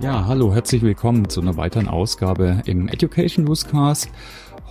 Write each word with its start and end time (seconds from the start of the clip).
Ja, 0.00 0.24
hallo, 0.26 0.54
herzlich 0.54 0.80
willkommen 0.80 1.28
zu 1.28 1.42
einer 1.42 1.58
weiteren 1.58 1.86
Ausgabe 1.86 2.62
im 2.64 2.88
Education 2.88 3.44
Newscast. 3.44 4.08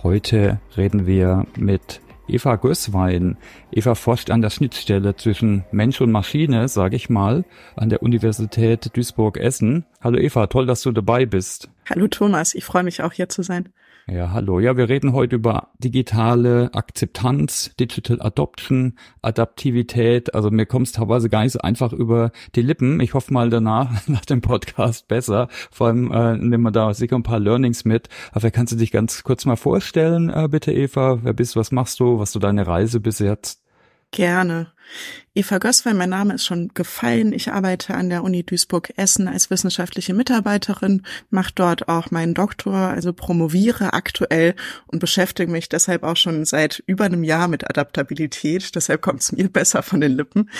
Heute 0.02 0.58
reden 0.76 1.06
wir 1.06 1.46
mit 1.56 2.00
Eva 2.26 2.56
Gößwein. 2.56 3.36
Eva 3.70 3.94
forscht 3.94 4.32
an 4.32 4.42
der 4.42 4.50
Schnittstelle 4.50 5.14
zwischen 5.14 5.64
Mensch 5.70 6.00
und 6.00 6.10
Maschine, 6.10 6.66
sage 6.66 6.96
ich 6.96 7.10
mal, 7.10 7.44
an 7.76 7.90
der 7.90 8.02
Universität 8.02 8.90
Duisburg-Essen. 8.96 9.84
Hallo 10.00 10.18
Eva, 10.18 10.48
toll, 10.48 10.66
dass 10.66 10.82
du 10.82 10.90
dabei 10.90 11.26
bist. 11.26 11.70
Hallo 11.88 12.08
Thomas, 12.08 12.52
ich 12.52 12.64
freue 12.64 12.82
mich 12.82 13.00
auch 13.04 13.12
hier 13.12 13.28
zu 13.28 13.42
sein. 13.42 13.68
Ja, 14.10 14.32
hallo. 14.32 14.58
Ja, 14.58 14.76
wir 14.76 14.88
reden 14.88 15.12
heute 15.12 15.36
über 15.36 15.68
digitale 15.78 16.74
Akzeptanz, 16.74 17.70
Digital 17.78 18.20
Adoption, 18.20 18.94
Adaptivität. 19.22 20.34
Also 20.34 20.50
mir 20.50 20.66
kommt 20.66 20.88
es 20.88 20.92
teilweise 20.92 21.28
gar 21.28 21.44
nicht 21.44 21.52
so 21.52 21.60
einfach 21.60 21.92
über 21.92 22.32
die 22.56 22.62
Lippen. 22.62 22.98
Ich 22.98 23.14
hoffe 23.14 23.32
mal 23.32 23.50
danach, 23.50 23.88
nach 24.08 24.24
dem 24.24 24.40
Podcast 24.40 25.06
besser. 25.06 25.46
Vor 25.70 25.86
allem 25.86 26.10
äh, 26.10 26.36
nehmen 26.36 26.64
wir 26.64 26.72
da 26.72 26.92
sicher 26.92 27.14
ein 27.14 27.22
paar 27.22 27.38
Learnings 27.38 27.84
mit. 27.84 28.08
Aber 28.32 28.50
kannst 28.50 28.72
du 28.72 28.76
dich 28.76 28.90
ganz 28.90 29.22
kurz 29.22 29.44
mal 29.46 29.54
vorstellen, 29.54 30.28
äh, 30.28 30.48
bitte 30.50 30.72
Eva? 30.72 31.20
Wer 31.22 31.32
bist 31.32 31.54
du, 31.54 31.60
was 31.60 31.70
machst 31.70 32.00
du, 32.00 32.18
was 32.18 32.32
du 32.32 32.40
deine 32.40 32.66
Reise 32.66 32.98
bis 32.98 33.20
jetzt? 33.20 33.59
Gerne. 34.12 34.72
Eva 35.34 35.58
Gößwein, 35.58 35.96
mein 35.96 36.10
Name 36.10 36.34
ist 36.34 36.44
schon 36.44 36.68
gefallen. 36.74 37.32
Ich 37.32 37.52
arbeite 37.52 37.94
an 37.94 38.08
der 38.10 38.24
Uni 38.24 38.42
Duisburg-Essen 38.42 39.28
als 39.28 39.48
wissenschaftliche 39.48 40.14
Mitarbeiterin, 40.14 41.06
mache 41.30 41.52
dort 41.54 41.88
auch 41.88 42.10
meinen 42.10 42.34
Doktor, 42.34 42.74
also 42.74 43.12
promoviere 43.12 43.92
aktuell 43.92 44.56
und 44.88 44.98
beschäftige 44.98 45.52
mich 45.52 45.68
deshalb 45.68 46.02
auch 46.02 46.16
schon 46.16 46.44
seit 46.44 46.82
über 46.86 47.04
einem 47.04 47.22
Jahr 47.22 47.46
mit 47.46 47.70
Adaptabilität. 47.70 48.74
Deshalb 48.74 49.00
kommt 49.00 49.20
es 49.20 49.30
mir 49.30 49.48
besser 49.52 49.84
von 49.84 50.00
den 50.00 50.16
Lippen. 50.16 50.50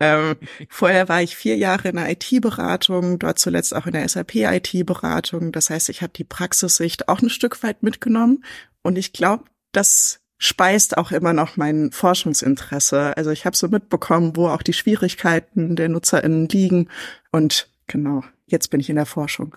Ähm, 0.00 0.36
vorher 0.70 1.06
war 1.10 1.20
ich 1.20 1.36
vier 1.36 1.58
Jahre 1.58 1.88
in 1.88 1.96
der 1.96 2.10
IT-Beratung, 2.10 3.18
dort 3.18 3.38
zuletzt 3.38 3.76
auch 3.76 3.84
in 3.86 3.92
der 3.92 4.08
SAP-IT-Beratung. 4.08 5.52
Das 5.52 5.68
heißt, 5.68 5.90
ich 5.90 6.00
habe 6.00 6.14
die 6.16 6.24
Praxissicht 6.24 7.08
auch 7.10 7.20
ein 7.20 7.28
Stück 7.28 7.62
weit 7.62 7.82
mitgenommen 7.82 8.44
und 8.82 8.96
ich 8.96 9.12
glaube, 9.12 9.44
dass 9.72 10.23
speist 10.44 10.98
auch 10.98 11.10
immer 11.10 11.32
noch 11.32 11.56
mein 11.56 11.90
Forschungsinteresse. 11.90 13.16
Also 13.16 13.30
ich 13.30 13.46
habe 13.46 13.56
so 13.56 13.68
mitbekommen, 13.68 14.36
wo 14.36 14.48
auch 14.48 14.62
die 14.62 14.74
Schwierigkeiten 14.74 15.76
der 15.76 15.88
NutzerInnen 15.88 16.48
liegen. 16.48 16.88
Und 17.32 17.68
genau, 17.86 18.22
jetzt 18.46 18.68
bin 18.68 18.80
ich 18.80 18.90
in 18.90 18.96
der 18.96 19.06
Forschung. 19.06 19.56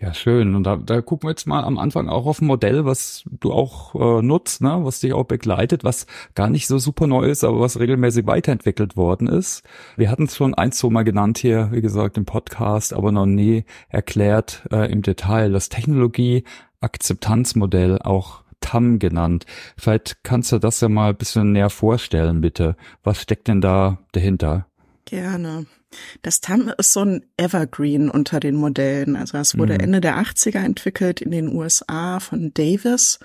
Ja, 0.00 0.12
schön. 0.12 0.56
Und 0.56 0.64
da, 0.64 0.76
da 0.76 1.00
gucken 1.00 1.28
wir 1.28 1.30
jetzt 1.30 1.46
mal 1.46 1.62
am 1.62 1.78
Anfang 1.78 2.08
auch 2.08 2.26
auf 2.26 2.40
ein 2.40 2.46
Modell, 2.46 2.84
was 2.84 3.22
du 3.30 3.52
auch 3.52 3.94
äh, 3.94 4.22
nutzt, 4.22 4.60
ne? 4.60 4.80
was 4.82 4.98
dich 4.98 5.12
auch 5.12 5.22
begleitet, 5.24 5.84
was 5.84 6.08
gar 6.34 6.50
nicht 6.50 6.66
so 6.66 6.78
super 6.78 7.06
neu 7.06 7.26
ist, 7.26 7.44
aber 7.44 7.60
was 7.60 7.78
regelmäßig 7.78 8.26
weiterentwickelt 8.26 8.96
worden 8.96 9.28
ist. 9.28 9.62
Wir 9.96 10.10
hatten 10.10 10.24
es 10.24 10.34
schon 10.36 10.54
ein, 10.54 10.72
zwei 10.72 10.90
Mal 10.90 11.04
genannt 11.04 11.38
hier, 11.38 11.68
wie 11.70 11.80
gesagt, 11.80 12.18
im 12.18 12.24
Podcast, 12.24 12.92
aber 12.92 13.12
noch 13.12 13.26
nie 13.26 13.62
erklärt 13.88 14.66
äh, 14.72 14.90
im 14.90 15.02
Detail. 15.02 15.52
Das 15.52 15.68
Technologie-Akzeptanzmodell 15.68 18.00
auch 18.02 18.43
TAM 18.64 18.98
genannt. 18.98 19.44
Vielleicht 19.76 20.24
kannst 20.24 20.50
du 20.52 20.58
das 20.58 20.80
ja 20.80 20.88
mal 20.88 21.10
ein 21.10 21.16
bisschen 21.16 21.52
näher 21.52 21.70
vorstellen, 21.70 22.40
bitte. 22.40 22.76
Was 23.02 23.20
steckt 23.20 23.48
denn 23.48 23.60
da 23.60 23.98
dahinter? 24.12 24.66
Gerne. 25.04 25.66
Das 26.22 26.40
TAM 26.40 26.72
ist 26.78 26.92
so 26.92 27.00
ein 27.00 27.24
Evergreen 27.36 28.10
unter 28.10 28.40
den 28.40 28.56
Modellen. 28.56 29.16
Also 29.16 29.38
es 29.38 29.58
wurde 29.58 29.74
mhm. 29.74 29.80
Ende 29.80 30.00
der 30.00 30.16
80er 30.18 30.64
entwickelt 30.64 31.20
in 31.20 31.30
den 31.30 31.54
USA 31.54 32.20
von 32.20 32.52
Davis 32.54 33.18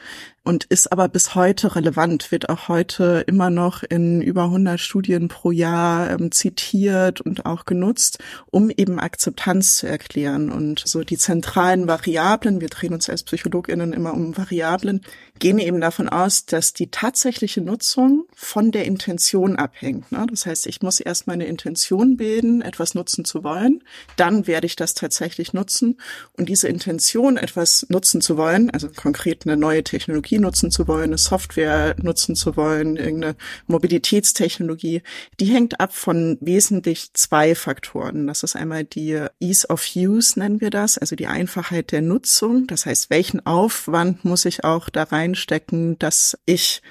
und 0.43 0.63
ist 0.65 0.91
aber 0.91 1.09
bis 1.09 1.35
heute 1.35 1.75
relevant, 1.75 2.31
wird 2.31 2.49
auch 2.49 2.69
heute 2.69 3.23
immer 3.27 3.51
noch 3.51 3.83
in 3.83 4.19
über 4.21 4.45
100 4.45 4.79
Studien 4.79 5.27
pro 5.27 5.51
Jahr 5.51 6.09
ähm, 6.09 6.31
zitiert 6.31 7.21
und 7.21 7.45
auch 7.45 7.65
genutzt, 7.65 8.17
um 8.49 8.71
eben 8.71 8.99
Akzeptanz 8.99 9.75
zu 9.75 9.87
erklären. 9.87 10.51
Und 10.51 10.81
so 10.83 11.03
die 11.03 11.17
zentralen 11.17 11.87
Variablen, 11.87 12.61
wir 12.61 12.69
drehen 12.69 12.93
uns 12.93 13.09
als 13.09 13.21
PsychologInnen 13.23 13.93
immer 13.93 14.13
um 14.13 14.35
Variablen, 14.37 15.01
gehen 15.37 15.59
eben 15.59 15.81
davon 15.81 16.09
aus, 16.09 16.45
dass 16.45 16.73
die 16.73 16.89
tatsächliche 16.89 17.61
Nutzung 17.61 18.25
von 18.35 18.71
der 18.71 18.85
Intention 18.85 19.55
abhängt. 19.55 20.11
Ne? 20.11 20.25
Das 20.29 20.45
heißt, 20.45 20.67
ich 20.67 20.81
muss 20.81 20.99
erst 20.99 21.27
meine 21.27 21.45
Intention 21.45 22.17
bilden, 22.17 22.58
etwas 22.61 22.95
nutzen 22.95 23.25
zu 23.25 23.43
wollen, 23.43 23.83
dann 24.15 24.47
werde 24.47 24.67
ich 24.67 24.75
das 24.75 24.93
tatsächlich 24.93 25.53
nutzen. 25.53 25.99
Und 26.33 26.49
diese 26.49 26.67
Intention, 26.67 27.37
etwas 27.37 27.85
nutzen 27.89 28.21
zu 28.21 28.37
wollen, 28.37 28.69
also 28.69 28.89
konkret 28.89 29.45
eine 29.45 29.57
neue 29.57 29.83
Technologie 29.83 30.39
nutzen 30.39 30.71
zu 30.71 30.87
wollen, 30.87 31.05
eine 31.05 31.17
Software 31.17 31.95
nutzen 32.01 32.35
zu 32.35 32.55
wollen, 32.55 32.95
irgendeine 32.95 33.35
Mobilitätstechnologie, 33.67 35.01
die 35.39 35.45
hängt 35.45 35.79
ab 35.79 35.93
von 35.93 36.37
wesentlich 36.41 37.13
zwei 37.13 37.55
Faktoren. 37.55 38.27
Das 38.27 38.43
ist 38.43 38.55
einmal 38.55 38.83
die 38.83 39.25
Ease 39.39 39.67
of 39.69 39.85
Use, 39.95 40.39
nennen 40.39 40.61
wir 40.61 40.69
das, 40.69 40.97
also 40.97 41.15
die 41.15 41.27
Einfachheit 41.27 41.91
der 41.91 42.01
Nutzung. 42.01 42.67
Das 42.67 42.85
heißt, 42.85 43.09
welchen 43.09 43.45
Aufwand 43.45 44.25
muss 44.25 44.45
ich 44.45 44.63
auch 44.63 44.89
da 44.89 45.03
reinstecken, 45.03 45.97
dass 45.99 46.37
ich 46.45 46.81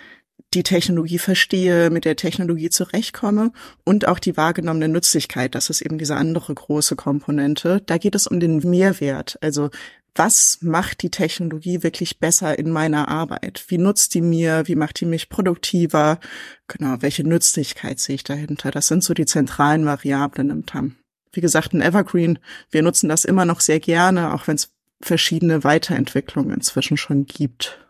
die 0.55 0.63
Technologie 0.63 1.19
verstehe, 1.19 1.91
mit 1.91 2.05
der 2.05 2.17
Technologie 2.17 2.71
zurechtkomme 2.71 3.53
und 3.85 4.09
auch 4.09 4.19
die 4.19 4.37
wahrgenommene 4.37 4.89
Nützlichkeit. 4.89 5.55
Das 5.55 5.69
ist 5.69 5.83
eben 5.83 5.99
diese 5.99 6.17
andere 6.17 6.55
große 6.55 6.97
Komponente. 6.97 7.83
Da 7.85 7.99
geht 7.99 8.15
es 8.15 8.27
um 8.27 8.41
den 8.41 8.59
Mehrwert. 8.59 9.39
Also 9.43 9.71
was 10.15 10.59
macht 10.63 11.03
die 11.03 11.11
Technologie 11.11 11.83
wirklich 11.83 12.19
besser 12.19 12.59
in 12.59 12.71
meiner 12.71 13.09
Arbeit? 13.09 13.65
Wie 13.69 13.79
nutzt 13.79 14.15
die 14.15 14.21
mir? 14.21 14.67
Wie 14.67 14.75
macht 14.75 15.01
die 15.01 15.07
mich 15.07 15.29
produktiver? 15.29 16.19
Genau, 16.67 16.97
welche 17.01 17.23
Nützlichkeit 17.23 18.01
sehe 18.01 18.17
ich 18.17 18.25
dahinter? 18.25 18.71
Das 18.71 18.89
sind 18.89 19.05
so 19.05 19.15
die 19.15 19.27
zentralen 19.27 19.85
Variablen 19.85 20.51
im 20.51 20.67
TAM. 20.67 20.97
Wie 21.33 21.41
gesagt, 21.41 21.73
ein 21.73 21.83
Evergreen. 21.83 22.39
Wir 22.71 22.83
nutzen 22.83 23.09
das 23.09 23.25
immer 23.25 23.45
noch 23.45 23.61
sehr 23.61 23.81
gerne, 23.81 24.35
auch 24.35 24.49
wenn 24.49 24.57
es 24.57 24.73
verschiedene 25.01 25.63
Weiterentwicklungen 25.63 26.53
inzwischen 26.53 26.97
schon 26.97 27.27
gibt. 27.27 27.88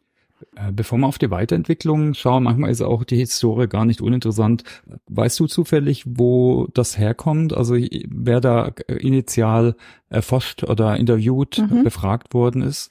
Äh, 0.56 0.72
bevor 0.72 0.98
wir 0.98 1.06
auf 1.06 1.18
die 1.18 1.30
Weiterentwicklung 1.30 2.14
schauen, 2.14 2.44
manchmal 2.44 2.70
ist 2.70 2.82
auch 2.82 3.04
die 3.04 3.16
Historie 3.16 3.68
gar 3.68 3.84
nicht 3.84 4.00
uninteressant. 4.00 4.64
Weißt 5.06 5.38
du 5.40 5.46
zufällig, 5.46 6.04
wo 6.06 6.68
das 6.74 6.98
herkommt? 6.98 7.52
Also 7.52 7.76
wer 7.76 8.40
da 8.40 8.72
initial 8.86 9.76
erforscht 10.08 10.64
oder 10.64 10.96
interviewt, 10.96 11.58
mhm. 11.58 11.84
befragt 11.84 12.34
worden 12.34 12.62
ist? 12.62 12.90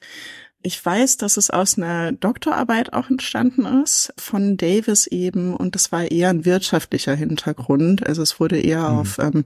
Ich 0.60 0.84
weiß, 0.84 1.18
dass 1.18 1.36
es 1.36 1.50
aus 1.50 1.78
einer 1.78 2.12
Doktorarbeit 2.12 2.92
auch 2.92 3.08
entstanden 3.08 3.64
ist, 3.82 4.12
von 4.18 4.56
Davis 4.56 5.06
eben, 5.06 5.54
und 5.54 5.76
das 5.76 5.92
war 5.92 6.10
eher 6.10 6.30
ein 6.30 6.44
wirtschaftlicher 6.44 7.14
Hintergrund. 7.14 8.04
Also 8.04 8.22
es 8.22 8.40
wurde 8.40 8.58
eher 8.58 8.90
mhm. 8.90 8.98
auf 8.98 9.18
ähm, 9.18 9.44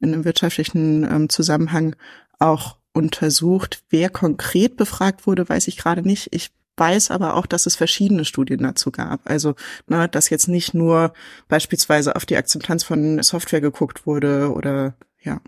in 0.00 0.14
einem 0.14 0.24
wirtschaftlichen 0.24 1.04
ähm, 1.04 1.28
Zusammenhang 1.28 1.94
auch 2.38 2.78
untersucht. 2.94 3.84
Wer 3.90 4.08
konkret 4.08 4.76
befragt 4.76 5.26
wurde, 5.26 5.46
weiß 5.48 5.68
ich 5.68 5.76
gerade 5.76 6.02
nicht. 6.02 6.28
Ich 6.32 6.50
weiß 6.76 7.10
aber 7.10 7.34
auch, 7.34 7.46
dass 7.46 7.66
es 7.66 7.76
verschiedene 7.76 8.24
Studien 8.24 8.62
dazu 8.62 8.90
gab. 8.90 9.28
Also, 9.28 9.54
ne, 9.86 10.08
dass 10.08 10.30
jetzt 10.30 10.48
nicht 10.48 10.74
nur 10.74 11.12
beispielsweise 11.48 12.16
auf 12.16 12.26
die 12.26 12.36
Akzeptanz 12.36 12.84
von 12.84 13.22
Software 13.22 13.60
geguckt 13.60 14.06
wurde 14.06 14.52
oder 14.52 14.94
ja. 15.20 15.40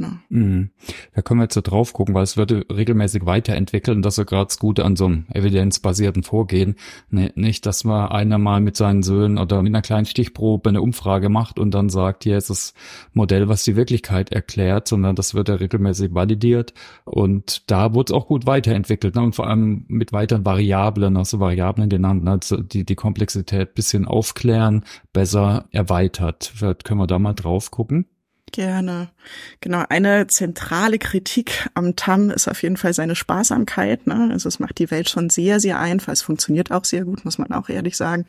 Genau. 0.00 0.12
Mhm. 0.30 0.70
Da 1.14 1.20
können 1.20 1.40
wir 1.40 1.44
jetzt 1.44 1.54
so 1.54 1.60
drauf 1.60 1.92
gucken, 1.92 2.14
weil 2.14 2.22
es 2.22 2.38
wird 2.38 2.50
regelmäßig 2.52 3.26
weiterentwickelt 3.26 3.94
und 3.94 4.02
das 4.02 4.16
ist 4.16 4.26
gerade 4.26 4.54
Gute 4.58 4.86
an 4.86 4.96
so 4.96 5.04
einem 5.04 5.26
evidenzbasierten 5.30 6.22
Vorgehen. 6.22 6.76
Nee, 7.10 7.32
nicht, 7.34 7.66
dass 7.66 7.84
man 7.84 8.08
einer 8.08 8.38
mal 8.38 8.62
mit 8.62 8.78
seinen 8.78 9.02
Söhnen 9.02 9.36
oder 9.36 9.62
mit 9.62 9.74
einer 9.74 9.82
kleinen 9.82 10.06
Stichprobe 10.06 10.70
eine 10.70 10.80
Umfrage 10.80 11.28
macht 11.28 11.58
und 11.58 11.72
dann 11.72 11.90
sagt, 11.90 12.24
hier 12.24 12.38
ist 12.38 12.48
das 12.48 12.72
Modell, 13.12 13.48
was 13.48 13.62
die 13.64 13.76
Wirklichkeit 13.76 14.32
erklärt, 14.32 14.88
sondern 14.88 15.16
das 15.16 15.34
wird 15.34 15.50
ja 15.50 15.56
regelmäßig 15.56 16.14
validiert 16.14 16.72
und 17.04 17.70
da 17.70 17.92
wurde 17.92 18.14
es 18.14 18.16
auch 18.16 18.26
gut 18.26 18.46
weiterentwickelt 18.46 19.16
ne? 19.16 19.20
und 19.22 19.34
vor 19.34 19.48
allem 19.48 19.84
mit 19.88 20.14
weiteren 20.14 20.46
Variablen, 20.46 21.18
also 21.18 21.40
Variablen 21.40 21.90
genannt, 21.90 22.24
ne? 22.24 22.32
also 22.32 22.56
die 22.56 22.86
die 22.86 22.96
Komplexität 22.96 23.74
bisschen 23.74 24.06
aufklären, 24.06 24.82
besser 25.12 25.66
erweitert. 25.72 26.50
Vielleicht 26.54 26.84
können 26.84 27.00
wir 27.00 27.06
da 27.06 27.18
mal 27.18 27.34
drauf 27.34 27.70
gucken. 27.70 28.06
Gerne. 28.52 29.10
Genau, 29.60 29.84
eine 29.88 30.26
zentrale 30.26 30.98
Kritik 30.98 31.68
am 31.74 31.94
TAM 31.94 32.30
ist 32.30 32.48
auf 32.48 32.62
jeden 32.62 32.76
Fall 32.76 32.92
seine 32.94 33.14
Sparsamkeit. 33.14 34.06
Ne? 34.06 34.30
Also 34.32 34.48
es 34.48 34.58
macht 34.58 34.78
die 34.78 34.90
Welt 34.90 35.08
schon 35.08 35.30
sehr, 35.30 35.60
sehr 35.60 35.78
einfach. 35.78 36.12
Es 36.12 36.22
funktioniert 36.22 36.72
auch 36.72 36.84
sehr 36.84 37.04
gut, 37.04 37.24
muss 37.24 37.38
man 37.38 37.52
auch 37.52 37.68
ehrlich 37.68 37.96
sagen. 37.96 38.26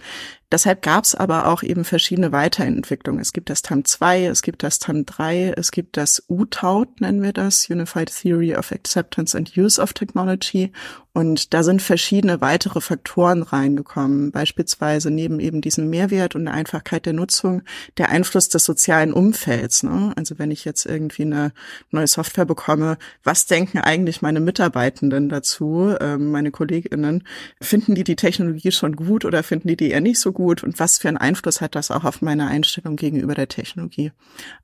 Deshalb 0.51 0.81
gab 0.81 1.05
es 1.05 1.15
aber 1.15 1.47
auch 1.47 1.63
eben 1.63 1.85
verschiedene 1.85 2.33
Weiterentwicklungen. 2.33 3.21
Es 3.21 3.31
gibt 3.31 3.49
das 3.49 3.61
TAM 3.61 3.85
2, 3.85 4.25
es 4.25 4.41
gibt 4.41 4.63
das 4.63 4.79
TAM 4.79 5.05
3, 5.05 5.53
es 5.55 5.71
gibt 5.71 5.95
das 5.95 6.23
UTAUT, 6.27 6.99
nennen 6.99 7.21
wir 7.21 7.31
das, 7.31 7.69
Unified 7.69 8.11
Theory 8.13 8.55
of 8.55 8.71
Acceptance 8.73 9.37
and 9.37 9.55
Use 9.55 9.81
of 9.81 9.93
Technology. 9.93 10.71
Und 11.13 11.53
da 11.53 11.61
sind 11.63 11.81
verschiedene 11.81 12.39
weitere 12.39 12.79
Faktoren 12.79 13.43
reingekommen, 13.43 14.31
beispielsweise 14.31 15.11
neben 15.11 15.41
eben 15.41 15.59
diesem 15.59 15.89
Mehrwert 15.89 16.35
und 16.35 16.45
der 16.45 16.53
Einfachkeit 16.53 17.05
der 17.05 17.11
Nutzung, 17.11 17.63
der 17.97 18.09
Einfluss 18.09 18.47
des 18.47 18.63
sozialen 18.63 19.11
Umfelds. 19.11 19.83
Ne? 19.83 20.13
Also 20.15 20.39
wenn 20.39 20.51
ich 20.51 20.63
jetzt 20.63 20.85
irgendwie 20.85 21.23
eine 21.23 21.51
neue 21.91 22.07
Software 22.07 22.45
bekomme, 22.45 22.97
was 23.23 23.45
denken 23.45 23.79
eigentlich 23.79 24.21
meine 24.21 24.39
Mitarbeitenden 24.39 25.27
dazu, 25.27 25.93
äh, 25.99 26.17
meine 26.17 26.51
KollegInnen? 26.51 27.23
Finden 27.61 27.93
die 27.93 28.05
die 28.05 28.15
Technologie 28.15 28.71
schon 28.71 28.95
gut 28.95 29.25
oder 29.25 29.43
finden 29.43 29.67
die 29.67 29.77
die 29.77 29.91
eher 29.91 30.01
nicht 30.01 30.19
so 30.19 30.31
gut? 30.31 30.40
Gut 30.41 30.63
und 30.63 30.79
was 30.79 30.97
für 30.97 31.07
einen 31.07 31.17
Einfluss 31.17 31.61
hat 31.61 31.75
das 31.75 31.91
auch 31.91 32.03
auf 32.03 32.23
meine 32.23 32.47
Einstellung 32.47 32.95
gegenüber 32.95 33.35
der 33.35 33.47
Technologie. 33.47 34.11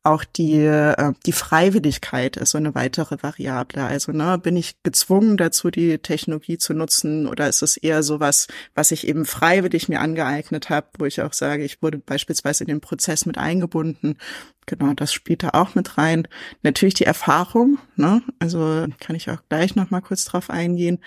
Auch 0.01 0.23
die, 0.23 0.55
äh, 0.55 1.13
die 1.27 1.31
Freiwilligkeit 1.31 2.35
ist 2.35 2.51
so 2.51 2.57
eine 2.57 2.73
weitere 2.73 3.21
Variable. 3.21 3.83
Also 3.83 4.11
ne, 4.11 4.39
bin 4.39 4.57
ich 4.57 4.81
gezwungen 4.81 5.37
dazu, 5.37 5.69
die 5.69 5.99
Technologie 5.99 6.57
zu 6.57 6.73
nutzen 6.73 7.27
oder 7.27 7.47
ist 7.47 7.61
es 7.61 7.77
eher 7.77 8.01
sowas, 8.01 8.47
was 8.73 8.89
ich 8.89 9.07
eben 9.07 9.25
freiwillig 9.25 9.87
mir 9.87 10.01
angeeignet 10.01 10.71
habe, 10.71 10.87
wo 10.97 11.05
ich 11.05 11.21
auch 11.21 11.33
sage, 11.33 11.63
ich 11.63 11.83
wurde 11.83 11.99
beispielsweise 11.99 12.63
in 12.63 12.69
den 12.69 12.81
Prozess 12.81 13.27
mit 13.27 13.37
eingebunden. 13.37 14.17
Genau, 14.65 14.93
das 14.93 15.13
spielt 15.13 15.43
da 15.43 15.51
auch 15.53 15.75
mit 15.75 15.99
rein. 15.99 16.27
Natürlich 16.63 16.95
die 16.95 17.05
Erfahrung, 17.05 17.77
ne? 17.95 18.23
Also 18.39 18.87
kann 18.99 19.15
ich 19.15 19.29
auch 19.29 19.43
gleich 19.47 19.75
noch 19.75 19.91
mal 19.91 20.01
kurz 20.01 20.25
drauf 20.25 20.49
eingehen. 20.49 20.99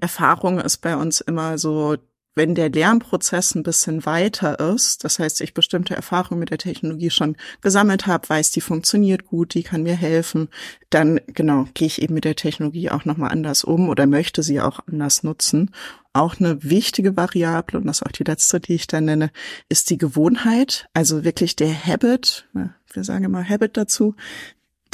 Erfahrung 0.00 0.60
ist 0.60 0.78
bei 0.78 0.94
uns 0.96 1.20
immer 1.20 1.56
so 1.56 1.96
wenn 2.34 2.54
der 2.54 2.70
Lernprozess 2.70 3.54
ein 3.54 3.62
bisschen 3.62 4.04
weiter 4.06 4.58
ist, 4.74 5.04
das 5.04 5.18
heißt, 5.18 5.40
ich 5.40 5.54
bestimmte 5.54 5.94
Erfahrungen 5.94 6.40
mit 6.40 6.50
der 6.50 6.58
Technologie 6.58 7.10
schon 7.10 7.36
gesammelt 7.60 8.06
habe, 8.06 8.28
weiß, 8.28 8.50
die 8.50 8.60
funktioniert 8.60 9.26
gut, 9.26 9.54
die 9.54 9.62
kann 9.62 9.84
mir 9.84 9.96
helfen, 9.96 10.48
dann 10.90 11.20
genau 11.28 11.66
gehe 11.74 11.86
ich 11.86 12.02
eben 12.02 12.14
mit 12.14 12.24
der 12.24 12.36
Technologie 12.36 12.90
auch 12.90 13.04
nochmal 13.04 13.30
anders 13.30 13.64
um 13.64 13.88
oder 13.88 14.06
möchte 14.06 14.42
sie 14.42 14.60
auch 14.60 14.80
anders 14.86 15.22
nutzen. 15.22 15.70
Auch 16.12 16.38
eine 16.38 16.62
wichtige 16.62 17.16
Variable, 17.16 17.80
und 17.80 17.86
das 17.86 18.00
ist 18.00 18.06
auch 18.06 18.12
die 18.12 18.24
letzte, 18.24 18.60
die 18.60 18.74
ich 18.74 18.86
da 18.86 19.00
nenne, 19.00 19.30
ist 19.68 19.90
die 19.90 19.98
Gewohnheit, 19.98 20.88
also 20.92 21.24
wirklich 21.24 21.56
der 21.56 21.86
Habit, 21.86 22.48
wir 22.52 23.04
sagen 23.04 23.24
immer 23.24 23.48
Habit 23.48 23.76
dazu, 23.76 24.14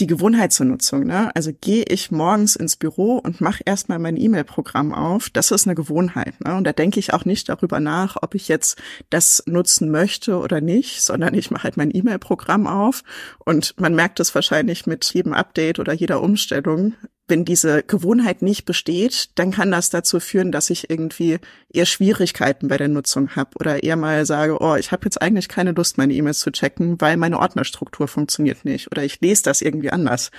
die 0.01 0.07
Gewohnheit 0.07 0.53
zur 0.53 0.67
Nutzung. 0.67 1.05
Ne? 1.05 1.31
Also 1.35 1.53
gehe 1.61 1.85
ich 1.85 2.11
morgens 2.11 2.57
ins 2.57 2.77
Büro 2.77 3.19
und 3.19 3.41
mache 3.41 3.63
erstmal 3.65 3.99
mein 3.99 4.17
E-Mail-Programm 4.17 4.95
auf. 4.95 5.31
Das 5.31 5.51
ist 5.51 5.67
eine 5.67 5.75
Gewohnheit. 5.75 6.41
Ne? 6.41 6.57
Und 6.57 6.65
da 6.65 6.73
denke 6.73 6.99
ich 6.99 7.13
auch 7.13 7.25
nicht 7.25 7.49
darüber 7.49 7.81
nach, 7.81 8.17
ob 8.21 8.35
ich 8.35 8.49
jetzt 8.49 8.81
das 9.11 9.43
nutzen 9.47 9.91
möchte 9.91 10.39
oder 10.39 10.61
nicht, 10.61 11.03
sondern 11.03 11.35
ich 11.35 11.51
mache 11.51 11.65
halt 11.65 11.77
mein 11.77 11.95
E-Mail-Programm 11.95 12.67
auf. 12.67 13.03
Und 13.39 13.79
man 13.79 13.95
merkt 13.95 14.21
es 14.21 14.35
wahrscheinlich 14.35 14.87
mit 14.87 15.05
jedem 15.13 15.35
Update 15.35 15.79
oder 15.79 15.93
jeder 15.93 16.23
Umstellung, 16.23 16.95
wenn 17.31 17.45
diese 17.45 17.83
Gewohnheit 17.83 18.43
nicht 18.43 18.65
besteht, 18.65 19.31
dann 19.37 19.53
kann 19.53 19.71
das 19.71 19.91
dazu 19.91 20.21
führen, 20.21 20.53
dass 20.53 20.71
ich 20.71 20.91
irgendwie 20.91 21.39
eher 21.73 21.87
Schwierigkeiten 21.87 22.69
bei 22.69 22.77
der 22.77 22.89
Nutzung 22.89 23.35
habe 23.37 23.51
oder 23.59 23.83
eher 23.83 23.97
mal 23.97 24.27
sage, 24.27 24.59
oh, 24.61 24.77
ich 24.77 24.93
habe 24.93 25.05
jetzt 25.05 25.23
eigentlich 25.23 25.49
keine 25.49 25.73
Lust, 25.73 25.97
meine 25.97 26.13
E-Mails 26.13 26.41
zu 26.41 26.51
checken, 26.51 27.01
weil 27.01 27.17
meine 27.17 27.39
Ordnerstruktur 27.39 28.09
funktioniert 28.09 28.65
nicht 28.65 28.91
oder 28.91 29.05
ich 29.05 29.21
lese 29.21 29.45
das 29.45 29.63
irgendwie 29.63 29.91
anders. 29.91 30.31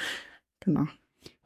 Genau. 0.60 0.88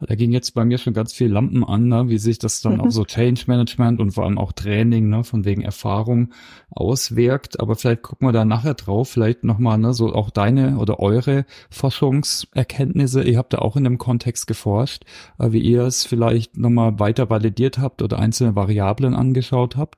Da 0.02 0.16
ging 0.16 0.34
jetzt 0.34 0.52
bei 0.54 0.66
mir 0.66 0.78
schon 0.78 0.94
ganz 0.94 1.14
viel 1.14 1.32
Lampen 1.32 1.64
an, 1.64 1.88
ne, 1.88 2.10
wie 2.10 2.18
sich 2.18 2.38
das 2.38 2.62
dann 2.62 2.76
mhm. 2.76 2.82
auf 2.82 2.92
so 2.92 3.06
Change 3.06 3.44
Management 3.48 4.02
und 4.02 4.12
vor 4.12 4.26
allem 4.26 4.38
auch 4.38 4.52
Training, 4.52 5.10
ne, 5.10 5.24
von 5.24 5.46
wegen 5.46 5.62
Erfahrung 5.62 6.34
auswirkt. 6.70 7.62
Aber 7.62 7.76
vielleicht 7.76 8.02
gucken 8.02 8.28
wir 8.28 8.34
da 8.34 8.44
nachher 8.44 8.74
drauf, 8.74 9.10
vielleicht 9.10 9.46
nochmal, 9.46 9.78
ne, 9.78 9.94
so 9.94 10.14
auch 10.14 10.32
deine 10.32 10.78
oder 10.80 11.00
eure 11.00 11.46
Forschungserkenntnisse. 11.70 13.24
Ihr 13.24 13.38
habt 13.38 13.54
da 13.54 13.60
auch 13.60 13.78
in 13.78 13.86
dem 13.86 13.98
Kontext 13.98 14.48
geforscht, 14.48 15.06
äh, 15.40 15.54
wie 15.54 15.62
ihr 15.62 15.84
es 15.84 16.04
vielleicht 16.04 16.58
nochmal 16.58 17.00
weiter 17.00 17.30
validiert 17.30 17.78
habt 17.78 18.02
oder 18.02 18.20
einzelne 18.20 18.56
Variablen 18.56 19.14
angeschaut 19.14 19.78
habt. 19.78 19.98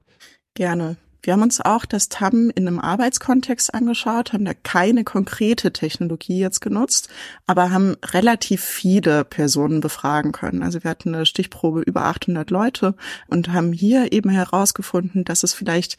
Gerne. 0.53 0.97
Wir 1.27 1.33
haben 1.33 1.41
uns 1.41 1.59
auch 1.59 1.83
das 1.83 2.07
TAM 2.07 2.53
in 2.55 2.69
einem 2.69 2.79
Arbeitskontext 2.79 3.73
angeschaut, 3.73 4.31
haben 4.31 4.45
da 4.45 4.53
keine 4.53 5.03
konkrete 5.03 5.73
Technologie 5.73 6.39
jetzt 6.39 6.61
genutzt, 6.61 7.09
aber 7.45 7.69
haben 7.69 7.97
relativ 8.13 8.63
viele 8.63 9.25
Personen 9.25 9.81
befragen 9.81 10.31
können. 10.31 10.63
Also 10.63 10.85
wir 10.85 10.89
hatten 10.89 11.13
eine 11.13 11.25
Stichprobe 11.25 11.81
über 11.81 12.05
800 12.05 12.49
Leute 12.49 12.95
und 13.27 13.51
haben 13.51 13.73
hier 13.73 14.13
eben 14.13 14.29
herausgefunden, 14.29 15.25
dass 15.25 15.43
es 15.43 15.53
vielleicht 15.53 15.97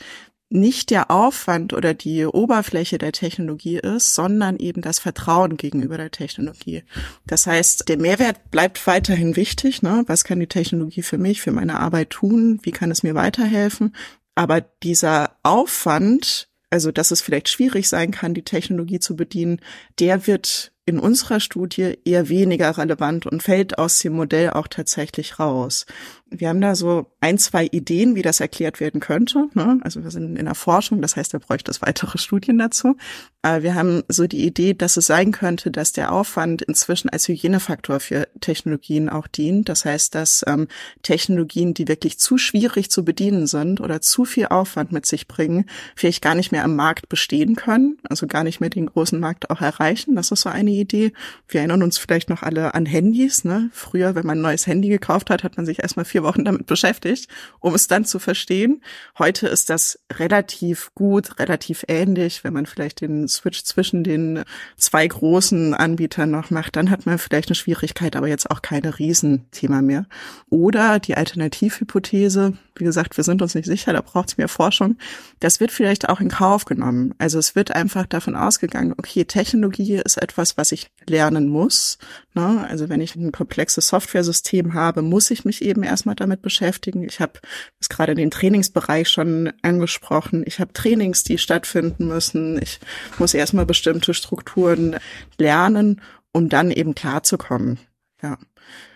nicht 0.51 0.89
der 0.89 1.11
Aufwand 1.11 1.75
oder 1.75 1.93
die 1.93 2.25
Oberfläche 2.25 2.97
der 2.97 3.13
Technologie 3.13 3.77
ist, 3.77 4.15
sondern 4.15 4.57
eben 4.57 4.81
das 4.81 4.99
Vertrauen 4.99 5.59
gegenüber 5.59 5.99
der 5.99 6.11
Technologie. 6.11 6.85
Das 7.27 7.47
heißt, 7.47 7.89
der 7.89 7.99
Mehrwert 7.99 8.51
bleibt 8.51 8.87
weiterhin 8.87 9.37
wichtig. 9.37 9.83
Ne? 9.83 10.05
Was 10.07 10.25
kann 10.25 10.41
die 10.41 10.47
Technologie 10.47 11.03
für 11.03 11.19
mich, 11.19 11.43
für 11.43 11.53
meine 11.53 11.79
Arbeit 11.79 12.11
tun? 12.11 12.61
Wie 12.63 12.71
kann 12.71 12.91
es 12.91 13.03
mir 13.03 13.15
weiterhelfen? 13.15 13.95
Aber 14.39 14.61
dieser 14.61 15.33
Aufwand, 15.43 16.49
also 16.71 16.93
dass 16.93 17.11
es 17.11 17.21
vielleicht 17.21 17.49
schwierig 17.49 17.89
sein 17.89 18.13
kann, 18.13 18.35
die 18.35 18.45
Technologie 18.45 19.01
zu 19.01 19.17
bedienen, 19.17 19.61
der 19.99 20.29
wird 20.29 20.71
in 20.87 21.01
unserer 21.01 21.41
Studie 21.41 21.99
eher 22.05 22.29
weniger 22.29 22.79
relevant 22.79 23.27
und 23.27 23.43
fällt 23.43 23.79
aus 23.79 23.99
dem 23.99 24.13
Modell 24.13 24.51
auch 24.51 24.69
tatsächlich 24.69 25.41
raus. 25.41 25.87
Wir 26.31 26.49
haben 26.49 26.61
da 26.61 26.75
so 26.75 27.07
ein, 27.21 27.39
zwei 27.39 27.67
Ideen, 27.67 28.15
wie 28.15 28.23
das 28.23 28.41
erklärt 28.41 28.81
werden 28.81 29.01
könnte. 29.01 29.49
Ne? 29.55 29.81
Also 29.83 30.03
wir 30.05 30.11
sind 30.11 30.37
in 30.37 30.45
der 30.45 30.55
Forschung, 30.55 31.01
das 31.03 31.17
heißt, 31.17 31.35
da 31.35 31.39
bräuchte 31.39 31.71
es 31.71 31.83
weitere 31.83 32.19
Studien 32.19 32.59
dazu. 32.59 32.97
Aber 33.43 33.63
wir 33.63 33.75
haben 33.75 34.03
so 34.09 34.27
die 34.27 34.45
Idee, 34.45 34.75
dass 34.75 34.97
es 34.97 35.07
sein 35.07 35.33
könnte, 35.33 35.71
dass 35.71 35.93
der 35.93 36.13
Aufwand 36.13 36.63
inzwischen 36.63 37.09
als 37.09 37.29
Hygienefaktor 37.29 38.01
für 38.01 38.29
Technologien 38.41 39.09
auch 39.09 39.27
dient. 39.27 39.69
Das 39.69 39.85
heißt, 39.85 40.15
dass 40.15 40.45
ähm, 40.47 40.69
Technologien, 41.03 41.73
die 41.73 41.89
wirklich 41.89 42.19
zu 42.19 42.37
schwierig 42.37 42.91
zu 42.91 43.05
bedienen 43.05 43.47
sind 43.47 43.81
oder 43.81 44.01
zu 44.01 44.25
viel 44.25 44.47
Aufwand 44.47 44.93
mit 44.93 45.07
sich 45.07 45.29
bringen, 45.29 45.65
vielleicht 45.97 46.21
gar 46.23 46.35
nicht 46.35 46.53
mehr 46.53 46.65
am 46.65 46.77
Markt 46.77 47.09
bestehen 47.09 47.57
können, 47.57 47.99
also 48.09 48.27
gar 48.27 48.45
nicht 48.45 48.61
mehr 48.61 48.71
den 48.71 48.87
großen 48.87 49.19
Markt 49.19 49.51
auch 49.51 49.61
erreichen. 49.61 50.17
Das 50.17 50.31
ist 50.31 50.43
so 50.43 50.49
eine 50.49 50.73
Idee. 50.73 51.13
Wir 51.49 51.61
erinnern 51.61 51.83
uns 51.83 51.97
vielleicht 51.97 52.29
noch 52.31 52.43
alle 52.43 52.75
an 52.75 52.87
Handys. 52.87 53.45
Ne? 53.45 53.71
Früher, 53.73 54.15
wenn 54.15 54.27
man 54.27 54.39
ein 54.39 54.43
neues 54.43 54.67
Handy 54.67 54.89
gekauft 54.89 55.31
hat, 55.31 55.43
hat 55.43 55.57
man 55.57 55.65
sich 55.65 55.83
erstmal 55.83 56.05
vier 56.05 56.18
Wochen 56.23 56.45
damit 56.45 56.67
beschäftigt, 56.67 57.29
um 57.61 57.75
es 57.75 57.87
dann 57.87 58.05
zu 58.05 58.19
verstehen. 58.19 58.83
Heute 59.19 59.49
ist 59.49 59.71
das 59.71 59.99
relativ 60.13 60.91
gut, 60.95 61.39
relativ 61.39 61.85
ähnlich. 61.89 62.45
Wenn 62.45 62.53
man 62.53 62.67
vielleicht 62.67 63.01
den 63.01 63.29
Switch 63.29 63.65
zwischen 63.65 64.05
den 64.05 64.45
zwei 64.77 65.07
großen 65.07 65.75
Anbietern 65.75 66.31
noch 66.31 66.51
macht, 66.51 66.77
dann 66.77 66.91
hat 66.91 67.07
man 67.07 67.19
vielleicht 67.19 67.49
eine 67.49 67.57
Schwierigkeit, 67.57 68.17
aber 68.17 68.29
jetzt 68.29 68.51
auch 68.51 68.63
keine 68.63 68.99
Riesenthema 68.99 69.83
mehr. 69.83 70.07
Oder 70.49 70.99
die 70.99 71.17
Alternativhypothese, 71.17 72.55
wie 72.79 72.85
gesagt, 72.85 73.17
wir 73.17 73.25
sind 73.25 73.43
uns 73.43 73.55
nicht 73.55 73.67
sicher, 73.67 73.93
da 73.93 74.01
braucht 74.01 74.29
es 74.31 74.39
mehr 74.39 74.49
Forschung. 74.49 74.97
Das 75.41 75.61
wird 75.61 75.71
vielleicht 75.71 76.09
auch 76.09 76.21
in 76.21 76.29
Kauf 76.29 76.65
genommen. 76.65 77.15
Also 77.19 77.39
es 77.39 77.55
wird 77.55 77.75
einfach 77.75 78.07
davon 78.07 78.37
ausgegangen, 78.37 78.95
okay, 78.97 79.25
Technologie 79.25 79.97
ist 79.97 80.17
etwas, 80.17 80.57
was 80.57 80.73
ich 80.73 80.91
lernen 81.07 81.49
muss. 81.49 81.99
Ne? 82.35 82.67
Also 82.69 82.89
wenn 82.89 83.01
ich 83.01 83.17
ein 83.17 83.33
komplexes 83.33 83.89
Softwaresystem 83.89 84.75
habe, 84.75 85.03
muss 85.03 85.31
ich 85.31 85.45
mich 85.45 85.63
eben 85.63 85.83
erstmal 85.83 86.15
damit 86.15 86.43
beschäftigen. 86.43 87.03
Ich 87.03 87.21
habe 87.21 87.41
das 87.79 87.89
gerade 87.89 88.15
den 88.15 88.31
Trainingsbereich 88.31 89.09
schon 89.09 89.53
angesprochen. 89.63 90.43
Ich 90.47 90.61
habe 90.61 90.73
Trainings, 90.73 91.25
die 91.25 91.39
stattfinden 91.39 92.09
müssen. 92.09 92.61
Ich 92.63 92.81
muss 93.19 93.35
erstmal 93.35 93.67
bestimmte 93.67 94.15
Strukturen 94.15 94.97
lernen, 95.39 96.01
um 96.33 96.49
dann 96.49 96.71
eben 96.71 96.95
klarzukommen. 96.95 97.79
Ja. 98.23 98.39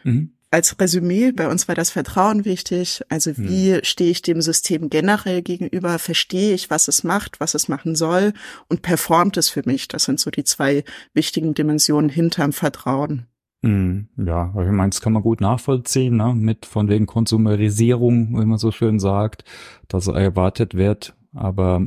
Mhm 0.05 0.33
als 0.53 0.79
Resümee, 0.79 1.33
bei 1.33 1.49
uns 1.49 1.67
war 1.67 1.75
das 1.75 1.91
Vertrauen 1.91 2.45
wichtig. 2.45 3.03
Also 3.09 3.33
hm. 3.33 3.49
wie 3.49 3.75
hm. 3.75 3.81
stehe 3.85 4.11
ich 4.11 4.23
dem 4.23 4.43
System 4.43 4.91
generell 4.91 5.43
gegenüber? 5.43 5.99
Verstehe 5.99 6.55
ich, 6.55 6.71
was 6.71 6.89
es 6.89 7.05
macht, 7.05 7.41
was 7.41 7.55
es 7.55 7.69
machen 7.69 7.95
soll 7.95 8.35
und 8.69 8.83
performt 8.83 9.37
es 9.39 9.49
für 9.49 9.63
mich? 9.65 9.89
Das 9.89 10.05
sind 10.05 10.21
so 10.21 10.31
die 10.31 10.45
zwei 10.45 10.85
wichtigen 11.15 11.55
Dimensionen 11.55 12.11
hinterm 12.11 12.53
Vertrauen. 12.53 13.27
Hm, 13.65 14.09
ja, 14.17 14.53
ich 14.61 14.71
meine, 14.71 14.91
das 14.91 15.01
kann 15.01 15.13
man 15.13 15.23
gut 15.23 15.41
nachvollziehen, 15.41 16.17
ne? 16.17 16.35
mit 16.35 16.67
von 16.67 16.89
wegen 16.89 17.07
Konsumerisierung, 17.07 18.39
wie 18.39 18.45
man 18.45 18.59
so 18.59 18.73
schön 18.73 18.99
sagt, 18.99 19.45
dass 19.89 20.09
erwartet 20.09 20.75
wird. 20.75 21.15
Aber 21.35 21.83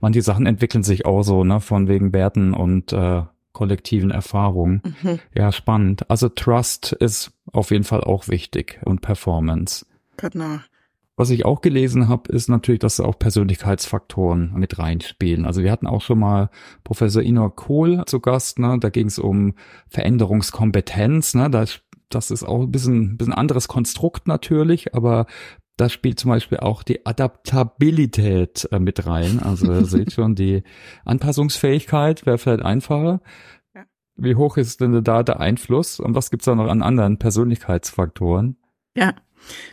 manche 0.00 0.22
Sachen 0.22 0.46
entwickeln 0.46 0.82
sich 0.82 1.06
auch 1.06 1.22
so, 1.22 1.44
ne, 1.44 1.60
von 1.60 1.86
wegen 1.86 2.12
Werten 2.12 2.52
und 2.52 2.92
äh, 2.92 3.22
kollektiven 3.52 4.10
Erfahrung. 4.10 4.82
Mhm. 5.02 5.18
Ja, 5.34 5.52
spannend. 5.52 6.10
Also 6.10 6.28
Trust 6.28 6.92
ist 6.92 7.32
auf 7.52 7.70
jeden 7.70 7.84
Fall 7.84 8.02
auch 8.02 8.28
wichtig 8.28 8.80
und 8.84 9.00
Performance. 9.00 9.86
Genau. 10.16 10.58
Was 11.18 11.30
ich 11.30 11.44
auch 11.44 11.62
gelesen 11.62 12.08
habe, 12.08 12.30
ist 12.30 12.48
natürlich, 12.48 12.78
dass 12.78 13.00
auch 13.00 13.18
Persönlichkeitsfaktoren 13.18 14.52
mit 14.54 14.78
reinspielen. 14.78 15.46
Also 15.46 15.64
wir 15.64 15.72
hatten 15.72 15.88
auch 15.88 16.00
schon 16.00 16.20
mal 16.20 16.48
Professor 16.84 17.22
Inor 17.22 17.56
Kohl 17.56 18.04
zu 18.06 18.20
Gast, 18.20 18.60
ne? 18.60 18.78
da 18.80 18.88
ging 18.88 19.08
es 19.08 19.18
um 19.18 19.54
Veränderungskompetenz. 19.88 21.34
Ne? 21.34 21.50
Das, 21.50 21.80
das 22.08 22.30
ist 22.30 22.44
auch 22.44 22.62
ein 22.62 22.70
bisschen, 22.70 23.16
bisschen 23.16 23.34
anderes 23.34 23.66
Konstrukt 23.66 24.28
natürlich, 24.28 24.94
aber 24.94 25.26
da 25.78 25.88
spielt 25.88 26.20
zum 26.20 26.30
Beispiel 26.30 26.58
auch 26.58 26.82
die 26.82 27.06
Adaptabilität 27.06 28.68
äh, 28.70 28.78
mit 28.78 29.06
rein. 29.06 29.40
Also 29.40 29.72
ihr 29.72 29.84
seht 29.86 30.12
schon, 30.12 30.34
die 30.34 30.62
Anpassungsfähigkeit 31.04 32.26
wäre 32.26 32.38
vielleicht 32.38 32.62
einfacher. 32.62 33.20
Ja. 33.74 33.84
Wie 34.16 34.34
hoch 34.34 34.56
ist 34.56 34.80
denn 34.80 35.02
da 35.04 35.22
der 35.22 35.40
Einfluss 35.40 36.00
und 36.00 36.14
was 36.14 36.30
gibt's 36.30 36.46
da 36.46 36.54
noch 36.54 36.68
an 36.68 36.82
anderen 36.82 37.18
Persönlichkeitsfaktoren? 37.18 38.56
Ja, 38.96 39.14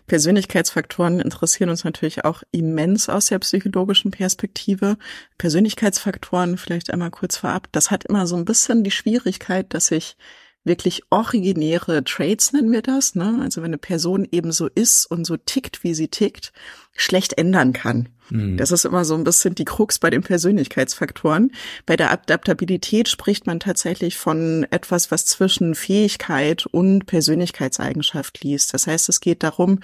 Persönlichkeitsfaktoren 0.06 1.20
interessieren 1.20 1.70
uns 1.70 1.84
natürlich 1.84 2.24
auch 2.24 2.44
immens 2.52 3.10
aus 3.10 3.28
der 3.28 3.40
psychologischen 3.40 4.12
Perspektive. 4.12 4.98
Persönlichkeitsfaktoren 5.40 6.58
vielleicht 6.58 6.92
einmal 6.92 7.12
kurz 7.12 7.38
vorab. 7.38 7.68
Das 7.72 7.90
hat 7.90 8.06
immer 8.06 8.28
so 8.28 8.36
ein 8.36 8.46
bisschen 8.46 8.84
die 8.84 8.92
Schwierigkeit, 8.92 9.74
dass 9.74 9.88
sich 9.88 10.18
wirklich 10.66 11.04
originäre 11.10 12.04
Traits 12.04 12.52
nennen 12.52 12.72
wir 12.72 12.82
das, 12.82 13.16
ne? 13.16 13.40
Also 13.42 13.62
wenn 13.62 13.70
eine 13.70 13.78
Person 13.78 14.28
eben 14.32 14.52
so 14.52 14.68
ist 14.68 15.06
und 15.06 15.26
so 15.26 15.38
tickt, 15.38 15.84
wie 15.84 15.94
sie 15.94 16.10
tickt, 16.10 16.52
schlecht 16.94 17.38
ändern 17.38 17.72
kann. 17.72 18.10
Mhm. 18.30 18.58
Das 18.58 18.72
ist 18.72 18.86
immer 18.86 19.06
so 19.06 19.16
ein 19.16 19.24
bisschen 19.24 19.56
die 19.56 19.66
Krux 19.66 20.00
bei 20.00 20.10
den 20.10 20.24
Persönlichkeitsfaktoren. 20.24 21.52
Bei 21.86 21.96
der 21.96 22.12
Adaptabilität 22.12 23.08
spricht 23.08 23.46
man 23.46 23.60
tatsächlich 23.60 24.18
von 24.18 24.66
etwas, 24.72 25.12
was 25.12 25.26
zwischen 25.26 25.76
Fähigkeit 25.76 26.66
und 26.66 27.06
Persönlichkeitseigenschaft 27.06 28.44
liest. 28.44 28.74
Das 28.74 28.88
heißt, 28.88 29.10
es 29.10 29.20
geht 29.20 29.44
darum, 29.44 29.80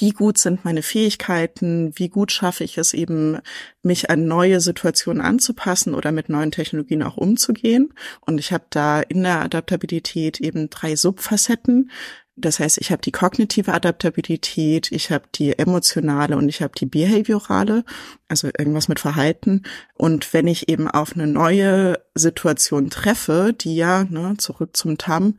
wie 0.00 0.10
gut 0.10 0.38
sind 0.38 0.64
meine 0.64 0.82
Fähigkeiten, 0.82 1.92
wie 1.96 2.08
gut 2.08 2.30
schaffe 2.32 2.64
ich 2.64 2.78
es 2.78 2.94
eben, 2.94 3.38
mich 3.82 4.10
an 4.10 4.26
neue 4.26 4.60
Situationen 4.60 5.20
anzupassen 5.20 5.94
oder 5.94 6.12
mit 6.12 6.28
neuen 6.28 6.52
Technologien 6.52 7.02
auch 7.02 7.16
umzugehen. 7.16 7.92
Und 8.20 8.38
ich 8.38 8.52
habe 8.52 8.64
da 8.70 9.00
in 9.00 9.22
der 9.22 9.40
Adaptabilität 9.42 10.40
eben 10.40 10.70
drei 10.70 10.94
Subfacetten. 10.94 11.90
Das 12.36 12.60
heißt, 12.60 12.78
ich 12.78 12.92
habe 12.92 13.02
die 13.02 13.10
kognitive 13.10 13.74
Adaptabilität, 13.74 14.92
ich 14.92 15.10
habe 15.10 15.24
die 15.34 15.58
emotionale 15.58 16.36
und 16.36 16.48
ich 16.48 16.62
habe 16.62 16.72
die 16.78 16.86
behaviorale, 16.86 17.84
also 18.28 18.46
irgendwas 18.46 18.86
mit 18.86 19.00
Verhalten. 19.00 19.64
Und 19.94 20.32
wenn 20.32 20.46
ich 20.46 20.68
eben 20.68 20.88
auf 20.88 21.14
eine 21.14 21.26
neue 21.26 21.98
Situation 22.14 22.90
treffe, 22.90 23.52
die 23.58 23.74
ja, 23.74 24.04
ne, 24.04 24.36
zurück 24.38 24.76
zum 24.76 24.98
TAM, 24.98 25.34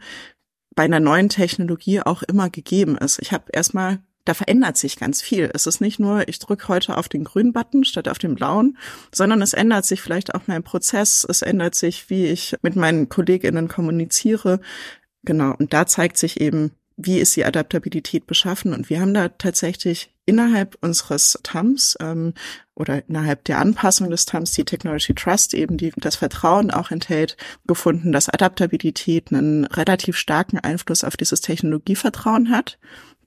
bei 0.75 0.83
einer 0.83 0.99
neuen 0.99 1.29
Technologie 1.29 2.01
auch 2.01 2.23
immer 2.23 2.49
gegeben 2.49 2.97
ist. 2.97 3.19
Ich 3.19 3.31
habe 3.33 3.45
erstmal 3.51 3.99
da 4.29 4.35
verändert 4.35 4.77
sich 4.77 4.97
ganz 4.97 5.23
viel. 5.23 5.49
Es 5.55 5.65
ist 5.65 5.81
nicht 5.81 5.99
nur, 5.99 6.27
ich 6.27 6.37
drücke 6.37 6.67
heute 6.67 6.97
auf 6.97 7.09
den 7.09 7.23
grünen 7.23 7.51
Button 7.51 7.83
statt 7.83 8.07
auf 8.07 8.19
den 8.19 8.35
blauen, 8.35 8.77
sondern 9.11 9.41
es 9.41 9.53
ändert 9.53 9.85
sich 9.85 10.01
vielleicht 10.01 10.35
auch 10.35 10.41
mein 10.45 10.61
Prozess, 10.61 11.25
es 11.27 11.41
ändert 11.41 11.73
sich, 11.73 12.11
wie 12.11 12.27
ich 12.27 12.55
mit 12.61 12.75
meinen 12.75 13.09
KollegInnen 13.09 13.67
kommuniziere. 13.67 14.59
Genau, 15.23 15.55
und 15.57 15.73
da 15.73 15.87
zeigt 15.87 16.17
sich 16.17 16.39
eben, 16.39 16.73
wie 16.95 17.17
ist 17.17 17.35
die 17.37 17.45
Adaptabilität 17.45 18.27
beschaffen. 18.27 18.71
Und 18.75 18.91
wir 18.91 19.01
haben 19.01 19.15
da 19.15 19.29
tatsächlich 19.29 20.13
innerhalb 20.27 20.77
unseres 20.81 21.39
TAMs 21.41 21.97
ähm, 21.99 22.35
oder 22.75 23.07
innerhalb 23.09 23.45
der 23.45 23.57
Anpassung 23.57 24.11
des 24.11 24.27
TAMs 24.27 24.51
die 24.51 24.63
Technology 24.63 25.15
Trust 25.15 25.55
eben, 25.55 25.77
die 25.77 25.91
das 25.95 26.17
Vertrauen 26.17 26.69
auch 26.69 26.91
enthält, 26.91 27.35
gefunden, 27.65 28.11
dass 28.11 28.29
Adaptabilität 28.29 29.33
einen 29.33 29.65
relativ 29.65 30.17
starken 30.17 30.59
Einfluss 30.59 31.03
auf 31.03 31.17
dieses 31.17 31.41
Technologievertrauen 31.41 32.51
hat 32.51 32.77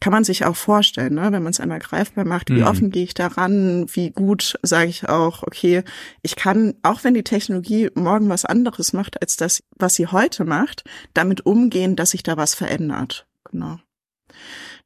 kann 0.03 0.13
man 0.13 0.25
sich 0.25 0.45
auch 0.45 0.57
vorstellen, 0.57 1.15
ne? 1.15 1.31
wenn 1.31 1.45
man 1.45 1.53
es 1.53 1.61
einmal 1.61 1.79
greifbar 1.79 2.25
macht, 2.25 2.51
wie 2.51 2.63
mhm. 2.63 2.67
offen 2.67 2.91
gehe 2.91 3.05
ich 3.05 3.15
daran, 3.15 3.87
wie 3.95 4.11
gut 4.11 4.59
sage 4.61 4.91
ich 4.91 5.09
auch, 5.09 5.45
okay, 5.45 5.85
ich 6.23 6.35
kann, 6.35 6.75
auch 6.83 7.05
wenn 7.05 7.15
die 7.15 7.23
Technologie 7.23 7.89
morgen 7.95 8.29
was 8.29 8.45
anderes 8.45 8.93
macht 8.93 9.23
als 9.23 9.37
das, 9.37 9.63
was 9.77 9.95
sie 9.95 10.09
heute 10.09 10.45
macht, 10.45 10.83
damit 11.15 11.47
umgehen, 11.47 11.95
dass 11.95 12.11
sich 12.11 12.25
da 12.25 12.37
was 12.37 12.57
verändert. 12.57 13.29
Genau. 13.49 13.79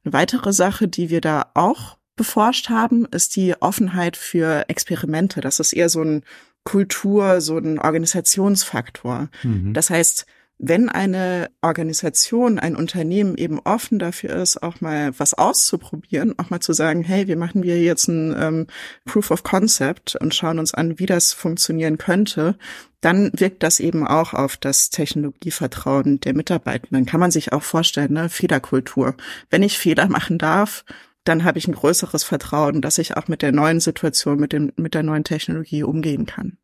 Eine 0.03 0.13
weitere 0.13 0.53
Sache, 0.53 0.87
die 0.87 1.09
wir 1.09 1.19
da 1.19 1.47
auch 1.55 1.97
beforscht 2.15 2.69
haben, 2.69 3.07
ist 3.07 3.35
die 3.35 3.59
Offenheit 3.59 4.17
für 4.17 4.69
Experimente. 4.69 5.41
Das 5.41 5.59
ist 5.59 5.73
eher 5.73 5.89
so 5.89 6.03
ein 6.03 6.21
Kultur, 6.63 7.41
so 7.41 7.57
ein 7.57 7.79
Organisationsfaktor. 7.79 9.29
Mhm. 9.41 9.73
Das 9.73 9.89
heißt, 9.89 10.27
wenn 10.59 10.89
eine 10.89 11.49
Organisation, 11.61 12.57
ein 12.57 12.75
Unternehmen 12.75 13.37
eben 13.37 13.59
offen 13.59 13.99
dafür 13.99 14.31
ist, 14.31 14.63
auch 14.63 14.81
mal 14.81 15.11
was 15.19 15.35
auszuprobieren, 15.35 16.33
auch 16.39 16.49
mal 16.49 16.59
zu 16.59 16.73
sagen, 16.73 17.03
hey, 17.03 17.27
wir 17.27 17.37
machen 17.37 17.63
wir 17.63 17.79
jetzt 17.81 18.07
ein 18.07 18.35
ähm, 18.37 18.67
Proof 19.05 19.29
of 19.31 19.43
Concept 19.43 20.15
und 20.15 20.33
schauen 20.33 20.57
uns 20.57 20.73
an, 20.73 20.97
wie 20.97 21.05
das 21.05 21.33
funktionieren 21.33 21.97
könnte, 21.99 22.57
dann 23.01 23.31
wirkt 23.33 23.61
das 23.61 23.79
eben 23.79 24.07
auch 24.07 24.33
auf 24.33 24.57
das 24.57 24.89
Technologievertrauen 24.89 26.19
der 26.21 26.33
Mitarbeitenden. 26.33 27.05
Kann 27.05 27.19
man 27.19 27.31
sich 27.31 27.53
auch 27.53 27.63
vorstellen, 27.63 28.13
ne? 28.13 28.29
Fehlerkultur. 28.29 29.15
Wenn 29.51 29.61
ich 29.61 29.77
Fehler 29.77 30.07
machen 30.07 30.39
darf, 30.39 30.83
dann 31.23 31.43
habe 31.43 31.59
ich 31.59 31.67
ein 31.67 31.75
größeres 31.75 32.23
Vertrauen, 32.23 32.81
dass 32.81 32.97
ich 32.97 33.15
auch 33.15 33.27
mit 33.27 33.41
der 33.41 33.51
neuen 33.51 33.79
Situation, 33.79 34.39
mit 34.39 34.53
dem, 34.53 34.71
mit 34.75 34.95
der 34.95 35.03
neuen 35.03 35.23
Technologie 35.23 35.83
umgehen 35.83 36.25
kann. 36.25 36.57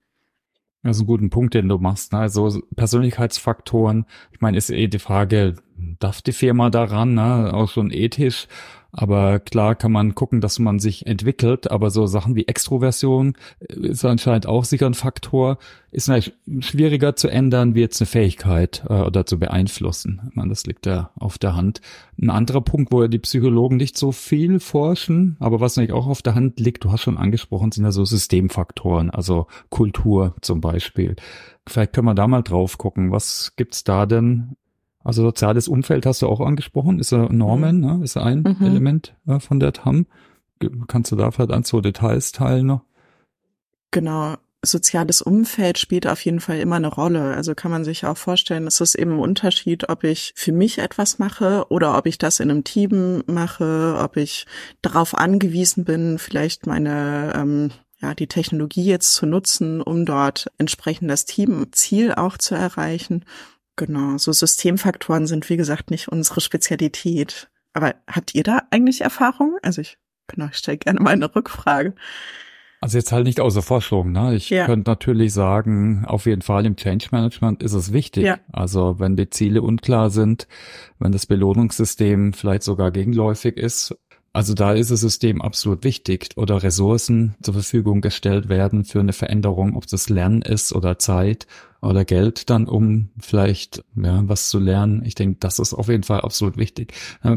Das 0.84 0.98
ist 0.98 1.04
ein 1.04 1.08
guter 1.08 1.28
Punkt, 1.30 1.54
den 1.54 1.70
du 1.70 1.78
machst. 1.78 2.12
Ne? 2.12 2.20
Also 2.20 2.62
Persönlichkeitsfaktoren, 2.76 4.06
ich 4.34 4.42
meine, 4.42 4.58
ist 4.58 4.70
eh 4.70 4.88
die 4.88 5.00
Frage, 5.00 5.56
darf 6.00 6.22
die 6.22 6.34
Firma 6.34 6.70
daran, 6.70 7.14
ne? 7.14 7.54
auch 7.54 7.70
schon 7.70 7.90
ethisch, 7.90 8.48
aber 8.96 9.40
klar 9.40 9.74
kann 9.74 9.92
man 9.92 10.14
gucken, 10.14 10.40
dass 10.40 10.60
man 10.60 10.78
sich 10.78 11.08
entwickelt, 11.08 11.72
aber 11.72 11.90
so 11.90 12.06
Sachen 12.06 12.36
wie 12.36 12.48
Extroversion 12.48 13.34
ist 13.60 14.06
anscheinend 14.06 14.46
auch 14.46 14.66
sicher 14.66 14.86
ein 14.86 14.94
Faktor. 14.94 15.58
Ist 15.92 16.08
natürlich 16.08 16.34
schwieriger 16.60 17.16
zu 17.16 17.28
ändern, 17.28 17.74
wie 17.74 17.82
jetzt 17.82 18.00
eine 18.00 18.06
Fähigkeit 18.06 18.84
äh, 18.88 19.02
oder 19.02 19.26
zu 19.26 19.40
beeinflussen. 19.40 20.22
Ich 20.30 20.36
meine, 20.36 20.50
das 20.50 20.68
liegt 20.68 20.86
ja 20.86 21.10
auf 21.16 21.40
der 21.40 21.56
Hand. 21.56 21.82
Ein 22.22 22.30
anderer 22.30 22.62
Punkt, 22.62 22.92
wo 22.92 23.02
ja 23.02 23.08
die 23.08 23.20
Psychologen 23.20 23.78
nicht 23.78 23.98
so 23.98 24.12
viel 24.12 24.60
forschen, 24.60 25.38
aber 25.40 25.60
was 25.60 25.76
natürlich 25.76 25.94
auch 25.94 26.08
auf 26.08 26.22
der 26.22 26.36
Hand 26.36 26.60
liegt, 26.60 26.84
du 26.84 26.92
hast 26.92 27.02
schon 27.02 27.18
angesprochen, 27.18 27.72
sind 27.72 27.86
ja 27.86 27.92
so 27.92 28.06
Systemfaktoren, 28.06 29.10
also 29.10 29.48
Kultur 29.70 30.36
zum 30.42 30.62
Beispiel. 30.62 31.16
Vielleicht 31.68 31.94
können 31.94 32.08
wir 32.08 32.16
da 32.16 32.28
mal 32.28 32.44
drauf 32.44 32.78
gucken. 32.78 33.12
Was 33.12 33.54
gibt's 33.56 33.84
da 33.84 34.06
denn 34.06 34.56
also 35.04 35.24
soziales 35.24 35.68
Umfeld 35.68 36.06
hast 36.06 36.22
du 36.22 36.28
auch 36.28 36.40
angesprochen, 36.40 37.00
ist 37.00 37.12
er 37.12 37.32
Norman, 37.32 37.78
mhm. 37.78 37.82
ne? 37.82 38.04
ist 38.04 38.16
er 38.16 38.26
ein 38.26 38.40
mhm. 38.40 38.66
Element 38.66 39.16
äh, 39.28 39.40
von 39.40 39.60
der 39.60 39.74
TAM. 39.74 40.06
Kannst 40.88 41.12
du 41.12 41.16
da 41.16 41.30
vielleicht 41.32 41.52
an 41.52 41.64
so 41.64 41.82
Details 41.82 42.32
teilen 42.32 42.68
noch? 42.68 42.82
Genau. 43.92 44.36
Soziales 44.66 45.22
Umfeld 45.22 45.78
spielt 45.78 46.08
auf 46.08 46.24
jeden 46.24 46.40
Fall 46.40 46.60
immer 46.60 46.78
eine 46.78 46.88
Rolle. 46.88 47.36
Also 47.36 47.54
kann 47.54 47.70
man 47.70 47.84
sich 47.84 48.06
auch 48.06 48.16
vorstellen, 48.16 48.66
es 48.66 48.80
ist 48.80 48.96
eben 48.96 49.16
ein 49.16 49.20
Unterschied, 49.20 49.90
ob 49.90 50.06
ich 50.06 50.32
für 50.38 50.54
mich 50.54 50.80
etwas 50.80 51.20
mache 51.20 51.66
oder 51.68 51.98
ob 51.98 52.06
ich 52.06 52.18
das 52.18 52.40
in 52.40 52.50
einem 52.50 52.64
Team 52.64 53.24
mache, 53.28 54.00
ob 54.02 54.16
ich 54.16 54.46
darauf 54.82 55.16
angewiesen 55.18 55.84
bin, 55.84 56.18
vielleicht 56.18 56.66
meine 56.66 57.34
ähm, 57.36 57.72
ja, 58.04 58.14
die 58.14 58.28
Technologie 58.28 58.86
jetzt 58.86 59.14
zu 59.14 59.26
nutzen, 59.26 59.82
um 59.82 60.06
dort 60.06 60.52
entsprechend 60.58 61.10
das 61.10 61.26
Teamziel 61.26 62.14
auch 62.14 62.38
zu 62.38 62.54
erreichen. 62.54 63.24
Genau, 63.76 64.18
so 64.18 64.32
Systemfaktoren 64.32 65.26
sind 65.26 65.50
wie 65.50 65.58
gesagt 65.58 65.90
nicht 65.90 66.08
unsere 66.08 66.42
Spezialität. 66.42 67.50
Aber 67.74 67.96
habt 68.08 68.36
ihr 68.36 68.44
da 68.44 68.64
eigentlich 68.70 69.02
Erfahrung? 69.02 69.58
Also 69.64 69.82
ich, 69.82 69.98
genau, 70.28 70.48
ich 70.52 70.58
stelle 70.58 70.78
gerne 70.78 71.00
mal 71.00 71.12
eine 71.12 71.34
Rückfrage. 71.36 71.96
Also 72.84 72.98
jetzt 72.98 73.14
halt 73.14 73.24
nicht 73.24 73.40
außer 73.40 73.62
Forschung, 73.62 74.12
ne? 74.12 74.36
Ich 74.36 74.50
ja. 74.50 74.66
könnte 74.66 74.92
natürlich 74.92 75.32
sagen, 75.32 76.04
auf 76.06 76.26
jeden 76.26 76.42
Fall 76.42 76.66
im 76.66 76.76
Change 76.76 77.08
Management 77.12 77.64
ist 77.64 77.72
es 77.72 77.94
wichtig. 77.94 78.26
Ja. 78.26 78.40
Also 78.52 79.00
wenn 79.00 79.16
die 79.16 79.30
Ziele 79.30 79.62
unklar 79.62 80.10
sind, 80.10 80.50
wenn 81.00 81.14
das 81.14 81.26
Belohnungssystem 81.26 82.34
vielleicht 82.34 82.64
sogar 82.64 82.92
gegenläufig 82.92 83.56
ist, 83.56 83.96
also 84.34 84.56
da 84.56 84.74
ist 84.74 84.90
das 84.90 85.02
System 85.02 85.44
absolut 85.44 85.84
wichtig 85.84 86.32
oder 86.38 86.64
Ressourcen 86.64 87.36
zur 87.44 87.54
Verfügung 87.54 88.02
gestellt 88.02 88.50
werden 88.50 88.84
für 88.84 89.00
eine 89.00 89.14
Veränderung, 89.14 89.76
ob 89.76 89.86
das 89.86 90.10
Lernen 90.10 90.42
ist 90.42 90.74
oder 90.74 90.98
Zeit 90.98 91.46
oder 91.84 92.04
Geld 92.04 92.50
dann, 92.50 92.66
um 92.68 93.10
vielleicht 93.20 93.84
ja, 93.96 94.28
was 94.28 94.50
zu 94.50 94.58
lernen. 94.58 95.04
Ich 95.06 95.14
denke, 95.14 95.38
das 95.40 95.60
ist 95.60 95.76
auf 95.76 95.88
jeden 95.88 96.02
Fall 96.02 96.22
absolut 96.22 96.58
wichtig. 96.58 96.94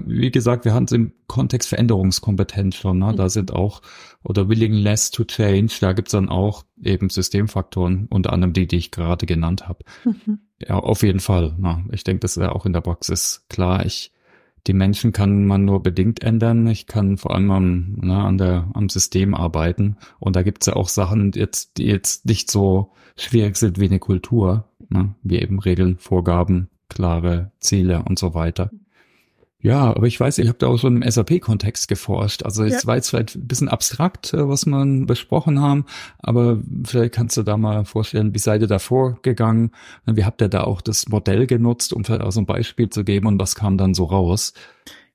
Wie 0.07 0.31
gesagt, 0.31 0.65
wir 0.65 0.73
haben 0.73 0.85
es 0.85 0.93
im 0.93 1.13
Kontext 1.27 1.69
Veränderungskompetenz 1.69 2.77
schon. 2.77 3.01
Ne? 3.01 3.13
Da 3.15 3.29
sind 3.29 3.53
auch, 3.53 3.83
oder 4.23 4.49
Willingness 4.49 5.11
to 5.11 5.25
Change, 5.25 5.75
da 5.81 5.93
gibt's 5.93 6.13
dann 6.13 6.31
auch 6.31 6.65
eben 6.83 7.11
Systemfaktoren, 7.11 8.07
unter 8.09 8.33
anderem 8.33 8.55
die, 8.55 8.67
die 8.67 8.77
ich 8.77 8.91
gerade 8.91 9.27
genannt 9.27 9.69
habe. 9.69 9.85
Mhm. 10.05 10.39
Ja, 10.67 10.77
auf 10.79 11.03
jeden 11.03 11.21
Fall. 11.21 11.55
Ne? 11.59 11.85
Ich 11.93 12.05
denke, 12.05 12.21
das 12.21 12.39
wäre 12.39 12.55
auch 12.55 12.65
in 12.65 12.73
der 12.73 12.81
Praxis 12.81 13.45
klar. 13.51 13.85
Ich 13.85 14.13
die 14.67 14.73
Menschen 14.73 15.13
kann 15.13 15.47
man 15.47 15.65
nur 15.65 15.83
bedingt 15.83 16.23
ändern. 16.23 16.67
Ich 16.67 16.87
kann 16.87 17.17
vor 17.17 17.35
allem 17.35 17.51
am, 17.51 17.95
ne, 18.03 18.17
an 18.17 18.39
der, 18.39 18.69
am 18.75 18.89
System 18.89 19.35
arbeiten. 19.35 19.97
Und 20.19 20.37
da 20.37 20.43
gibt's 20.43 20.67
ja 20.67 20.75
auch 20.75 20.89
Sachen, 20.89 21.33
jetzt, 21.33 21.79
die 21.79 21.87
jetzt 21.87 22.27
nicht 22.27 22.51
so 22.51 22.93
schwierig 23.17 23.57
sind 23.57 23.79
wie 23.79 23.87
eine 23.87 23.99
Kultur, 23.99 24.69
ne? 24.89 25.15
wie 25.23 25.39
eben 25.41 25.59
Regeln, 25.59 25.99
Vorgaben, 25.99 26.69
klare 26.89 27.53
Ziele 27.61 28.03
und 28.03 28.19
so 28.19 28.35
weiter. 28.35 28.71
Ja, 29.63 29.85
aber 29.85 30.07
ich 30.07 30.21
weiß, 30.21 30.39
ihr 30.39 30.49
habt 30.49 30.63
auch 30.63 30.79
schon 30.79 31.03
im 31.03 31.11
SAP-Kontext 31.11 31.89
geforscht. 31.89 32.43
Also 32.43 32.65
jetzt 32.65 32.83
ja. 32.83 32.87
war 32.87 32.97
jetzt 32.97 33.09
vielleicht 33.09 33.37
ein 33.37 33.49
bisschen 33.49 33.69
abstrakt, 33.69 34.35
äh, 34.35 34.49
was 34.49 34.67
man 34.67 35.07
besprochen 35.07 35.61
haben, 35.61 35.87
aber 36.19 36.59
vielleicht 36.85 37.15
kannst 37.15 37.37
du 37.37 37.43
da 37.43 37.57
mal 37.57 37.85
vorstellen, 37.85 38.35
wie 38.35 38.39
seid 38.39 38.61
ihr 38.61 38.69
da 38.69 38.79
vorgegangen? 38.79 39.73
Wie 40.05 40.25
habt 40.25 40.43
ihr 40.43 40.49
da 40.49 40.65
auch 40.65 40.83
das 40.83 41.09
Modell 41.09 41.47
genutzt, 41.47 41.93
um 41.93 42.05
vielleicht 42.05 42.23
auch 42.23 42.33
so 42.33 42.41
ein 42.41 42.47
Beispiel 42.47 42.91
zu 42.91 43.03
geben 43.03 43.27
und 43.27 43.41
was 43.41 43.55
kam 43.55 43.79
dann 43.79 43.95
so 43.95 44.05
raus? 44.05 44.53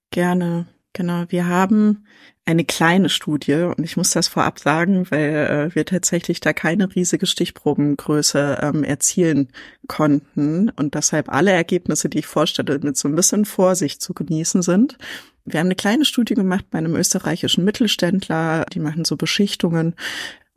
Gerne. 0.09 0.67
Genau, 0.93 1.23
wir 1.29 1.47
haben 1.47 2.05
eine 2.43 2.65
kleine 2.65 3.07
Studie 3.07 3.53
und 3.53 3.83
ich 3.83 3.95
muss 3.95 4.11
das 4.11 4.27
vorab 4.27 4.59
sagen, 4.59 5.09
weil 5.09 5.69
äh, 5.71 5.75
wir 5.75 5.85
tatsächlich 5.85 6.41
da 6.41 6.51
keine 6.51 6.93
riesige 6.93 7.27
Stichprobengröße 7.27 8.59
ähm, 8.61 8.83
erzielen 8.83 9.49
konnten 9.87 10.69
und 10.69 10.95
deshalb 10.95 11.29
alle 11.29 11.51
Ergebnisse, 11.51 12.09
die 12.09 12.19
ich 12.19 12.27
vorstelle, 12.27 12.79
mit 12.79 12.97
so 12.97 13.07
ein 13.07 13.15
bisschen 13.15 13.45
Vorsicht 13.45 14.01
zu 14.01 14.13
genießen 14.13 14.63
sind. 14.63 14.97
Wir 15.45 15.59
haben 15.59 15.67
eine 15.67 15.75
kleine 15.75 16.03
Studie 16.03 16.33
gemacht 16.33 16.65
bei 16.71 16.79
einem 16.79 16.95
österreichischen 16.95 17.63
Mittelständler, 17.63 18.65
die 18.73 18.79
machen 18.79 19.05
so 19.05 19.15
Beschichtungen 19.15 19.95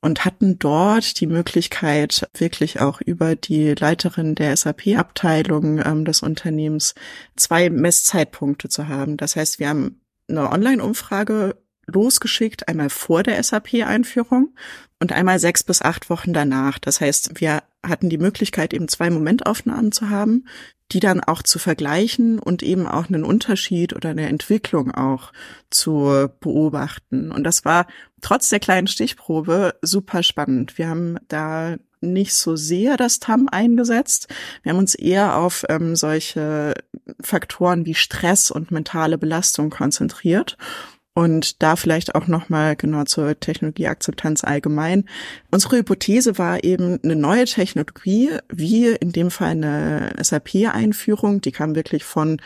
und 0.00 0.25
hatten 0.25 0.59
dort 0.59 1.21
die 1.21 1.26
Möglichkeit, 1.26 2.29
wirklich 2.37 2.81
auch 2.81 3.00
über 3.00 3.37
die 3.37 3.75
Leiterin 3.75 4.35
der 4.35 4.57
SAP-Abteilung 4.57 5.81
ähm, 5.85 6.05
des 6.05 6.23
Unternehmens 6.23 6.95
zwei 7.37 7.71
Messzeitpunkte 7.71 8.69
zu 8.69 8.88
haben. 8.88 9.17
Das 9.17 9.37
heißt, 9.37 9.61
wir 9.61 9.69
haben 9.69 10.00
eine 10.28 10.50
Online-Umfrage 10.50 11.57
losgeschickt, 11.87 12.69
einmal 12.69 12.90
vor 12.90 13.23
der 13.23 13.43
SAP-Einführung 13.43 14.54
und 15.00 15.12
einmal 15.12 15.38
sechs 15.38 15.62
bis 15.62 15.83
acht 15.83 16.09
Wochen 16.09 16.33
danach. 16.33 16.78
Das 16.78 17.00
heißt, 17.00 17.40
wir 17.40 17.62
hatten 17.83 18.09
die 18.09 18.19
Möglichkeit, 18.19 18.73
eben 18.73 18.88
zwei 18.88 19.11
Momentaufnahmen 19.11 19.93
zu 19.93 20.09
haben, 20.09 20.47
die 20.93 21.00
dann 21.00 21.21
auch 21.21 21.43
zu 21.43 21.59
vergleichen 21.59 22.38
und 22.38 22.62
eben 22.62 22.87
auch 22.87 23.09
einen 23.09 23.25
Unterschied 23.25 23.95
oder 23.95 24.11
eine 24.11 24.28
Entwicklung 24.28 24.93
auch 24.93 25.33
zu 25.71 26.28
beobachten. 26.40 27.31
Und 27.31 27.45
das 27.45 27.64
war 27.64 27.87
trotz 28.21 28.49
der 28.49 28.61
kleinen 28.61 28.87
Stichprobe 28.87 29.75
super 29.83 30.23
spannend. 30.23 30.78
Wir 30.78 30.88
haben 30.88 31.19
da 31.28 31.76
nicht 32.12 32.34
so 32.34 32.56
sehr 32.56 32.96
das 32.96 33.20
TAM 33.20 33.49
eingesetzt. 33.50 34.28
Wir 34.62 34.73
haben 34.73 34.78
uns 34.78 34.94
eher 34.94 35.37
auf 35.37 35.64
ähm, 35.68 35.96
solche 35.96 36.75
Faktoren 37.20 37.87
wie 37.87 37.94
Stress 37.94 38.50
und 38.50 38.70
mentale 38.70 39.18
Belastung 39.18 39.70
konzentriert 39.70 40.56
und 41.14 41.62
da 41.62 41.76
vielleicht 41.76 42.14
auch 42.16 42.26
nochmal 42.26 42.75
genau 42.76 43.04
zur 43.04 43.38
Technologieakzeptanz 43.38 44.42
allgemein. 44.42 45.04
Unsere 45.50 45.76
Hypothese 45.76 46.38
war 46.38 46.64
eben 46.64 46.99
eine 47.02 47.16
neue 47.16 47.44
Technologie, 47.44 48.30
wie 48.52 48.88
in 48.88 49.12
dem 49.12 49.30
Fall 49.30 49.50
eine 49.50 50.12
SAP-Einführung, 50.20 51.40
die 51.40 51.52
kam 51.52 51.76
wirklich 51.76 52.04
von 52.04 52.38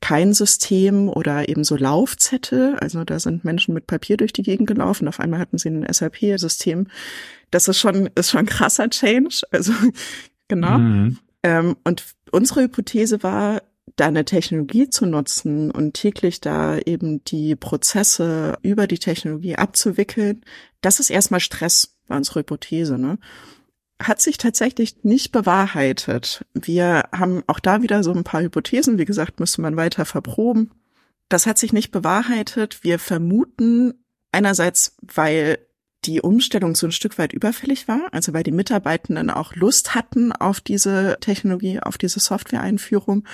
kein 0.00 0.34
System 0.34 1.08
oder 1.08 1.48
eben 1.48 1.64
so 1.64 1.76
Laufzettel. 1.76 2.76
Also 2.80 3.04
da 3.04 3.18
sind 3.18 3.44
Menschen 3.44 3.74
mit 3.74 3.86
Papier 3.86 4.16
durch 4.16 4.32
die 4.32 4.42
Gegend 4.42 4.66
gelaufen. 4.66 5.08
Auf 5.08 5.20
einmal 5.20 5.40
hatten 5.40 5.58
sie 5.58 5.70
ein 5.70 5.86
SAP-System. 5.90 6.88
Das 7.52 7.68
ist 7.68 7.78
schon, 7.78 8.10
ist 8.16 8.30
schon 8.30 8.40
ein 8.40 8.46
krasser 8.46 8.90
Change. 8.90 9.42
Also, 9.52 9.72
genau. 10.48 10.78
Mhm. 10.78 11.18
Ähm, 11.44 11.76
und 11.84 12.04
unsere 12.32 12.62
Hypothese 12.62 13.22
war, 13.22 13.62
da 13.96 14.06
eine 14.06 14.24
Technologie 14.24 14.88
zu 14.88 15.06
nutzen 15.06 15.70
und 15.70 15.94
täglich 15.94 16.40
da 16.40 16.78
eben 16.78 17.22
die 17.24 17.56
Prozesse 17.56 18.56
über 18.62 18.86
die 18.86 18.98
Technologie 18.98 19.56
abzuwickeln, 19.56 20.44
das 20.80 20.98
ist 20.98 21.10
erstmal 21.10 21.40
Stress, 21.40 21.96
war 22.08 22.16
unsere 22.16 22.40
Hypothese, 22.40 22.98
ne? 22.98 23.18
Hat 24.00 24.20
sich 24.20 24.36
tatsächlich 24.36 25.04
nicht 25.04 25.30
bewahrheitet. 25.30 26.44
Wir 26.54 27.04
haben 27.12 27.44
auch 27.46 27.60
da 27.60 27.82
wieder 27.82 28.02
so 28.02 28.12
ein 28.12 28.24
paar 28.24 28.42
Hypothesen, 28.42 28.98
wie 28.98 29.04
gesagt, 29.04 29.38
müsste 29.38 29.60
man 29.60 29.76
weiter 29.76 30.04
verproben. 30.04 30.72
Das 31.28 31.46
hat 31.46 31.58
sich 31.58 31.72
nicht 31.72 31.92
bewahrheitet. 31.92 32.82
Wir 32.82 32.98
vermuten 32.98 33.94
einerseits, 34.32 34.96
weil 35.02 35.58
die 36.04 36.20
Umstellung 36.20 36.74
so 36.74 36.86
ein 36.86 36.92
Stück 36.92 37.18
weit 37.18 37.32
überfällig 37.32 37.88
war, 37.88 38.08
also 38.12 38.32
weil 38.32 38.42
die 38.42 38.52
Mitarbeitenden 38.52 39.30
auch 39.30 39.54
Lust 39.54 39.94
hatten 39.94 40.32
auf 40.32 40.60
diese 40.60 41.16
Technologie, 41.20 41.80
auf 41.80 41.98
diese 41.98 42.20
Software-Einführung 42.20 43.24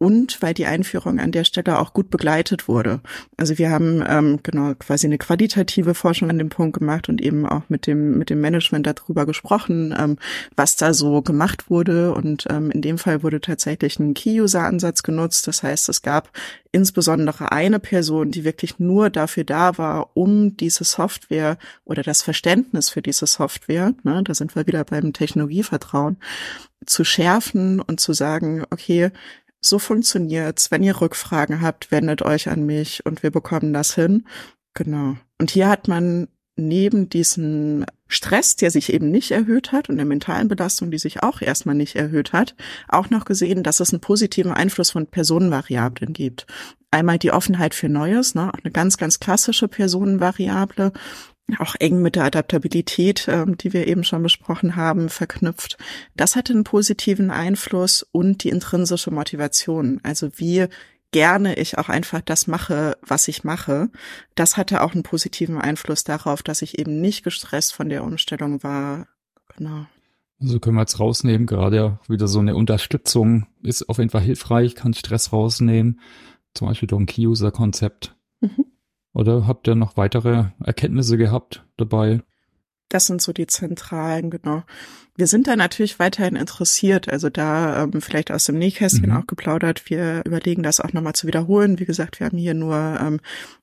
und 0.00 0.40
weil 0.40 0.54
die 0.54 0.64
Einführung 0.64 1.20
an 1.20 1.30
der 1.30 1.44
Stelle 1.44 1.78
auch 1.78 1.92
gut 1.92 2.08
begleitet 2.08 2.68
wurde. 2.68 3.00
Also 3.36 3.58
wir 3.58 3.70
haben 3.70 4.02
ähm, 4.08 4.40
genau 4.42 4.72
quasi 4.74 5.06
eine 5.06 5.18
qualitative 5.18 5.94
Forschung 5.94 6.30
an 6.30 6.38
dem 6.38 6.48
Punkt 6.48 6.78
gemacht 6.78 7.10
und 7.10 7.20
eben 7.20 7.44
auch 7.44 7.64
mit 7.68 7.86
dem 7.86 8.16
mit 8.16 8.30
dem 8.30 8.40
Management 8.40 8.86
darüber 8.86 9.26
gesprochen, 9.26 9.94
ähm, 9.96 10.16
was 10.56 10.76
da 10.76 10.94
so 10.94 11.20
gemacht 11.20 11.68
wurde. 11.68 12.14
Und 12.14 12.46
ähm, 12.48 12.70
in 12.70 12.80
dem 12.80 12.96
Fall 12.96 13.22
wurde 13.22 13.42
tatsächlich 13.42 13.98
ein 13.98 14.14
Key-User-Ansatz 14.14 15.02
genutzt. 15.02 15.46
Das 15.46 15.62
heißt, 15.62 15.90
es 15.90 16.00
gab 16.00 16.30
insbesondere 16.72 17.52
eine 17.52 17.78
Person, 17.78 18.30
die 18.30 18.44
wirklich 18.44 18.78
nur 18.78 19.10
dafür 19.10 19.44
da 19.44 19.76
war, 19.76 20.16
um 20.16 20.56
diese 20.56 20.84
Software 20.84 21.58
oder 21.84 22.02
das 22.02 22.22
Verständnis 22.22 22.88
für 22.88 23.02
diese 23.02 23.26
Software, 23.26 23.92
ne, 24.02 24.22
da 24.24 24.34
sind 24.34 24.54
wir 24.54 24.66
wieder 24.66 24.84
beim 24.84 25.12
Technologievertrauen, 25.12 26.16
zu 26.86 27.04
schärfen 27.04 27.80
und 27.80 28.00
zu 28.00 28.12
sagen, 28.12 28.64
okay, 28.70 29.10
so 29.60 29.78
funktioniert's. 29.78 30.70
Wenn 30.70 30.82
ihr 30.82 31.00
Rückfragen 31.00 31.60
habt, 31.60 31.90
wendet 31.90 32.22
euch 32.22 32.48
an 32.48 32.64
mich 32.64 33.04
und 33.06 33.22
wir 33.22 33.30
bekommen 33.30 33.72
das 33.72 33.94
hin. 33.94 34.26
Genau. 34.74 35.16
Und 35.38 35.50
hier 35.50 35.68
hat 35.68 35.88
man 35.88 36.28
neben 36.56 37.08
diesem 37.08 37.84
Stress, 38.06 38.56
der 38.56 38.70
sich 38.70 38.92
eben 38.92 39.10
nicht 39.10 39.30
erhöht 39.30 39.72
hat 39.72 39.88
und 39.88 39.96
der 39.96 40.04
mentalen 40.04 40.48
Belastung, 40.48 40.90
die 40.90 40.98
sich 40.98 41.22
auch 41.22 41.40
erstmal 41.40 41.74
nicht 41.74 41.96
erhöht 41.96 42.32
hat, 42.32 42.54
auch 42.88 43.08
noch 43.10 43.24
gesehen, 43.24 43.62
dass 43.62 43.80
es 43.80 43.92
einen 43.92 44.00
positiven 44.00 44.52
Einfluss 44.52 44.90
von 44.90 45.06
Personenvariablen 45.06 46.12
gibt. 46.12 46.46
Einmal 46.90 47.18
die 47.18 47.30
Offenheit 47.30 47.74
für 47.74 47.88
Neues, 47.88 48.34
ne, 48.34 48.52
auch 48.52 48.58
eine 48.62 48.72
ganz, 48.72 48.96
ganz 48.96 49.20
klassische 49.20 49.68
Personenvariable 49.68 50.92
auch 51.58 51.74
eng 51.78 52.02
mit 52.02 52.16
der 52.16 52.24
Adaptabilität, 52.24 53.26
ähm, 53.28 53.56
die 53.56 53.72
wir 53.72 53.86
eben 53.86 54.04
schon 54.04 54.22
besprochen 54.22 54.76
haben, 54.76 55.08
verknüpft. 55.08 55.78
Das 56.16 56.36
hatte 56.36 56.52
einen 56.52 56.64
positiven 56.64 57.30
Einfluss 57.30 58.06
und 58.12 58.44
die 58.44 58.50
intrinsische 58.50 59.10
Motivation. 59.10 60.00
Also 60.02 60.30
wie 60.36 60.66
gerne 61.12 61.54
ich 61.56 61.78
auch 61.78 61.88
einfach 61.88 62.20
das 62.20 62.46
mache, 62.46 62.96
was 63.02 63.28
ich 63.28 63.44
mache. 63.44 63.90
Das 64.34 64.56
hatte 64.56 64.82
auch 64.82 64.92
einen 64.92 65.02
positiven 65.02 65.58
Einfluss 65.58 66.04
darauf, 66.04 66.42
dass 66.42 66.62
ich 66.62 66.78
eben 66.78 67.00
nicht 67.00 67.24
gestresst 67.24 67.72
von 67.74 67.88
der 67.88 68.04
Umstellung 68.04 68.62
war. 68.62 69.08
Genau. 69.56 69.86
Also 70.40 70.58
können 70.58 70.76
wir 70.76 70.82
jetzt 70.82 71.00
rausnehmen, 71.00 71.46
gerade 71.46 71.76
ja 71.76 72.00
wieder 72.08 72.26
so 72.26 72.38
eine 72.38 72.54
Unterstützung 72.54 73.46
ist 73.62 73.88
auf 73.88 73.98
jeden 73.98 74.10
Fall 74.10 74.22
hilfreich, 74.22 74.74
kann 74.74 74.94
Stress 74.94 75.32
rausnehmen, 75.32 76.00
zum 76.54 76.68
Beispiel 76.68 76.86
durch 76.86 77.00
ein 77.02 77.06
Key-User-Konzept. 77.06 78.16
Mhm. 78.40 78.64
Oder 79.12 79.46
habt 79.46 79.66
ihr 79.66 79.74
noch 79.74 79.96
weitere 79.96 80.46
Erkenntnisse 80.64 81.16
gehabt 81.16 81.64
dabei? 81.76 82.22
Das 82.88 83.06
sind 83.06 83.22
so 83.22 83.32
die 83.32 83.46
zentralen, 83.46 84.30
genau. 84.30 84.64
Wir 85.20 85.26
sind 85.26 85.48
da 85.48 85.54
natürlich 85.54 85.98
weiterhin 85.98 86.34
interessiert, 86.34 87.12
also 87.12 87.28
da 87.28 87.82
ähm, 87.82 88.00
vielleicht 88.00 88.30
aus 88.30 88.44
dem 88.44 88.56
Nähkästchen 88.56 89.10
mhm. 89.10 89.16
auch 89.18 89.26
geplaudert. 89.26 89.90
Wir 89.90 90.22
überlegen 90.24 90.62
das 90.62 90.80
auch 90.80 90.94
nochmal 90.94 91.12
zu 91.12 91.26
wiederholen. 91.26 91.78
Wie 91.78 91.84
gesagt, 91.84 92.20
wir 92.20 92.26
haben 92.26 92.38
hier 92.38 92.54
nur 92.54 92.98
ähm, 92.98 93.20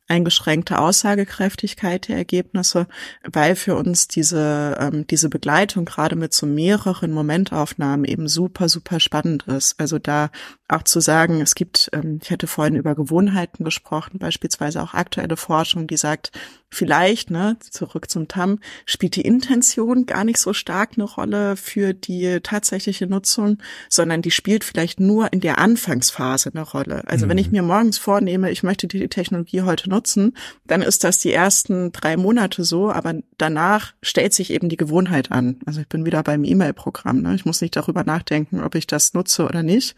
eingeschränkte 0.08 0.80
Aussagekräftigkeit 0.80 2.08
der 2.08 2.17
Ergebnisse, 2.17 2.88
weil 3.24 3.56
für 3.56 3.76
uns 3.76 4.08
diese, 4.08 4.78
ähm, 4.80 5.06
diese 5.08 5.30
Begleitung 5.30 5.86
gerade 5.86 6.15
mit 6.15 6.34
so 6.34 6.46
mehreren 6.46 7.12
Momentaufnahmen 7.12 8.06
eben 8.06 8.28
super, 8.28 8.70
super 8.70 9.00
spannend 9.00 9.48
ist. 9.48 9.80
Also 9.80 10.00
da 10.00 10.30
auch 10.70 10.84
zu 10.84 11.00
sagen, 11.00 11.41
es 11.41 11.56
gibt, 11.56 11.89
ähm, 11.93 12.20
ich 12.22 12.32
hatte 12.32 12.48
vorhin 12.48 12.76
über 12.76 12.96
Gewohnheiten 12.96 13.63
gesprochen, 13.63 14.20
beispielsweise 14.20 14.82
auch 14.82 14.93
aktuelle 14.93 15.38
Forschung, 15.38 15.88
die 15.88 15.98
sagt, 15.98 16.32
vielleicht, 16.70 17.32
ne, 17.32 17.58
zurück 17.60 18.10
zum 18.10 18.28
TAM, 18.28 18.60
spielt 18.86 19.15
die 19.15 19.22
Intention 19.22 20.06
gar 20.06 20.24
nicht 20.24 20.39
so 20.39 20.54
stark 20.54 20.91
eine 20.96 21.06
Rolle 21.06 21.47
für 21.56 21.94
die 21.94 22.40
tatsächliche 22.42 23.08
Nutzung, 23.08 23.58
sondern 23.90 24.22
die 24.22 24.32
spielt 24.32 24.64
vielleicht 24.64 25.00
nur 25.00 25.32
in 25.32 25.40
der 25.40 25.58
Anfangsphase 25.58 26.52
eine 26.54 26.64
Rolle. 26.64 27.04
Also 27.08 27.26
mhm. 27.26 27.30
wenn 27.30 27.38
ich 27.38 27.48
mhm. 27.48 27.54
mir 27.54 27.64
morgens 27.64 27.98
vornehme, 27.98 28.52
ich 28.52 28.64
möchte 28.64 28.88
die 28.88 29.08
Technologie 29.08 29.62
heute 29.62 29.90
nutzen, 29.90 30.36
dann 30.66 30.82
ist 30.82 31.04
das 31.04 31.20
die 31.20 31.32
ersten 31.32 31.92
drei 31.92 32.18
Monate 32.18 32.64
so, 32.64 32.92
aber 32.92 33.16
danach 33.38 33.94
stellt 34.02 34.34
sich 34.34 34.52
eben 34.52 34.70
die 34.70 34.78
Gewohnheit 34.78 35.32
an. 35.32 35.60
Also 35.66 35.82
ich 35.82 35.88
bin 35.88 36.06
wieder 36.06 36.24
beim 36.24 36.44
E-Mail-Programm. 36.44 37.22
Ne? 37.22 37.36
Ich 37.36 37.46
muss 37.46 37.62
nicht 37.62 37.76
darüber 37.76 38.04
nachdenken, 38.04 38.62
ob 38.62 38.76
ich 38.76 38.88
das 38.88 39.14
nutze 39.14 39.46
oder 39.46 39.64
nicht. 39.64 39.96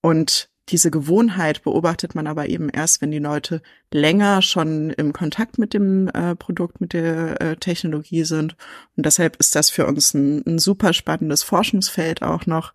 Und 0.00 0.51
diese 0.68 0.90
Gewohnheit 0.90 1.62
beobachtet 1.64 2.14
man 2.14 2.26
aber 2.26 2.48
eben 2.48 2.68
erst, 2.68 3.02
wenn 3.02 3.10
die 3.10 3.18
Leute 3.18 3.62
länger 3.92 4.42
schon 4.42 4.90
im 4.90 5.12
Kontakt 5.12 5.58
mit 5.58 5.74
dem 5.74 6.08
äh, 6.08 6.36
Produkt, 6.36 6.80
mit 6.80 6.92
der 6.92 7.40
äh, 7.40 7.56
Technologie 7.56 8.24
sind. 8.24 8.56
Und 8.96 9.04
deshalb 9.04 9.36
ist 9.36 9.56
das 9.56 9.70
für 9.70 9.86
uns 9.86 10.14
ein, 10.14 10.42
ein 10.46 10.58
super 10.58 10.92
spannendes 10.92 11.42
Forschungsfeld 11.42 12.22
auch 12.22 12.46
noch. 12.46 12.74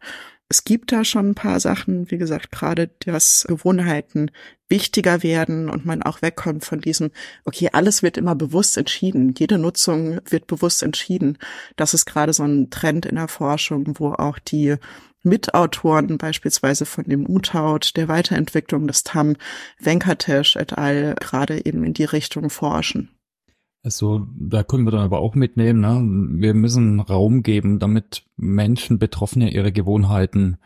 Es 0.50 0.64
gibt 0.64 0.94
da 0.94 1.04
schon 1.04 1.30
ein 1.32 1.36
paar 1.36 1.60
Sachen, 1.60 2.10
wie 2.10 2.18
gesagt, 2.18 2.52
gerade 2.52 2.90
dass 3.00 3.46
Gewohnheiten 3.48 4.32
wichtiger 4.70 5.24
werden 5.24 5.70
und 5.70 5.86
man 5.86 6.04
auch 6.04 6.22
wegkommt 6.22 6.64
von 6.64 6.80
diesem, 6.80 7.12
okay, 7.44 7.70
alles 7.74 8.02
wird 8.02 8.18
immer 8.18 8.36
bewusst 8.36 8.78
entschieden, 8.78 9.34
jede 9.38 9.58
Nutzung 9.58 10.20
wird 10.26 10.48
bewusst 10.48 10.84
entschieden. 10.84 11.38
Das 11.76 11.94
ist 11.94 12.06
gerade 12.06 12.32
so 12.32 12.44
ein 12.44 12.70
Trend 12.70 13.06
in 13.06 13.16
der 13.16 13.28
Forschung, 13.28 14.00
wo 14.00 14.14
auch 14.14 14.40
die 14.40 14.76
Mitautoren 15.24 16.18
beispielsweise 16.18 16.86
von 16.86 17.04
dem 17.06 17.30
UTAUT, 17.30 17.96
der 17.96 18.08
Weiterentwicklung 18.08 18.88
des 18.88 19.04
TAM, 19.04 19.36
Venkatesh 19.80 20.56
et 20.56 20.78
al. 20.78 21.16
gerade 21.20 21.66
eben 21.66 21.84
in 21.84 21.94
die 21.94 22.06
Richtung 22.06 22.50
forschen. 22.50 23.10
Also 23.84 24.28
da 24.38 24.64
können 24.64 24.86
wir 24.86 24.92
dann 24.92 25.02
aber 25.02 25.20
auch 25.20 25.36
mitnehmen, 25.36 25.80
ne? 25.80 26.42
wir 26.42 26.54
müssen 26.54 27.00
Raum 27.00 27.42
geben, 27.42 27.80
damit 27.80 28.26
Menschen, 28.36 29.00
Betroffene 29.00 29.52
ihre 29.52 29.72
Gewohnheiten 29.72 30.58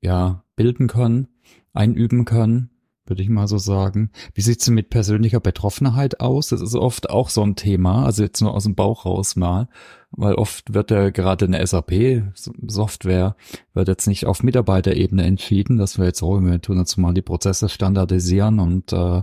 ja 0.00 0.44
bilden 0.56 0.88
können, 0.88 1.28
einüben 1.72 2.24
können 2.24 2.73
würde 3.06 3.22
ich 3.22 3.28
mal 3.28 3.46
so 3.46 3.58
sagen. 3.58 4.10
Wie 4.34 4.40
sieht's 4.40 4.64
denn 4.64 4.74
mit 4.74 4.90
persönlicher 4.90 5.40
Betroffenheit 5.40 6.20
aus? 6.20 6.48
Das 6.48 6.60
ist 6.60 6.74
oft 6.74 7.10
auch 7.10 7.28
so 7.28 7.42
ein 7.42 7.56
Thema, 7.56 8.04
also 8.04 8.22
jetzt 8.22 8.40
nur 8.40 8.54
aus 8.54 8.64
dem 8.64 8.74
Bauch 8.74 9.04
raus 9.04 9.36
mal, 9.36 9.68
weil 10.10 10.34
oft 10.34 10.72
wird 10.72 10.90
ja 10.90 11.10
gerade 11.10 11.44
eine 11.46 11.66
SAP-Software 11.66 13.36
wird 13.74 13.88
jetzt 13.88 14.06
nicht 14.06 14.26
auf 14.26 14.42
Mitarbeiterebene 14.42 15.24
entschieden, 15.24 15.76
dass 15.76 15.98
wir 15.98 16.06
jetzt, 16.06 16.22
oh, 16.22 16.40
wir 16.40 16.60
tun 16.60 16.78
jetzt 16.78 16.96
mal 16.96 17.14
die 17.14 17.22
Prozesse 17.22 17.68
standardisieren 17.68 18.58
und 18.60 18.92
äh, 18.92 19.22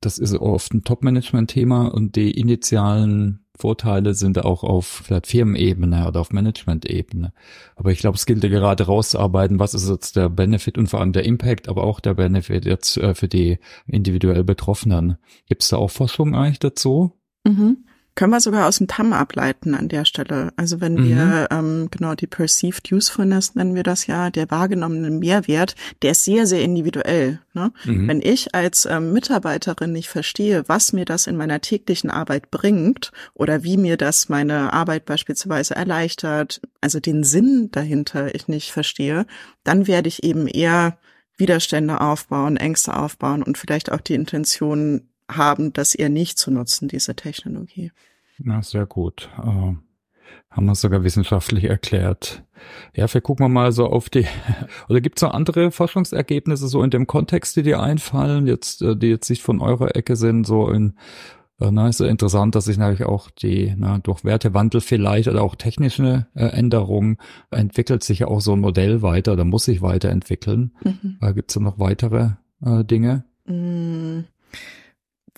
das 0.00 0.18
ist 0.18 0.34
oft 0.34 0.72
ein 0.72 0.84
Top-Management-Thema 0.84 1.88
und 1.88 2.16
die 2.16 2.30
initialen 2.30 3.39
Vorteile 3.60 4.14
sind 4.14 4.42
auch 4.44 4.64
auf 4.64 5.02
vielleicht 5.04 5.26
Firmenebene 5.26 6.06
oder 6.08 6.20
auf 6.20 6.32
Management-Ebene. 6.32 7.32
Aber 7.76 7.92
ich 7.92 7.98
glaube, 7.98 8.16
es 8.16 8.26
gilt 8.26 8.42
ja 8.42 8.48
gerade 8.48 8.84
rauszuarbeiten, 8.84 9.58
was 9.58 9.74
ist 9.74 9.88
jetzt 9.88 10.16
der 10.16 10.28
Benefit 10.28 10.78
und 10.78 10.88
vor 10.88 11.00
allem 11.00 11.12
der 11.12 11.24
Impact, 11.24 11.68
aber 11.68 11.84
auch 11.84 12.00
der 12.00 12.14
Benefit 12.14 12.64
jetzt 12.64 12.96
äh, 12.96 13.14
für 13.14 13.28
die 13.28 13.58
individuell 13.86 14.44
Betroffenen. 14.44 15.16
Gibt 15.46 15.62
es 15.62 15.68
da 15.68 15.76
auch 15.76 15.90
Forschung 15.90 16.34
eigentlich 16.34 16.58
dazu? 16.58 17.12
Mhm. 17.44 17.84
Können 18.20 18.34
wir 18.34 18.40
sogar 18.40 18.68
aus 18.68 18.76
dem 18.76 18.86
TAM 18.86 19.14
ableiten 19.14 19.74
an 19.74 19.88
der 19.88 20.04
Stelle. 20.04 20.52
Also 20.56 20.82
wenn 20.82 20.92
mhm. 20.92 21.08
wir 21.08 21.48
ähm, 21.50 21.88
genau 21.90 22.14
die 22.14 22.26
Perceived 22.26 22.92
Usefulness 22.92 23.54
nennen 23.54 23.74
wir 23.74 23.82
das 23.82 24.06
ja, 24.06 24.28
der 24.28 24.50
wahrgenommene 24.50 25.10
Mehrwert, 25.10 25.74
der 26.02 26.10
ist 26.10 26.26
sehr, 26.26 26.46
sehr 26.46 26.60
individuell. 26.60 27.40
Ne? 27.54 27.72
Mhm. 27.86 28.08
Wenn 28.08 28.20
ich 28.20 28.54
als 28.54 28.84
ähm, 28.84 29.14
Mitarbeiterin 29.14 29.92
nicht 29.92 30.10
verstehe, 30.10 30.64
was 30.66 30.92
mir 30.92 31.06
das 31.06 31.26
in 31.26 31.38
meiner 31.38 31.62
täglichen 31.62 32.10
Arbeit 32.10 32.50
bringt 32.50 33.10
oder 33.32 33.62
wie 33.62 33.78
mir 33.78 33.96
das 33.96 34.28
meine 34.28 34.74
Arbeit 34.74 35.06
beispielsweise 35.06 35.74
erleichtert, 35.74 36.60
also 36.82 37.00
den 37.00 37.24
Sinn 37.24 37.70
dahinter 37.72 38.34
ich 38.34 38.48
nicht 38.48 38.70
verstehe, 38.70 39.24
dann 39.64 39.86
werde 39.86 40.08
ich 40.08 40.24
eben 40.24 40.46
eher 40.46 40.98
Widerstände 41.38 42.02
aufbauen, 42.02 42.58
Ängste 42.58 42.94
aufbauen 42.94 43.42
und 43.42 43.56
vielleicht 43.56 43.90
auch 43.90 44.02
die 44.02 44.12
Intention 44.12 45.08
haben, 45.26 45.72
das 45.72 45.94
eher 45.94 46.10
nicht 46.10 46.36
zu 46.36 46.50
nutzen, 46.50 46.86
diese 46.86 47.14
Technologie. 47.14 47.92
Na, 48.42 48.62
sehr 48.62 48.86
gut. 48.86 49.28
Äh, 49.38 49.74
haben 50.50 50.66
wir 50.66 50.74
sogar 50.74 51.04
wissenschaftlich 51.04 51.64
erklärt. 51.64 52.42
Ja, 52.94 53.12
wir 53.12 53.20
gucken 53.20 53.52
mal 53.52 53.72
so 53.72 53.86
auf 53.86 54.08
die, 54.08 54.26
oder 54.88 55.00
gibt 55.00 55.18
es 55.18 55.22
noch 55.22 55.32
andere 55.32 55.70
Forschungsergebnisse 55.70 56.68
so 56.68 56.82
in 56.82 56.90
dem 56.90 57.06
Kontext, 57.06 57.56
die 57.56 57.62
dir 57.62 57.80
einfallen, 57.80 58.46
jetzt, 58.46 58.82
äh, 58.82 58.96
die 58.96 59.08
jetzt 59.08 59.30
nicht 59.30 59.42
von 59.42 59.60
eurer 59.60 59.94
Ecke 59.94 60.16
sind, 60.16 60.46
so 60.46 60.68
in, 60.70 60.94
äh, 61.60 61.70
na, 61.70 61.88
ist 61.88 62.00
ja 62.00 62.06
interessant, 62.06 62.54
dass 62.54 62.64
sich 62.64 62.78
natürlich 62.78 63.04
auch 63.04 63.30
die, 63.30 63.74
na, 63.76 63.98
durch 63.98 64.24
Wertewandel 64.24 64.80
vielleicht 64.80 65.28
oder 65.28 65.42
auch 65.42 65.54
technische 65.54 66.26
Änderungen 66.34 67.18
entwickelt 67.50 68.02
sich 68.02 68.20
ja 68.20 68.28
auch 68.28 68.40
so 68.40 68.54
ein 68.54 68.60
Modell 68.60 69.02
weiter 69.02 69.34
oder 69.34 69.44
muss 69.44 69.64
sich 69.64 69.82
weiterentwickeln. 69.82 70.72
Mhm. 70.82 71.18
Äh, 71.20 71.34
gibt 71.34 71.50
es 71.50 71.54
da 71.54 71.60
noch 71.60 71.78
weitere 71.78 72.30
äh, 72.64 72.84
Dinge? 72.84 73.24
Mhm. 73.46 74.24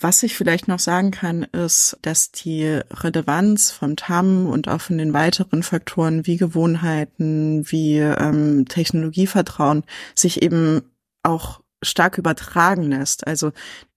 Was 0.03 0.25
ich 0.25 0.35
vielleicht 0.37 0.67
noch 0.67 0.81
sagen 0.81 1.13
kann, 1.13 1.45
ist, 1.45 1.97
dass 2.03 2.33
die 2.33 2.81
Relevanz 2.91 3.71
vom 3.71 3.95
TAM 3.95 4.47
und 4.47 4.67
auch 4.67 4.81
von 4.81 4.99
den 4.99 5.13
weiteren 5.13 5.63
Faktoren 5.63 6.27
wie 6.27 6.37
Gewohnheiten, 6.37 7.71
wie 7.71 7.99
ähm, 7.99 8.65
Technologievertrauen 8.69 9.85
sich 10.17 10.43
eben 10.43 10.83
auch 11.23 11.61
stark 11.85 12.19
übertragen 12.19 12.91
lässt. 12.91 13.29
Also 13.29 13.53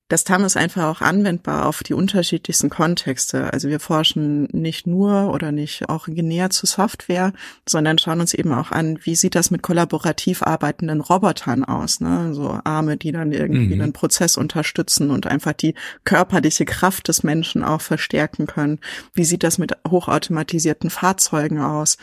das 0.08 0.24
TAM 0.24 0.44
ist 0.44 0.56
einfach 0.56 0.84
auch 0.84 1.02
anwendbar 1.02 1.66
auf 1.66 1.82
die 1.82 1.96
unterschiedlichsten 1.96 2.70
Kontexte. 2.70 3.52
Also 3.52 3.70
wir 3.70 3.80
forschen 3.80 4.48
nicht 4.52 4.86
nur 4.86 5.34
oder 5.34 5.52
nicht 5.52 5.90
originär 5.90 6.52
zu 6.52 6.68
Software, 6.68 7.34
sondern 7.68 7.98
schauen 7.98 8.20
uns 8.20 8.36
eben 8.36 8.54
auch 8.54 8.72
an, 8.72 9.00
wie 9.02 9.16
sieht 9.16 9.34
das 9.34 9.50
mit 9.50 9.64
kollaborativ 9.64 10.44
arbeitenden 10.44 11.02
Robotern 11.02 11.64
aus, 11.64 12.02
ne? 12.02 12.36
So 12.36 12.60
Arme, 12.64 12.98
die 12.98 13.12
dann 13.12 13.32
irgendwie 13.32 13.76
mhm. 13.76 13.82
einen 13.82 13.94
Prozess 13.94 14.38
unterstützen 14.38 15.10
und 15.10 15.26
einfach 15.26 15.54
die 15.54 15.74
körperliche 16.04 16.66
Kraft 16.66 17.08
des 17.08 17.24
Menschen 17.24 17.64
auch 17.64 17.82
verstärken 17.82 18.46
können. 18.46 18.80
Wie 19.16 19.26
sieht 19.26 19.42
das 19.42 19.58
mit 19.58 19.74
hochautomatisierten 19.88 20.92
Fahrzeugen 20.92 21.60
aus? 21.60 21.98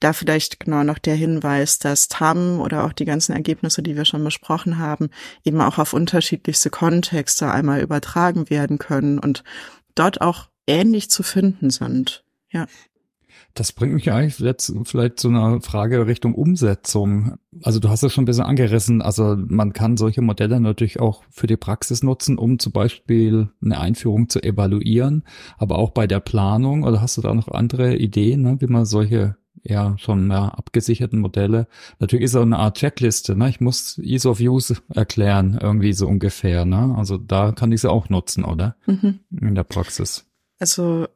Da 0.00 0.12
vielleicht 0.12 0.60
genau 0.60 0.82
noch 0.82 0.98
der 0.98 1.14
Hinweis, 1.14 1.78
dass 1.78 2.08
TAM 2.08 2.60
oder 2.60 2.84
auch 2.84 2.92
die 2.92 3.04
ganzen 3.04 3.32
Ergebnisse, 3.32 3.82
die 3.82 3.96
wir 3.96 4.04
schon 4.04 4.22
besprochen 4.22 4.78
haben, 4.78 5.10
eben 5.44 5.60
auch 5.60 5.78
auf 5.78 5.92
unterschiedlichste 5.92 6.70
Kontexte 6.70 7.50
einmal 7.50 7.80
übertragen 7.80 8.50
werden 8.50 8.78
können 8.78 9.18
und 9.18 9.42
dort 9.94 10.20
auch 10.20 10.48
ähnlich 10.66 11.10
zu 11.10 11.22
finden 11.22 11.70
sind. 11.70 12.24
Ja. 12.50 12.66
Das 13.54 13.72
bringt 13.72 13.94
mich 13.94 14.12
eigentlich 14.12 14.38
jetzt 14.38 14.70
vielleicht 14.84 15.18
zu 15.18 15.28
einer 15.28 15.62
Frage 15.62 16.06
Richtung 16.06 16.34
Umsetzung. 16.34 17.36
Also 17.62 17.80
du 17.80 17.88
hast 17.88 18.02
es 18.02 18.12
schon 18.12 18.24
ein 18.24 18.26
bisschen 18.26 18.44
angerissen. 18.44 19.00
Also 19.00 19.34
man 19.34 19.72
kann 19.72 19.96
solche 19.96 20.20
Modelle 20.20 20.60
natürlich 20.60 21.00
auch 21.00 21.24
für 21.30 21.46
die 21.46 21.56
Praxis 21.56 22.02
nutzen, 22.02 22.36
um 22.36 22.58
zum 22.58 22.72
Beispiel 22.72 23.48
eine 23.64 23.80
Einführung 23.80 24.28
zu 24.28 24.42
evaluieren, 24.42 25.24
aber 25.56 25.78
auch 25.78 25.90
bei 25.90 26.06
der 26.06 26.20
Planung. 26.20 26.84
Oder 26.84 27.00
hast 27.00 27.16
du 27.16 27.22
da 27.22 27.32
noch 27.32 27.48
andere 27.48 27.96
Ideen, 27.96 28.42
ne, 28.42 28.56
wie 28.60 28.66
man 28.66 28.84
solche 28.84 29.36
ja 29.68 29.96
schon 29.98 30.30
ja, 30.30 30.48
abgesicherten 30.48 31.20
Modelle. 31.20 31.66
Natürlich 31.98 32.24
ist 32.24 32.36
auch 32.36 32.42
eine 32.42 32.58
Art 32.58 32.78
Checkliste, 32.78 33.36
ne? 33.36 33.48
Ich 33.48 33.60
muss 33.60 33.98
Ease 33.98 34.28
of 34.28 34.40
Use 34.40 34.76
erklären, 34.92 35.58
irgendwie 35.60 35.92
so 35.92 36.06
ungefähr, 36.06 36.64
ne? 36.64 36.94
Also 36.96 37.18
da 37.18 37.52
kann 37.52 37.72
ich 37.72 37.80
sie 37.80 37.90
auch 37.90 38.08
nutzen, 38.08 38.44
oder? 38.44 38.76
Mhm. 38.86 39.20
In 39.40 39.54
der 39.54 39.64
Praxis. 39.64 40.24
Also 40.58 41.06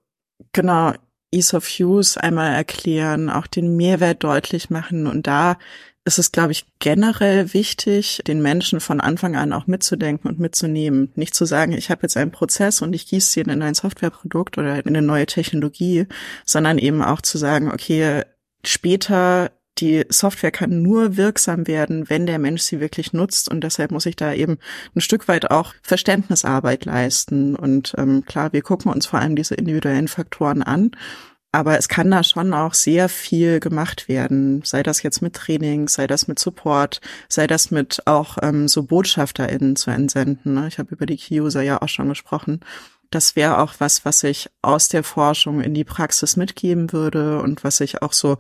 genau, 0.53 0.93
Ease 1.33 1.57
of 1.57 1.69
Use 1.79 2.21
einmal 2.21 2.53
erklären, 2.53 3.31
auch 3.31 3.47
den 3.47 3.77
Mehrwert 3.77 4.25
deutlich 4.25 4.71
machen 4.71 5.07
und 5.07 5.27
da 5.27 5.57
ist 6.05 6.19
es, 6.19 6.33
glaube 6.33 6.53
ich, 6.53 6.65
generell 6.79 7.53
wichtig, 7.53 8.23
den 8.27 8.41
Menschen 8.41 8.81
von 8.81 9.01
Anfang 9.01 9.37
an 9.37 9.53
auch 9.53 9.67
mitzudenken 9.67 10.31
und 10.31 10.39
mitzunehmen. 10.39 11.13
Nicht 11.15 11.35
zu 11.35 11.45
sagen, 11.45 11.73
ich 11.73 11.91
habe 11.91 12.03
jetzt 12.03 12.17
einen 12.17 12.31
Prozess 12.31 12.81
und 12.81 12.95
ich 12.95 13.07
gieße 13.07 13.41
ihn 13.41 13.51
in 13.51 13.63
ein 13.63 13.75
Softwareprodukt 13.75 14.57
oder 14.57 14.79
in 14.79 14.89
eine 14.89 15.03
neue 15.03 15.27
Technologie, 15.27 16.07
sondern 16.47 16.79
eben 16.79 17.03
auch 17.03 17.21
zu 17.21 17.37
sagen, 17.37 17.71
okay, 17.71 18.23
später 18.65 19.51
die 19.79 20.05
Software 20.09 20.51
kann 20.51 20.83
nur 20.83 21.17
wirksam 21.17 21.67
werden, 21.67 22.11
wenn 22.11 22.27
der 22.27 22.39
Mensch 22.39 22.63
sie 22.63 22.81
wirklich 22.81 23.13
nutzt 23.13 23.49
und 23.49 23.63
deshalb 23.63 23.91
muss 23.91 24.07
ich 24.07 24.17
da 24.17 24.33
eben 24.33 24.59
ein 24.95 25.01
Stück 25.01 25.29
weit 25.29 25.51
auch 25.51 25.73
Verständnisarbeit 25.83 26.85
leisten. 26.85 27.57
Und 27.57 27.95
ähm, 27.97 28.25
klar, 28.27 28.53
wir 28.53 28.63
gucken 28.63 28.93
uns 28.93 29.07
vor 29.07 29.21
allem 29.21 29.37
diese 29.37 29.55
individuellen 29.55 30.09
Faktoren 30.09 30.63
an, 30.63 30.91
aber 31.53 31.79
es 31.79 31.89
kann 31.89 32.11
da 32.11 32.23
schon 32.23 32.53
auch 32.55 32.75
sehr 32.75 33.09
viel 33.09 33.59
gemacht 33.59 34.09
werden, 34.09 34.63
sei 34.65 34.83
das 34.83 35.03
jetzt 35.03 35.21
mit 35.21 35.35
Training, 35.35 35.89
sei 35.89 36.07
das 36.07 36.29
mit 36.29 36.39
Support, 36.39 37.01
sei 37.29 37.47
das 37.47 37.71
mit 37.71 38.03
auch 38.07 38.39
ähm, 38.43 38.69
so 38.69 38.85
BotschafterInnen 38.85 39.77
zu 39.77 39.91
entsenden. 39.91 40.55
Ne? 40.55 40.69
Ich 40.69 40.79
habe 40.79 40.95
über 40.95 41.07
die 41.07 41.17
Key-User 41.17 41.63
ja 41.63 41.83
auch 41.83 41.89
schon 41.89 42.09
gesprochen 42.09 42.61
das 43.11 43.37
wäre 43.37 43.59
auch 43.59 43.75
was, 43.79 44.05
was 44.05 44.23
ich 44.23 44.51
aus 44.63 44.89
der 44.89 45.03
Forschung 45.03 45.61
in 45.61 45.75
die 45.75 45.85
Praxis 45.85 46.37
mitgeben 46.37 46.93
würde 46.93 47.41
und 47.41 47.65
was 47.65 47.81
ich 47.81 48.03
auch 48.03 48.13
so 48.13 48.39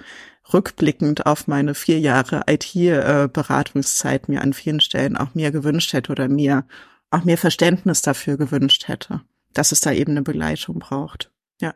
rückblickend 0.52 1.26
auf 1.26 1.46
meine 1.46 1.74
vier 1.74 1.98
Jahre 1.98 2.42
IT-Beratungszeit 2.48 4.28
mir 4.28 4.42
an 4.42 4.52
vielen 4.52 4.80
Stellen 4.80 5.16
auch 5.16 5.35
mehr 5.35 5.50
gewünscht 5.50 5.92
hätte 5.92 6.12
oder 6.12 6.28
mir 6.28 6.64
auch 7.11 7.24
mehr 7.24 7.38
Verständnis 7.38 8.02
dafür 8.02 8.37
gewünscht 8.37 8.88
hätte, 8.88 9.20
dass 9.52 9.72
es 9.72 9.80
da 9.80 9.92
eben 9.92 10.12
eine 10.12 10.22
Begleitung 10.22 10.78
braucht. 10.78 11.30
Ja. 11.61 11.74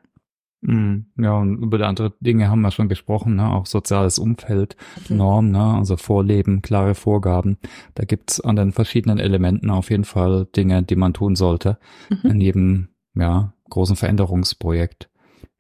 Mhm. 0.67 1.07
Ja, 1.19 1.39
und 1.39 1.63
über 1.63 1.87
andere 1.87 2.15
Dinge 2.21 2.49
haben 2.49 2.63
wir 2.63 2.71
schon 2.71 2.89
gesprochen, 2.89 3.37
ne? 3.37 3.53
auch 3.53 3.67
soziales 3.67 4.19
Umfeld, 4.19 4.77
mhm. 5.09 5.17
Norm, 5.17 5.51
ne? 5.51 5.63
also 5.63 5.97
Vorleben, 5.97 6.63
klare 6.63 6.95
Vorgaben. 6.95 7.59
Da 7.95 8.05
gibt's 8.05 8.41
an 8.41 8.57
den 8.57 8.73
verschiedenen 8.73 9.19
Elementen 9.19 9.71
auf 9.71 9.91
jeden 9.91 10.05
Fall 10.05 10.47
Dinge, 10.57 10.83
die 10.83 10.97
man 10.97 11.13
tun 11.13 11.37
sollte 11.37 11.79
mhm. 12.09 12.31
in 12.31 12.41
jedem 12.41 12.89
ja, 13.15 13.53
großen 13.69 13.97
Veränderungsprojekt. 13.97 15.11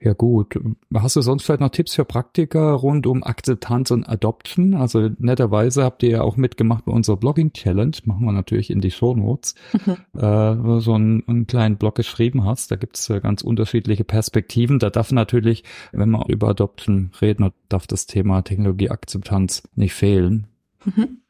Ja 0.04 0.12
gut. 0.12 0.60
Hast 0.92 1.16
du 1.16 1.22
sonst 1.22 1.44
vielleicht 1.44 1.62
noch 1.62 1.70
Tipps 1.70 1.94
für 1.94 2.04
Praktiker 2.04 2.72
rund 2.72 3.06
um 3.06 3.24
Akzeptanz 3.24 3.90
und 3.90 4.06
Adoption? 4.06 4.74
Also 4.74 5.08
netterweise 5.18 5.82
habt 5.82 6.02
ihr 6.02 6.10
ja 6.10 6.20
auch 6.20 6.36
mitgemacht 6.36 6.84
bei 6.84 6.92
unserer 6.92 7.16
Blogging 7.16 7.54
Challenge, 7.54 7.96
machen 8.04 8.26
wir 8.26 8.32
natürlich 8.32 8.68
in 8.68 8.82
die 8.82 8.90
Show 8.90 9.14
Notes, 9.14 9.54
mhm. 9.72 10.20
äh, 10.20 10.80
so 10.80 10.92
einen, 10.92 11.26
einen, 11.26 11.46
kleinen 11.46 11.78
Blog 11.78 11.94
geschrieben 11.94 12.44
hast. 12.44 12.70
Da 12.70 12.76
gibt 12.76 12.96
es 12.96 13.08
äh, 13.08 13.20
ganz 13.20 13.40
unterschiedliche 13.40 14.04
Perspektiven. 14.04 14.78
Da 14.78 14.90
darf 14.90 15.10
natürlich, 15.10 15.64
wenn 15.92 16.10
wir 16.10 16.28
über 16.28 16.48
Adoption 16.48 17.10
reden, 17.22 17.50
darf 17.70 17.86
das 17.86 18.04
Thema 18.04 18.42
Technologieakzeptanz 18.42 19.62
nicht 19.74 19.94
fehlen. 19.94 20.48
Mhm. 20.84 21.20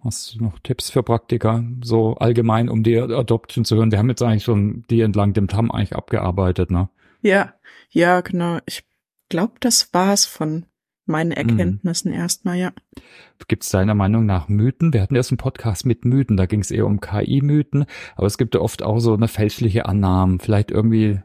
Hast 0.00 0.34
du 0.34 0.42
noch 0.42 0.58
Tipps 0.58 0.90
für 0.90 1.04
Praktiker, 1.04 1.62
so 1.84 2.16
allgemein, 2.16 2.68
um 2.68 2.82
die 2.82 2.98
Adoption 2.98 3.64
zu 3.64 3.76
hören? 3.76 3.92
Wir 3.92 4.00
haben 4.00 4.08
jetzt 4.08 4.22
eigentlich 4.22 4.42
schon 4.42 4.82
die 4.90 5.02
entlang 5.02 5.34
dem 5.34 5.46
TAM 5.46 5.70
eigentlich 5.70 5.94
abgearbeitet, 5.94 6.72
ne? 6.72 6.88
Ja, 7.24 7.54
ja, 7.88 8.20
genau. 8.20 8.58
Ich 8.66 8.84
glaube, 9.30 9.54
das 9.60 9.94
war's 9.94 10.26
von 10.26 10.66
meinen 11.06 11.30
mhm. 11.30 11.36
Erkenntnissen 11.36 12.12
mhm. 12.12 12.18
erstmal, 12.18 12.56
ja. 12.56 12.72
Gibt 13.48 13.62
es 13.62 13.70
deiner 13.70 13.94
Meinung 13.94 14.26
nach 14.26 14.48
Mythen? 14.48 14.92
Wir 14.92 15.00
hatten 15.00 15.16
erst 15.16 15.30
einen 15.30 15.38
Podcast 15.38 15.86
mit 15.86 16.04
Mythen, 16.04 16.36
da 16.36 16.44
ging 16.44 16.60
es 16.60 16.70
eher 16.70 16.86
um 16.86 17.00
KI-Mythen, 17.00 17.86
aber 18.14 18.26
es 18.26 18.36
gibt 18.36 18.54
ja 18.54 18.60
oft 18.60 18.82
auch 18.82 19.00
so 19.00 19.14
eine 19.14 19.28
fälschliche 19.28 19.86
Annahmen, 19.86 20.38
vielleicht 20.38 20.70
irgendwie 20.70 21.20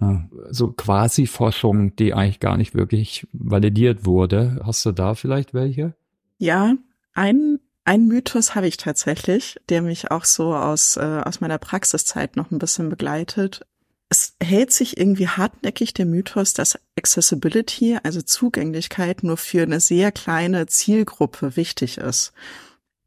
ja, 0.00 0.26
so 0.48 0.72
quasi 0.72 1.26
Forschung, 1.26 1.94
die 1.96 2.14
eigentlich 2.14 2.40
gar 2.40 2.56
nicht 2.56 2.74
wirklich 2.74 3.26
validiert 3.34 4.06
wurde. 4.06 4.58
Hast 4.64 4.86
du 4.86 4.92
da 4.92 5.14
vielleicht 5.14 5.52
welche? 5.52 5.94
Ja, 6.38 6.74
ein 7.12 7.58
ein 7.84 8.06
Mythos 8.06 8.54
habe 8.54 8.68
ich 8.68 8.76
tatsächlich, 8.76 9.60
der 9.68 9.82
mich 9.82 10.12
auch 10.12 10.24
so 10.24 10.54
aus, 10.54 10.96
äh, 10.96 11.20
aus 11.24 11.40
meiner 11.40 11.58
Praxiszeit 11.58 12.36
noch 12.36 12.52
ein 12.52 12.60
bisschen 12.60 12.88
begleitet 12.88 13.66
es 14.12 14.34
hält 14.42 14.74
sich 14.74 14.98
irgendwie 14.98 15.26
hartnäckig 15.26 15.94
der 15.94 16.04
Mythos, 16.04 16.52
dass 16.52 16.78
Accessibility, 16.98 17.98
also 18.02 18.20
Zugänglichkeit, 18.20 19.22
nur 19.22 19.38
für 19.38 19.62
eine 19.62 19.80
sehr 19.80 20.12
kleine 20.12 20.66
Zielgruppe 20.66 21.56
wichtig 21.56 21.96
ist. 21.96 22.32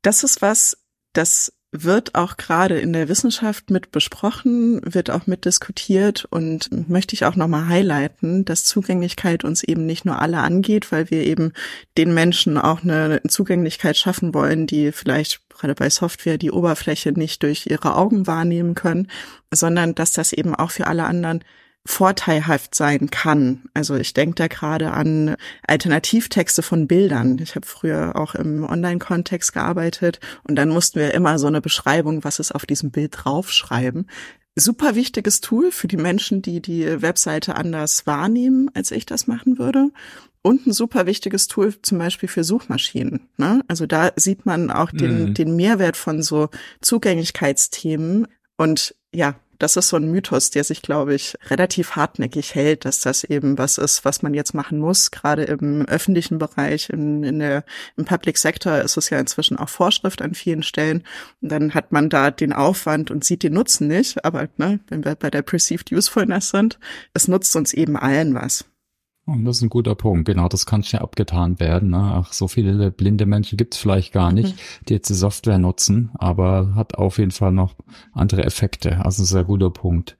Das 0.01 0.23
ist 0.23 0.41
was, 0.41 0.79
das 1.13 1.53
wird 1.71 2.15
auch 2.15 2.37
gerade 2.37 2.79
in 2.79 2.91
der 2.91 3.07
Wissenschaft 3.07 3.69
mit 3.69 3.91
besprochen, 3.91 4.81
wird 4.83 5.11
auch 5.11 5.27
mit 5.27 5.45
diskutiert 5.45 6.25
und 6.25 6.89
möchte 6.89 7.13
ich 7.13 7.25
auch 7.25 7.35
nochmal 7.35 7.67
highlighten, 7.67 8.43
dass 8.43 8.63
Zugänglichkeit 8.63 9.43
uns 9.43 9.61
eben 9.61 9.85
nicht 9.85 10.05
nur 10.05 10.19
alle 10.19 10.39
angeht, 10.39 10.91
weil 10.91 11.11
wir 11.11 11.23
eben 11.23 11.53
den 11.99 12.15
Menschen 12.15 12.57
auch 12.57 12.81
eine 12.81 13.21
Zugänglichkeit 13.27 13.95
schaffen 13.97 14.33
wollen, 14.33 14.65
die 14.65 14.91
vielleicht 14.91 15.41
gerade 15.57 15.75
bei 15.75 15.89
Software 15.89 16.37
die 16.37 16.51
Oberfläche 16.51 17.11
nicht 17.11 17.43
durch 17.43 17.67
ihre 17.67 17.95
Augen 17.95 18.27
wahrnehmen 18.27 18.75
können, 18.75 19.07
sondern 19.51 19.95
dass 19.95 20.11
das 20.11 20.33
eben 20.33 20.55
auch 20.55 20.71
für 20.71 20.87
alle 20.87 21.05
anderen 21.05 21.43
vorteilhaft 21.85 22.73
sein 22.73 23.11
kann. 23.11 23.63
Also 23.75 23.95
ich 23.95 24.13
denke 24.13 24.35
da 24.35 24.47
gerade 24.47 24.91
an 24.91 25.35
Alternativtexte 25.67 26.63
von 26.63 26.87
Bildern. 26.87 27.37
Ich 27.37 27.55
habe 27.55 27.67
früher 27.67 28.15
auch 28.15 28.33
im 28.33 28.63
Online-Kontext 28.63 29.53
gearbeitet 29.53 30.19
und 30.43 30.55
dann 30.55 30.69
mussten 30.69 30.99
wir 30.99 31.13
immer 31.13 31.37
so 31.37 31.45
eine 31.47 31.61
Beschreibung, 31.61 32.23
was 32.23 32.39
ist 32.39 32.53
auf 32.53 32.65
diesem 32.65 32.89
Bild 32.89 33.13
draufschreiben. 33.15 34.09
Super 34.55 34.95
wichtiges 34.95 35.41
Tool 35.41 35.71
für 35.71 35.87
die 35.87 35.97
Menschen, 35.97 36.41
die 36.41 36.61
die 36.61 37.01
Webseite 37.01 37.55
anders 37.55 38.07
wahrnehmen, 38.07 38.71
als 38.73 38.89
ich 38.91 39.05
das 39.05 39.27
machen 39.27 39.59
würde. 39.59 39.89
Und 40.45 40.67
ein 40.67 40.73
super 40.73 41.07
wichtiges 41.07 41.47
Tool 41.47 41.73
zum 41.81 41.97
Beispiel 41.97 42.29
für 42.29 42.43
Suchmaschinen. 42.43 43.29
Ne? 43.37 43.63
Also 43.67 43.87
da 43.87 44.11
sieht 44.15 44.45
man 44.45 44.69
auch 44.69 44.91
den, 44.91 45.29
mhm. 45.29 45.33
den 45.33 45.55
Mehrwert 45.55 45.97
von 45.97 46.21
so 46.21 46.49
Zugänglichkeitsthemen. 46.81 48.27
Und 48.55 48.93
ja, 49.11 49.39
das 49.57 49.75
ist 49.75 49.89
so 49.89 49.97
ein 49.97 50.11
Mythos, 50.11 50.51
der 50.51 50.63
sich, 50.63 50.83
glaube 50.83 51.15
ich, 51.15 51.35
relativ 51.49 51.95
hartnäckig 51.95 52.53
hält, 52.53 52.85
dass 52.85 52.99
das 52.99 53.23
eben 53.23 53.57
was 53.57 53.79
ist, 53.79 54.05
was 54.05 54.21
man 54.21 54.35
jetzt 54.35 54.53
machen 54.53 54.77
muss. 54.77 55.09
Gerade 55.09 55.45
im 55.45 55.87
öffentlichen 55.87 56.37
Bereich, 56.37 56.91
in, 56.91 57.23
in 57.23 57.39
der, 57.39 57.63
im 57.97 58.05
Public 58.05 58.37
Sector 58.37 58.81
ist 58.81 58.97
es 58.97 59.09
ja 59.09 59.17
inzwischen 59.17 59.57
auch 59.57 59.69
Vorschrift 59.69 60.21
an 60.21 60.35
vielen 60.35 60.61
Stellen. 60.61 61.03
Und 61.41 61.51
dann 61.51 61.73
hat 61.73 61.91
man 61.91 62.07
da 62.07 62.29
den 62.29 62.53
Aufwand 62.53 63.09
und 63.09 63.25
sieht 63.25 63.41
den 63.41 63.53
Nutzen 63.53 63.87
nicht. 63.87 64.23
Aber 64.23 64.47
ne, 64.57 64.79
wenn 64.89 65.03
wir 65.05 65.15
bei 65.15 65.31
der 65.31 65.41
Perceived 65.41 65.91
Usefulness 65.91 66.51
sind, 66.51 66.77
es 67.15 67.27
nutzt 67.27 67.55
uns 67.55 67.73
eben 67.73 67.97
allen 67.97 68.35
was. 68.35 68.65
Und 69.25 69.43
das 69.43 69.57
ist 69.57 69.63
ein 69.63 69.69
guter 69.69 69.95
Punkt. 69.95 70.25
Genau, 70.25 70.47
das 70.47 70.67
kann 70.67 70.83
schnell 70.83 71.01
abgetan 71.01 71.59
werden. 71.59 71.89
Ne? 71.89 71.97
Ach, 71.97 72.31
so 72.31 72.47
viele 72.47 72.91
blinde 72.91 73.25
Menschen 73.25 73.57
gibt 73.57 73.73
es 73.73 73.79
vielleicht 73.79 74.13
gar 74.13 74.31
nicht, 74.31 74.55
mhm. 74.55 74.85
die 74.87 74.93
jetzt 74.93 75.09
die 75.09 75.15
Software 75.15 75.57
nutzen, 75.57 76.11
aber 76.13 76.75
hat 76.75 76.95
auf 76.95 77.17
jeden 77.17 77.31
Fall 77.31 77.51
noch 77.51 77.75
andere 78.13 78.43
Effekte. 78.43 79.03
Also 79.03 79.23
ein 79.23 79.25
sehr 79.25 79.43
guter 79.43 79.71
Punkt. 79.71 80.15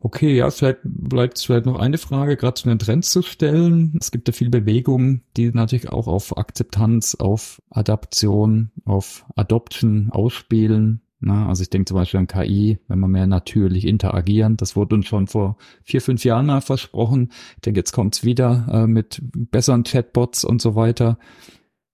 Okay, 0.00 0.36
ja, 0.36 0.50
vielleicht 0.50 0.78
bleibt 0.84 1.40
vielleicht 1.40 1.66
noch 1.66 1.78
eine 1.78 1.98
Frage, 1.98 2.36
gerade 2.36 2.54
zu 2.54 2.68
den 2.68 2.78
Trends 2.78 3.10
zu 3.10 3.22
stellen. 3.22 3.96
Es 4.00 4.12
gibt 4.12 4.28
ja 4.28 4.32
viel 4.32 4.48
Bewegung, 4.48 5.22
die 5.36 5.50
natürlich 5.50 5.88
auch 5.90 6.06
auf 6.06 6.36
Akzeptanz, 6.36 7.16
auf 7.16 7.60
Adaption, 7.70 8.70
auf 8.84 9.24
Adoption 9.34 10.10
ausspielen. 10.12 11.00
Na, 11.20 11.48
also 11.48 11.62
ich 11.62 11.70
denke 11.70 11.86
zum 11.86 11.96
Beispiel 11.96 12.20
an 12.20 12.26
KI, 12.28 12.78
wenn 12.86 13.00
wir 13.00 13.08
mehr 13.08 13.26
natürlich 13.26 13.86
interagieren. 13.86 14.56
Das 14.56 14.76
wurde 14.76 14.94
uns 14.94 15.06
schon 15.06 15.26
vor 15.26 15.56
vier, 15.82 16.00
fünf 16.00 16.24
Jahren 16.24 16.46
mal 16.46 16.60
versprochen. 16.60 17.32
Ich 17.56 17.62
denke, 17.62 17.80
jetzt 17.80 17.92
kommt's 17.92 18.22
wieder 18.22 18.66
äh, 18.70 18.86
mit 18.86 19.20
besseren 19.22 19.82
Chatbots 19.82 20.44
und 20.44 20.62
so 20.62 20.76
weiter. 20.76 21.18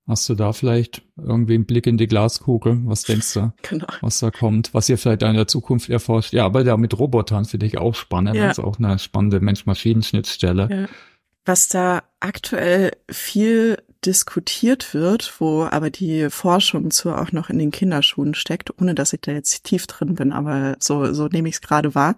Hast 0.07 0.29
du 0.29 0.35
da 0.35 0.53
vielleicht 0.53 1.03
irgendwie 1.17 1.55
einen 1.55 1.65
Blick 1.65 1.87
in 1.87 1.97
die 1.97 2.07
Glaskugel? 2.07 2.83
Was 2.85 3.05
denkst 3.05 3.33
du, 3.33 3.53
genau. 3.63 3.87
was 4.03 4.19
da 4.19 4.31
kommt? 4.31 4.75
Was 4.75 4.91
ihr 4.91 4.99
vielleicht 4.99 5.23
in 5.23 5.35
der 5.35 5.49
Zukunft 5.49 5.89
erforscht? 5.89 6.35
Ja, 6.35 6.45
aber 6.45 6.63
da 6.63 6.77
mit 6.77 6.99
Robotern 6.99 7.47
finde 7.47 7.65
ich 7.65 7.79
auch 7.79 7.95
spannend. 7.95 8.37
Ja. 8.37 8.49
Das 8.49 8.59
ist 8.59 8.65
auch 8.65 8.79
eine 8.79 8.99
spannende 8.99 9.41
Mensch-Maschinen-Schnittstelle. 9.41 10.69
Ja. 10.71 10.87
Was 11.47 11.69
da 11.69 12.03
aktuell 12.21 12.93
viel 13.11 13.79
diskutiert 14.05 14.95
wird, 14.95 15.35
wo 15.39 15.65
aber 15.65 15.91
die 15.91 16.31
Forschung 16.31 16.91
zu 16.91 17.15
auch 17.15 17.33
noch 17.33 17.51
in 17.51 17.59
den 17.59 17.71
Kinderschuhen 17.71 18.35
steckt, 18.35 18.71
ohne 18.81 18.95
dass 18.95 19.13
ich 19.13 19.21
da 19.21 19.33
jetzt 19.33 19.65
tief 19.65 19.87
drin 19.87 20.15
bin, 20.15 20.33
aber 20.33 20.77
so, 20.79 21.13
so 21.13 21.27
nehme 21.29 21.49
ich 21.49 21.57
es 21.57 21.61
gerade 21.61 21.95
wahr, 21.95 22.17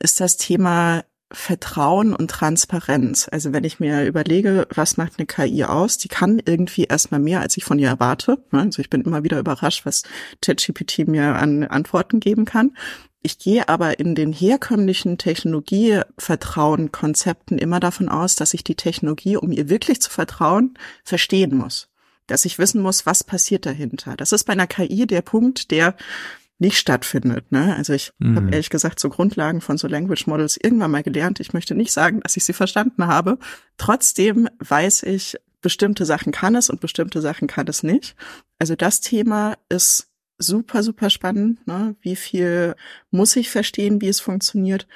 ist 0.00 0.20
das 0.20 0.36
Thema 0.36 1.04
Vertrauen 1.30 2.14
und 2.14 2.30
Transparenz. 2.30 3.28
Also 3.30 3.52
wenn 3.52 3.64
ich 3.64 3.80
mir 3.80 4.06
überlege, 4.06 4.66
was 4.74 4.96
macht 4.96 5.14
eine 5.18 5.26
KI 5.26 5.64
aus, 5.64 5.98
die 5.98 6.08
kann 6.08 6.40
irgendwie 6.42 6.84
erstmal 6.84 7.20
mehr, 7.20 7.40
als 7.40 7.56
ich 7.58 7.64
von 7.64 7.78
ihr 7.78 7.88
erwarte. 7.88 8.42
Also 8.50 8.80
ich 8.80 8.88
bin 8.88 9.02
immer 9.02 9.24
wieder 9.24 9.38
überrascht, 9.38 9.84
was 9.84 10.04
ChatGPT 10.40 11.06
mir 11.06 11.36
an 11.36 11.64
Antworten 11.64 12.20
geben 12.20 12.46
kann. 12.46 12.72
Ich 13.20 13.38
gehe 13.38 13.68
aber 13.68 13.98
in 13.98 14.14
den 14.14 14.32
herkömmlichen 14.32 15.18
Technologievertrauen-Konzepten 15.18 17.58
immer 17.58 17.80
davon 17.80 18.08
aus, 18.08 18.36
dass 18.36 18.54
ich 18.54 18.62
die 18.62 18.76
Technologie, 18.76 19.36
um 19.36 19.50
ihr 19.50 19.68
wirklich 19.68 20.00
zu 20.00 20.10
vertrauen, 20.10 20.78
verstehen 21.02 21.56
muss. 21.56 21.88
Dass 22.28 22.44
ich 22.44 22.58
wissen 22.58 22.80
muss, 22.80 23.06
was 23.06 23.24
passiert 23.24 23.66
dahinter. 23.66 24.16
Das 24.16 24.30
ist 24.32 24.44
bei 24.44 24.52
einer 24.52 24.68
KI 24.68 25.06
der 25.06 25.22
Punkt, 25.22 25.72
der 25.72 25.96
nicht 26.58 26.78
stattfindet. 26.78 27.50
Ne? 27.50 27.74
Also 27.76 27.92
ich 27.92 28.12
mhm. 28.18 28.36
habe 28.36 28.50
ehrlich 28.50 28.70
gesagt 28.70 29.00
so 29.00 29.08
Grundlagen 29.08 29.60
von 29.60 29.78
so 29.78 29.88
Language 29.88 30.26
Models 30.26 30.58
irgendwann 30.60 30.90
mal 30.90 31.02
gelernt. 31.02 31.40
Ich 31.40 31.52
möchte 31.52 31.74
nicht 31.74 31.92
sagen, 31.92 32.20
dass 32.20 32.36
ich 32.36 32.44
sie 32.44 32.52
verstanden 32.52 33.06
habe. 33.06 33.38
Trotzdem 33.76 34.48
weiß 34.58 35.04
ich, 35.04 35.36
bestimmte 35.60 36.04
Sachen 36.04 36.32
kann 36.32 36.54
es 36.54 36.70
und 36.70 36.80
bestimmte 36.80 37.20
Sachen 37.20 37.48
kann 37.48 37.66
es 37.68 37.82
nicht. 37.82 38.14
Also 38.58 38.76
das 38.76 39.00
Thema 39.00 39.56
ist 39.68 40.07
super, 40.38 40.82
super 40.82 41.10
spannend. 41.10 41.66
Ne? 41.66 41.96
Wie 42.00 42.16
viel 42.16 42.74
muss 43.10 43.36
ich 43.36 43.50
verstehen, 43.50 44.00
wie 44.00 44.08
es 44.08 44.20
funktioniert 44.20 44.86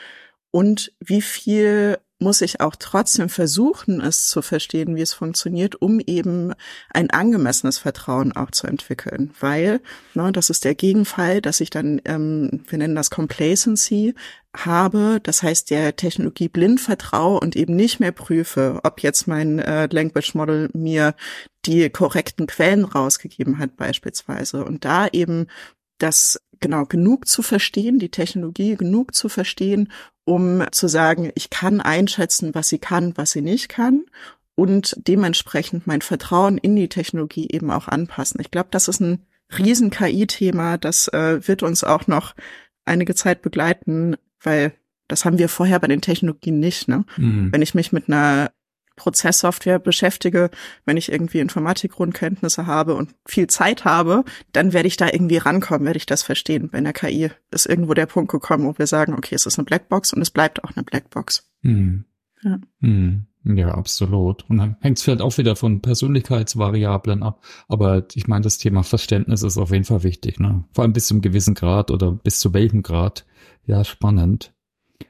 und 0.50 0.92
wie 1.00 1.22
viel 1.22 1.98
muss 2.22 2.40
ich 2.40 2.60
auch 2.60 2.76
trotzdem 2.78 3.28
versuchen, 3.28 4.00
es 4.00 4.28
zu 4.28 4.42
verstehen, 4.42 4.96
wie 4.96 5.02
es 5.02 5.12
funktioniert, 5.12 5.80
um 5.80 6.00
eben 6.00 6.54
ein 6.90 7.10
angemessenes 7.10 7.78
Vertrauen 7.78 8.32
auch 8.32 8.50
zu 8.50 8.66
entwickeln. 8.66 9.32
Weil, 9.40 9.80
ne, 10.14 10.32
das 10.32 10.50
ist 10.50 10.64
der 10.64 10.74
Gegenfall, 10.74 11.42
dass 11.42 11.60
ich 11.60 11.70
dann, 11.70 12.00
ähm, 12.04 12.64
wir 12.68 12.78
nennen 12.78 12.94
das 12.94 13.10
Complacency, 13.10 14.14
habe, 14.54 15.18
das 15.22 15.42
heißt 15.42 15.70
der 15.70 15.96
Technologie 15.96 16.48
blind 16.48 16.80
vertraue 16.80 17.40
und 17.40 17.56
eben 17.56 17.74
nicht 17.74 18.00
mehr 18.00 18.12
prüfe, 18.12 18.80
ob 18.82 19.02
jetzt 19.02 19.26
mein 19.26 19.58
äh, 19.58 19.88
Language 19.90 20.34
Model 20.34 20.68
mir 20.74 21.14
die 21.64 21.88
korrekten 21.88 22.46
Quellen 22.46 22.84
rausgegeben 22.84 23.58
hat 23.58 23.76
beispielsweise 23.76 24.64
und 24.64 24.84
da 24.84 25.08
eben 25.08 25.46
das 25.98 26.40
genau 26.62 26.86
genug 26.86 27.28
zu 27.28 27.42
verstehen, 27.42 27.98
die 27.98 28.10
Technologie 28.10 28.76
genug 28.76 29.14
zu 29.14 29.28
verstehen, 29.28 29.92
um 30.24 30.64
zu 30.70 30.88
sagen, 30.88 31.30
ich 31.34 31.50
kann 31.50 31.80
einschätzen, 31.80 32.54
was 32.54 32.68
sie 32.68 32.78
kann, 32.78 33.16
was 33.16 33.32
sie 33.32 33.42
nicht 33.42 33.68
kann 33.68 34.04
und 34.54 34.96
dementsprechend 35.06 35.86
mein 35.86 36.00
Vertrauen 36.00 36.56
in 36.56 36.76
die 36.76 36.88
Technologie 36.88 37.48
eben 37.50 37.70
auch 37.70 37.88
anpassen. 37.88 38.40
Ich 38.40 38.50
glaube, 38.50 38.68
das 38.70 38.88
ist 38.88 39.00
ein 39.00 39.26
riesen 39.58 39.90
KI-Thema, 39.90 40.78
das 40.78 41.08
äh, 41.08 41.46
wird 41.46 41.62
uns 41.62 41.84
auch 41.84 42.06
noch 42.06 42.34
einige 42.84 43.14
Zeit 43.14 43.42
begleiten, 43.42 44.16
weil 44.40 44.72
das 45.08 45.24
haben 45.24 45.38
wir 45.38 45.48
vorher 45.48 45.78
bei 45.78 45.88
den 45.88 46.00
Technologien 46.00 46.58
nicht. 46.58 46.88
Ne? 46.88 47.04
Mhm. 47.16 47.52
Wenn 47.52 47.62
ich 47.62 47.74
mich 47.74 47.92
mit 47.92 48.08
einer 48.08 48.50
Prozesssoftware 48.96 49.78
beschäftige, 49.78 50.50
wenn 50.84 50.96
ich 50.96 51.10
irgendwie 51.10 51.40
Informatikgrundkenntnisse 51.40 52.66
habe 52.66 52.94
und 52.94 53.14
viel 53.26 53.46
Zeit 53.46 53.84
habe, 53.84 54.24
dann 54.52 54.72
werde 54.72 54.88
ich 54.88 54.96
da 54.96 55.08
irgendwie 55.12 55.38
rankommen, 55.38 55.86
werde 55.86 55.98
ich 55.98 56.06
das 56.06 56.22
verstehen. 56.22 56.70
Bei 56.70 56.80
der 56.80 56.92
KI 56.92 57.30
ist 57.50 57.66
irgendwo 57.66 57.94
der 57.94 58.06
Punkt 58.06 58.30
gekommen, 58.30 58.66
wo 58.66 58.78
wir 58.78 58.86
sagen, 58.86 59.14
okay, 59.14 59.34
es 59.34 59.46
ist 59.46 59.58
eine 59.58 59.64
Blackbox 59.64 60.12
und 60.12 60.22
es 60.22 60.30
bleibt 60.30 60.64
auch 60.64 60.70
eine 60.74 60.84
Blackbox. 60.84 61.48
Mhm. 61.62 62.04
Ja. 62.42 62.58
Mhm. 62.80 63.26
Ja, 63.44 63.72
absolut. 63.72 64.48
Und 64.48 64.58
dann 64.58 64.76
hängt 64.80 64.98
es 64.98 65.02
vielleicht 65.02 65.20
auch 65.20 65.36
wieder 65.36 65.56
von 65.56 65.80
Persönlichkeitsvariablen 65.80 67.24
ab. 67.24 67.42
Aber 67.66 68.06
ich 68.14 68.28
meine, 68.28 68.42
das 68.42 68.58
Thema 68.58 68.84
Verständnis 68.84 69.42
ist 69.42 69.58
auf 69.58 69.72
jeden 69.72 69.84
Fall 69.84 70.04
wichtig, 70.04 70.38
ne? 70.38 70.64
Vor 70.72 70.84
allem 70.84 70.92
bis 70.92 71.08
zu 71.08 71.14
einem 71.14 71.22
gewissen 71.22 71.54
Grad 71.54 71.90
oder 71.90 72.12
bis 72.12 72.38
zu 72.38 72.54
welchem 72.54 72.82
Grad. 72.82 73.24
Ja, 73.66 73.84
spannend. 73.84 74.54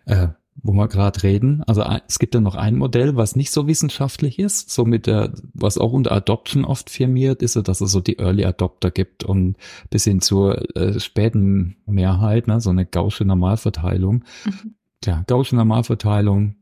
Äh, 0.07 0.29
wo 0.57 0.73
wir 0.73 0.89
gerade 0.89 1.23
reden. 1.23 1.63
Also 1.67 1.83
es 2.07 2.19
gibt 2.19 2.35
ja 2.35 2.41
noch 2.41 2.55
ein 2.55 2.77
Modell, 2.77 3.17
was 3.17 3.37
nicht 3.37 3.51
so 3.51 3.67
wissenschaftlich 3.67 4.39
ist, 4.39 4.71
so 4.71 4.85
mit 4.85 5.07
der, 5.07 5.33
was 5.55 5.79
auch 5.79 5.93
unter 5.93 6.13
Adoption 6.13 6.65
oft 6.65 6.91
firmiert, 6.91 7.43
ist 7.43 7.57
ja, 7.57 7.63
dass 7.63 7.81
es 7.81 7.91
so 7.91 8.01
die 8.01 8.19
Early 8.19 8.45
Adopter 8.45 8.91
gibt 8.91 9.25
und 9.25 9.57
bis 9.91 10.05
hin 10.05 10.21
zur 10.21 10.77
äh, 10.77 11.01
späten 11.01 11.77
Mehrheit, 11.87 12.47
ne, 12.49 12.61
so 12.61 12.71
eine 12.71 12.87
gausche 12.87 13.25
Normalverteilung. 13.25 14.25
Mhm. 14.45 14.75
Ja, 15.05 15.25
gausche 15.27 15.57
Normalverteilung 15.57 16.55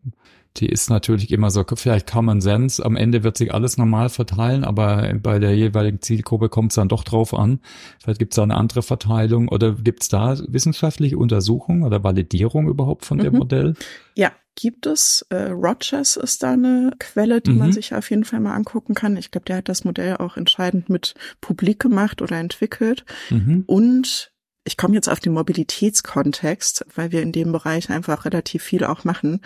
die 0.57 0.69
ist 0.69 0.91
natürlich 0.91 1.31
immer 1.31 1.51
so, 1.51 1.65
vielleicht 1.75 2.11
Common 2.11 2.41
Sense, 2.41 2.85
am 2.85 2.97
Ende 2.97 3.23
wird 3.23 3.37
sich 3.37 3.55
alles 3.55 3.77
normal 3.77 4.09
verteilen, 4.09 4.65
aber 4.65 5.13
bei 5.23 5.39
der 5.39 5.57
jeweiligen 5.57 6.01
Zielgruppe 6.01 6.49
kommt 6.49 6.73
es 6.73 6.77
dann 6.77 6.89
doch 6.89 7.05
drauf 7.05 7.35
an. 7.35 7.61
Vielleicht 8.03 8.19
gibt 8.19 8.33
es 8.33 8.37
da 8.37 8.43
eine 8.43 8.57
andere 8.57 8.83
Verteilung 8.83 9.49
oder 9.49 9.75
gibt 9.75 10.03
es 10.03 10.09
da 10.09 10.37
wissenschaftliche 10.49 11.19
Untersuchungen 11.19 11.85
oder 11.85 12.03
Validierung 12.03 12.69
überhaupt 12.69 13.05
von 13.05 13.19
mhm. 13.19 13.23
dem 13.23 13.35
Modell? 13.35 13.75
Ja, 14.17 14.33
gibt 14.57 14.87
es. 14.87 15.25
Äh, 15.31 15.51
Rogers 15.51 16.17
ist 16.17 16.43
da 16.43 16.53
eine 16.53 16.93
Quelle, 16.99 17.41
die 17.41 17.53
mhm. 17.53 17.59
man 17.59 17.73
sich 17.73 17.95
auf 17.95 18.11
jeden 18.11 18.25
Fall 18.25 18.41
mal 18.41 18.55
angucken 18.55 18.95
kann. 18.95 19.17
Ich 19.17 19.31
glaube, 19.31 19.45
der 19.47 19.59
hat 19.59 19.69
das 19.69 19.85
Modell 19.85 20.17
auch 20.17 20.37
entscheidend 20.37 20.91
mit 20.91 21.15
publik 21.41 21.81
gemacht 21.81 22.23
oder 22.23 22.37
entwickelt. 22.39 23.05
Mhm. 23.31 23.65
Und 23.67 24.30
ich 24.71 24.77
komme 24.77 24.95
jetzt 24.95 25.09
auf 25.09 25.19
den 25.19 25.33
Mobilitätskontext, 25.33 26.87
weil 26.95 27.11
wir 27.11 27.23
in 27.23 27.33
dem 27.33 27.51
Bereich 27.51 27.91
einfach 27.91 28.25
relativ 28.25 28.63
viel 28.63 28.85
auch 28.85 29.03
machen. 29.03 29.41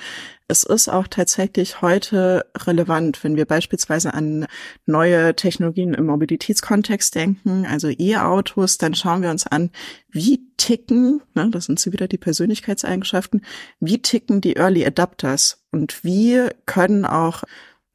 Es 0.49 0.65
ist 0.65 0.91
auch 0.91 1.09
tatsächlich 1.09 1.81
heute 1.81 2.45
relevant, 2.55 3.25
wenn 3.25 3.35
wir 3.35 3.47
beispielsweise 3.47 4.13
an 4.13 4.47
neue 4.85 5.35
Technologien 5.35 5.95
im 5.95 6.05
Mobilitätskontext 6.05 7.15
denken, 7.15 7.65
also 7.65 7.89
E-Autos, 7.89 8.77
dann 8.77 8.95
schauen 8.95 9.23
wir 9.23 9.31
uns 9.31 9.47
an, 9.47 9.71
wie 10.11 10.47
ticken, 10.59 11.23
ne, 11.33 11.49
das 11.51 11.65
sind 11.65 11.81
so 11.81 11.91
wieder 11.95 12.07
die 12.07 12.19
Persönlichkeitseigenschaften, 12.19 13.47
wie 13.81 14.03
ticken 14.03 14.43
die 14.43 14.57
Early 14.57 14.85
Adapters 14.85 15.65
und 15.73 16.05
wie 16.05 16.49
können 16.67 17.07
auch, 17.07 17.45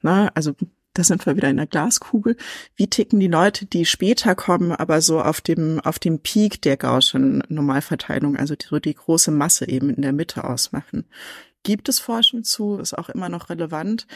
ne, 0.02 0.32
also 0.34 0.56
da 0.94 1.04
sind 1.04 1.26
wir 1.26 1.36
wieder 1.36 1.50
in 1.50 1.58
der 1.58 1.68
Glaskugel. 1.68 2.36
Wie 2.76 2.88
ticken 2.88 3.20
die 3.20 3.28
Leute, 3.28 3.66
die 3.66 3.86
später 3.86 4.36
kommen, 4.36 4.72
aber 4.72 5.02
so 5.02 5.22
auf 5.22 5.42
dem, 5.42 5.80
auf 5.80 6.00
dem 6.00 6.20
Peak 6.20 6.62
der 6.62 6.78
Gaußschen 6.78 7.44
Normalverteilung, 7.48 8.36
also 8.36 8.56
die, 8.56 8.68
so 8.68 8.80
die 8.80 8.96
große 8.96 9.32
Masse 9.32 9.68
eben 9.68 9.90
in 9.90 10.02
der 10.02 10.14
Mitte 10.14 10.44
ausmachen? 10.44 11.06
Gibt 11.64 11.90
es 11.90 12.00
Forschung 12.00 12.44
zu, 12.44 12.78
ist 12.78 12.98
auch 12.98 13.10
immer 13.10 13.30
noch 13.30 13.50
relevant. 13.50 14.08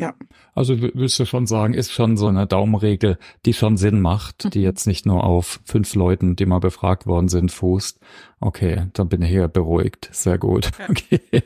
Ja. 0.00 0.14
Also 0.54 0.80
willst 0.80 1.18
du 1.18 1.26
schon 1.26 1.46
sagen, 1.46 1.74
ist 1.74 1.92
schon 1.92 2.16
so 2.16 2.26
eine 2.26 2.46
Daumenregel, 2.46 3.18
die 3.44 3.52
schon 3.52 3.76
Sinn 3.76 4.00
macht, 4.00 4.54
die 4.54 4.60
mhm. 4.60 4.64
jetzt 4.64 4.86
nicht 4.86 5.06
nur 5.06 5.24
auf 5.24 5.60
fünf 5.64 5.94
Leuten, 5.94 6.34
die 6.34 6.46
mal 6.46 6.60
befragt 6.60 7.06
worden 7.06 7.28
sind, 7.28 7.52
fußt. 7.52 8.00
Okay, 8.40 8.86
dann 8.94 9.08
bin 9.08 9.22
ich 9.22 9.28
hier 9.28 9.48
beruhigt. 9.48 10.08
Sehr 10.12 10.38
gut. 10.38 10.70
Ja. 10.78 10.88
Okay. 10.88 11.42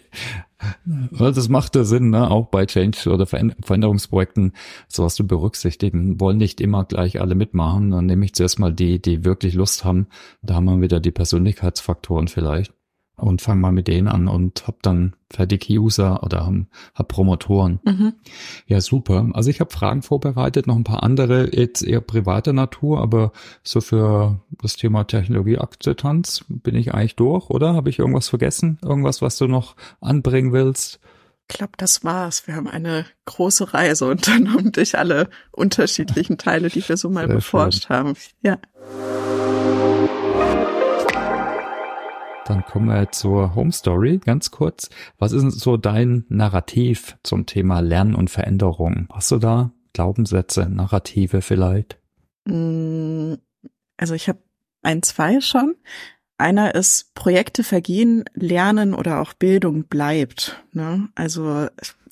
Das 1.19 1.51
macht 1.51 1.77
ja 1.77 1.85
Sinn, 1.85 2.09
ne? 2.09 2.31
auch 2.31 2.47
bei 2.47 2.65
Change- 2.65 3.11
oder 3.11 3.27
Veränderungsprojekten 3.27 4.55
sowas 4.89 5.15
zu 5.15 5.27
berücksichtigen. 5.27 6.19
Wollen 6.19 6.39
nicht 6.39 6.63
immer 6.63 6.85
gleich 6.85 7.21
alle 7.21 7.35
mitmachen. 7.35 7.91
Dann 7.91 8.07
nehme 8.07 8.25
ich 8.25 8.33
zuerst 8.33 8.59
mal 8.59 8.73
die, 8.73 9.01
die 9.01 9.25
wirklich 9.25 9.53
Lust 9.53 9.85
haben. 9.85 10.07
Da 10.41 10.55
haben 10.55 10.65
wir 10.65 10.81
wieder 10.81 10.99
die 10.99 11.11
Persönlichkeitsfaktoren 11.11 12.29
vielleicht 12.29 12.73
und 13.17 13.41
fange 13.41 13.61
mal 13.61 13.73
mit 13.73 13.89
denen 13.89 14.09
an 14.09 14.29
und 14.29 14.67
habe 14.67 14.77
dann 14.83 15.15
fertig 15.31 15.69
User 15.71 16.23
oder 16.23 16.47
hab, 16.47 16.55
hab 16.95 17.09
Promotoren. 17.09 17.81
Mhm. 17.85 18.13
Ja, 18.67 18.81
super. 18.81 19.29
Also 19.33 19.51
ich 19.51 19.61
habe 19.61 19.73
Fragen 19.73 20.03
vorbereitet, 20.03 20.67
noch 20.67 20.77
ein 20.77 20.85
paar 20.85 21.03
andere, 21.03 21.55
jetzt 21.57 21.83
eher 21.83 22.01
privater 22.01 22.53
Natur, 22.53 23.01
aber 23.01 23.33
so 23.63 23.81
für 23.81 24.41
das 24.61 24.77
Thema 24.77 25.05
Technologieakzeptanz 25.05 26.45
bin 26.49 26.75
ich 26.75 26.93
eigentlich 26.93 27.17
durch, 27.17 27.49
oder? 27.49 27.75
Habe 27.75 27.91
ich 27.91 27.99
irgendwas 27.99 28.29
vergessen? 28.29 28.79
Irgendwas, 28.83 29.23
was 29.23 29.39
du 29.39 29.47
noch 29.47 29.77
anbringen 30.01 30.53
willst? 30.53 31.01
Ich 31.49 31.57
glaube, 31.57 31.75
das 31.77 32.03
war's. 32.03 32.47
Wir 32.47 32.57
haben 32.57 32.69
eine 32.69 33.07
große 33.25 33.73
Reise 33.73 34.07
unternommen 34.07 34.73
durch 34.73 34.99
alle 34.99 35.29
unterschiedlichen 35.53 36.39
Teile, 36.39 36.69
die 36.69 36.87
wir 36.87 36.97
so 36.97 37.09
mal 37.09 37.27
Sehr 37.27 37.37
beforscht 37.37 37.87
schön. 37.87 37.97
haben. 37.97 38.15
Ja. 38.43 38.59
Dann 42.47 42.65
kommen 42.65 42.87
wir 42.87 43.11
zur 43.11 43.57
Home 43.57 43.73
Story 43.73 44.19
ganz 44.19 44.53
kurz. 44.53 44.89
Was 45.19 45.33
ist 45.33 45.59
so 45.59 45.77
dein 45.77 46.25
Narrativ 46.29 47.19
zum 47.25 47.45
Thema 47.45 47.81
Lernen 47.81 48.15
und 48.15 48.31
Veränderung? 48.31 49.09
Hast 49.13 49.33
du 49.33 49.39
da 49.39 49.73
Glaubenssätze, 49.93 50.69
Narrative 50.69 51.43
vielleicht? 51.43 51.99
Mm, 52.47 53.35
also 53.97 54.15
ich 54.15 54.29
habe 54.29 54.39
ein, 54.83 55.03
zwei 55.03 55.41
schon. 55.41 55.75
Einer 56.39 56.75
ist 56.77 57.15
Projekte 57.15 57.65
vergehen, 57.65 58.25
Lernen 58.35 58.95
oder 58.95 59.21
auch 59.21 59.33
Bildung 59.33 59.85
bleibt. 59.85 60.63
Ne? 60.73 61.09
Also 61.17 61.67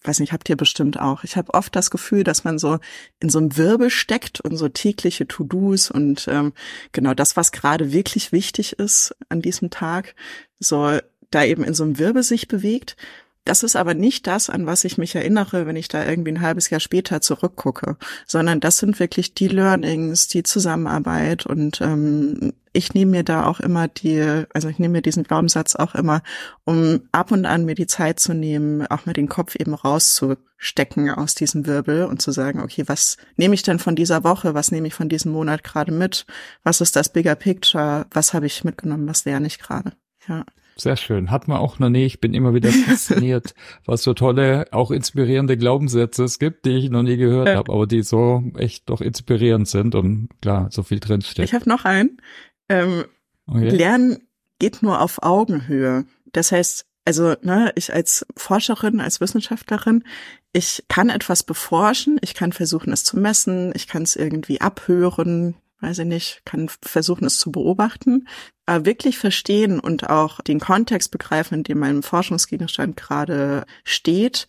weiß 0.04 0.20
nicht, 0.20 0.32
habt 0.32 0.48
ihr 0.48 0.56
bestimmt 0.56 1.00
auch. 1.00 1.24
Ich 1.24 1.36
habe 1.36 1.52
oft 1.54 1.74
das 1.74 1.90
Gefühl, 1.90 2.24
dass 2.24 2.44
man 2.44 2.58
so 2.58 2.78
in 3.20 3.30
so 3.30 3.38
einem 3.38 3.56
Wirbel 3.56 3.90
steckt 3.90 4.40
und 4.40 4.56
so 4.56 4.68
tägliche 4.68 5.26
To-Dos 5.26 5.90
und 5.90 6.28
ähm, 6.28 6.52
genau 6.92 7.14
das, 7.14 7.36
was 7.36 7.52
gerade 7.52 7.92
wirklich 7.92 8.30
wichtig 8.30 8.78
ist 8.78 9.16
an 9.28 9.42
diesem 9.42 9.70
Tag, 9.70 10.14
so 10.60 10.98
da 11.30 11.44
eben 11.44 11.64
in 11.64 11.74
so 11.74 11.84
einem 11.84 11.98
Wirbel 11.98 12.22
sich 12.22 12.48
bewegt. 12.48 12.96
Das 13.44 13.62
ist 13.62 13.76
aber 13.76 13.92
nicht 13.92 14.26
das, 14.26 14.48
an 14.48 14.64
was 14.66 14.84
ich 14.84 14.96
mich 14.96 15.14
erinnere, 15.14 15.66
wenn 15.66 15.76
ich 15.76 15.88
da 15.88 16.04
irgendwie 16.04 16.32
ein 16.32 16.40
halbes 16.40 16.70
Jahr 16.70 16.80
später 16.80 17.20
zurückgucke, 17.20 17.98
sondern 18.26 18.58
das 18.58 18.78
sind 18.78 18.98
wirklich 18.98 19.34
die 19.34 19.48
Learnings, 19.48 20.28
die 20.28 20.42
Zusammenarbeit 20.42 21.44
und 21.44 21.82
ähm, 21.82 22.54
ich 22.72 22.94
nehme 22.94 23.12
mir 23.12 23.22
da 23.22 23.46
auch 23.46 23.60
immer 23.60 23.86
die, 23.86 24.44
also 24.52 24.68
ich 24.68 24.78
nehme 24.78 24.92
mir 24.92 25.02
diesen 25.02 25.24
Glaubenssatz 25.24 25.76
auch 25.76 25.94
immer, 25.94 26.22
um 26.64 27.02
ab 27.12 27.32
und 27.32 27.44
an 27.44 27.66
mir 27.66 27.74
die 27.74 27.86
Zeit 27.86 28.18
zu 28.18 28.32
nehmen, 28.32 28.86
auch 28.86 29.04
mal 29.04 29.12
den 29.12 29.28
Kopf 29.28 29.56
eben 29.56 29.74
rauszustecken 29.74 31.10
aus 31.10 31.34
diesem 31.34 31.66
Wirbel 31.66 32.06
und 32.06 32.22
zu 32.22 32.32
sagen, 32.32 32.60
okay, 32.60 32.84
was 32.86 33.18
nehme 33.36 33.54
ich 33.54 33.62
denn 33.62 33.78
von 33.78 33.94
dieser 33.94 34.24
Woche, 34.24 34.54
was 34.54 34.72
nehme 34.72 34.88
ich 34.88 34.94
von 34.94 35.10
diesem 35.10 35.32
Monat 35.32 35.62
gerade 35.62 35.92
mit, 35.92 36.24
was 36.62 36.80
ist 36.80 36.96
das 36.96 37.10
Bigger 37.10 37.36
Picture, 37.36 38.06
was 38.10 38.32
habe 38.32 38.46
ich 38.46 38.64
mitgenommen, 38.64 39.06
was 39.06 39.26
lerne 39.26 39.46
ich 39.46 39.58
gerade, 39.58 39.92
ja. 40.28 40.44
Sehr 40.76 40.96
schön. 40.96 41.30
Hat 41.30 41.46
man 41.46 41.58
auch 41.58 41.78
noch 41.78 41.88
nie. 41.88 42.04
Ich 42.04 42.20
bin 42.20 42.34
immer 42.34 42.52
wieder 42.54 42.70
fasziniert, 42.70 43.54
was 43.84 44.02
so 44.02 44.14
tolle, 44.14 44.66
auch 44.72 44.90
inspirierende 44.90 45.56
Glaubenssätze 45.56 46.24
es 46.24 46.38
gibt, 46.38 46.64
die 46.64 46.76
ich 46.76 46.90
noch 46.90 47.02
nie 47.02 47.16
gehört 47.16 47.48
ja. 47.48 47.56
habe, 47.56 47.72
aber 47.72 47.86
die 47.86 48.02
so 48.02 48.42
echt 48.56 48.90
doch 48.90 49.00
inspirierend 49.00 49.68
sind 49.68 49.94
und 49.94 50.28
klar, 50.42 50.68
so 50.70 50.82
viel 50.82 51.00
drinsteht. 51.00 51.44
Ich 51.44 51.54
habe 51.54 51.68
noch 51.68 51.84
einen. 51.84 52.20
Ähm, 52.68 53.04
okay. 53.46 53.68
Lernen 53.68 54.18
geht 54.58 54.82
nur 54.82 55.00
auf 55.00 55.22
Augenhöhe. 55.22 56.06
Das 56.32 56.50
heißt, 56.50 56.86
also 57.04 57.34
ne, 57.42 57.72
ich 57.76 57.92
als 57.92 58.26
Forscherin, 58.36 59.00
als 59.00 59.20
Wissenschaftlerin, 59.20 60.04
ich 60.52 60.84
kann 60.88 61.10
etwas 61.10 61.42
beforschen, 61.42 62.18
ich 62.22 62.34
kann 62.34 62.52
versuchen, 62.52 62.92
es 62.92 63.04
zu 63.04 63.18
messen, 63.18 63.72
ich 63.74 63.86
kann 63.86 64.02
es 64.02 64.16
irgendwie 64.16 64.60
abhören, 64.60 65.54
weiß 65.84 66.00
ich 66.00 66.06
nicht, 66.06 66.42
kann 66.44 66.70
versuchen, 66.82 67.26
es 67.26 67.38
zu 67.38 67.52
beobachten, 67.52 68.26
aber 68.66 68.86
wirklich 68.86 69.18
verstehen 69.18 69.78
und 69.78 70.08
auch 70.08 70.40
den 70.40 70.60
Kontext 70.60 71.10
begreifen, 71.10 71.58
in 71.58 71.62
dem 71.64 71.78
mein 71.78 72.02
Forschungsgegenstand 72.02 72.96
gerade 72.96 73.66
steht, 73.84 74.48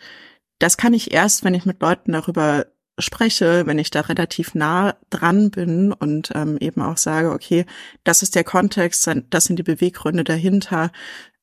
das 0.59 0.77
kann 0.77 0.93
ich 0.93 1.13
erst, 1.13 1.43
wenn 1.43 1.53
ich 1.53 1.65
mit 1.65 1.81
Leuten 1.81 2.13
darüber 2.13 2.67
spreche, 2.97 3.65
wenn 3.65 3.77
ich 3.77 3.91
da 3.91 4.01
relativ 4.01 4.55
nah 4.55 4.95
dran 5.09 5.51
bin 5.51 5.91
und 5.91 6.31
ähm, 6.33 6.57
eben 6.61 6.81
auch 6.81 6.95
sage, 6.95 7.31
okay, 7.31 7.65
das 8.05 8.21
ist 8.21 8.35
der 8.35 8.45
Kontext, 8.45 9.09
das 9.29 9.43
sind 9.43 9.59
die 9.59 9.63
Beweggründe 9.63 10.23
dahinter 10.23 10.91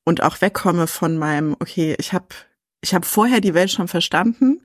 und 0.03 0.23
auch 0.23 0.41
wegkomme 0.41 0.87
von 0.87 1.17
meinem, 1.17 1.55
okay, 1.59 1.95
ich 1.99 2.11
habe 2.13 2.27
ich 2.81 2.95
hab 2.95 3.05
vorher 3.05 3.39
die 3.39 3.53
Welt 3.53 3.71
schon 3.71 3.87
verstanden, 3.87 4.61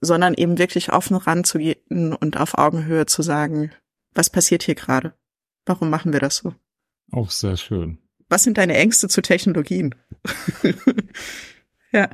sondern 0.00 0.34
eben 0.34 0.58
wirklich 0.58 0.92
offen 0.92 1.16
ranzugehen 1.16 2.14
und 2.14 2.36
auf 2.36 2.56
Augenhöhe 2.58 3.06
zu 3.06 3.22
sagen, 3.22 3.72
was 4.14 4.30
passiert 4.30 4.62
hier 4.62 4.74
gerade? 4.74 5.14
Warum 5.66 5.90
machen 5.90 6.12
wir 6.12 6.20
das 6.20 6.36
so? 6.38 6.54
Auch 7.12 7.30
sehr 7.30 7.56
schön. 7.56 7.98
Was 8.28 8.44
sind 8.44 8.58
deine 8.58 8.76
Ängste 8.76 9.08
zu 9.08 9.22
Technologien? 9.22 9.94
ja. 11.92 12.08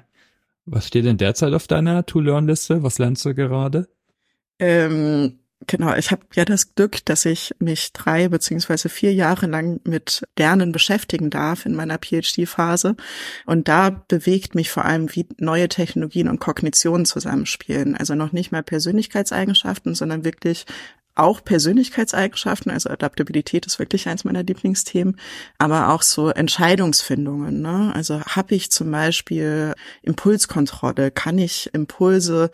Was 0.65 0.89
steht 0.89 1.05
denn 1.05 1.19
derzeit 1.19 1.53
auf 1.53 1.67
deiner 1.67 2.07
To-Learn-Liste? 2.07 2.83
Was 2.83 2.99
lernst 2.99 3.25
du 3.25 3.35
gerade? 3.35 3.89
Ähm, 4.59 5.39
genau, 5.67 5.95
ich 5.95 6.11
habe 6.11 6.23
ja 6.35 6.45
das 6.45 6.75
Glück, 6.75 7.05
dass 7.05 7.25
ich 7.25 7.55
mich 7.59 7.93
drei 7.93 8.29
beziehungsweise 8.29 8.89
vier 8.89 9.13
Jahre 9.13 9.47
lang 9.47 9.81
mit 9.85 10.25
Lernen 10.39 10.73
beschäftigen 10.73 11.31
darf 11.31 11.67
in 11.67 11.75
meiner 11.75 11.99
PhD-Phase. 11.99 12.97
Und 13.45 13.69
da 13.69 13.91
bewegt 13.91 14.55
mich 14.55 14.71
vor 14.71 14.87
allem, 14.87 15.15
wie 15.15 15.27
neue 15.39 15.69
Technologien 15.69 16.29
und 16.29 16.41
Kognitionen 16.41 17.05
zusammenspielen. 17.05 17.95
Also 17.95 18.15
noch 18.15 18.33
nicht 18.33 18.51
mal 18.51 18.63
Persönlichkeitseigenschaften, 18.63 19.95
sondern 19.95 20.25
wirklich 20.25 20.65
auch 21.17 21.43
Persönlichkeitseigenschaften, 21.43 22.71
also 22.71 22.91
Adaptabilität 22.91 23.67
ist 23.67 23.79
wirklich 23.79 24.09
eins 24.09 24.25
meiner 24.25 24.43
Lieblingsthemen, 24.43 25.19
aber 25.59 25.89
auch 25.93 26.03
so 26.03 26.29
Entscheidungsfindungen. 26.29 27.61
Ne? 27.63 27.93
Also 27.95 28.21
habe 28.21 28.55
ich 28.55 28.71
zum 28.71 28.91
Beispiel 28.91 29.75
Impulskontrolle, 30.03 31.11
kann 31.11 31.39
ich 31.39 31.71
Impulse 31.73 32.51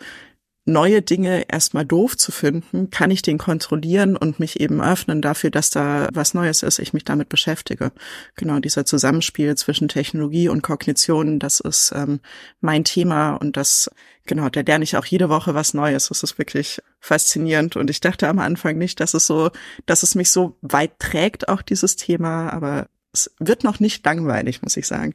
neue 0.65 1.01
Dinge 1.01 1.45
erstmal 1.49 1.85
doof 1.85 2.15
zu 2.15 2.31
finden, 2.31 2.89
kann 2.89 3.11
ich 3.11 3.21
den 3.21 3.37
kontrollieren 3.37 4.15
und 4.15 4.39
mich 4.39 4.59
eben 4.61 4.81
öffnen 4.81 5.21
dafür, 5.21 5.49
dass 5.49 5.69
da 5.69 6.07
was 6.13 6.33
Neues 6.33 6.63
ist, 6.63 6.79
ich 6.79 6.93
mich 6.93 7.03
damit 7.03 7.27
beschäftige. 7.27 7.91
Genau, 8.35 8.59
dieser 8.59 8.85
Zusammenspiel 8.85 9.55
zwischen 9.55 9.89
Technologie 9.89 10.47
und 10.47 10.61
Kognition, 10.61 11.39
das 11.39 11.59
ist 11.59 11.91
ähm, 11.93 12.21
mein 12.61 12.85
Thema 12.85 13.35
und 13.35 13.57
das, 13.57 13.91
genau, 14.25 14.47
da 14.47 14.61
lerne 14.61 14.85
ich 14.85 14.95
auch 14.95 15.05
jede 15.05 15.27
Woche 15.27 15.53
was 15.53 15.73
Neues. 15.73 16.07
Das 16.07 16.23
ist 16.23 16.37
wirklich 16.37 16.81
faszinierend 16.99 17.75
und 17.75 17.89
ich 17.89 17.99
dachte 17.99 18.29
am 18.29 18.39
Anfang 18.39 18.77
nicht, 18.77 19.01
dass 19.01 19.13
es 19.13 19.27
so, 19.27 19.51
dass 19.85 20.03
es 20.03 20.15
mich 20.15 20.31
so 20.31 20.57
weit 20.61 20.97
trägt, 20.97 21.49
auch 21.49 21.61
dieses 21.61 21.97
Thema, 21.97 22.51
aber 22.53 22.87
es 23.11 23.31
wird 23.37 23.65
noch 23.65 23.81
nicht 23.81 24.05
langweilig, 24.05 24.61
muss 24.61 24.77
ich 24.77 24.87
sagen. 24.87 25.13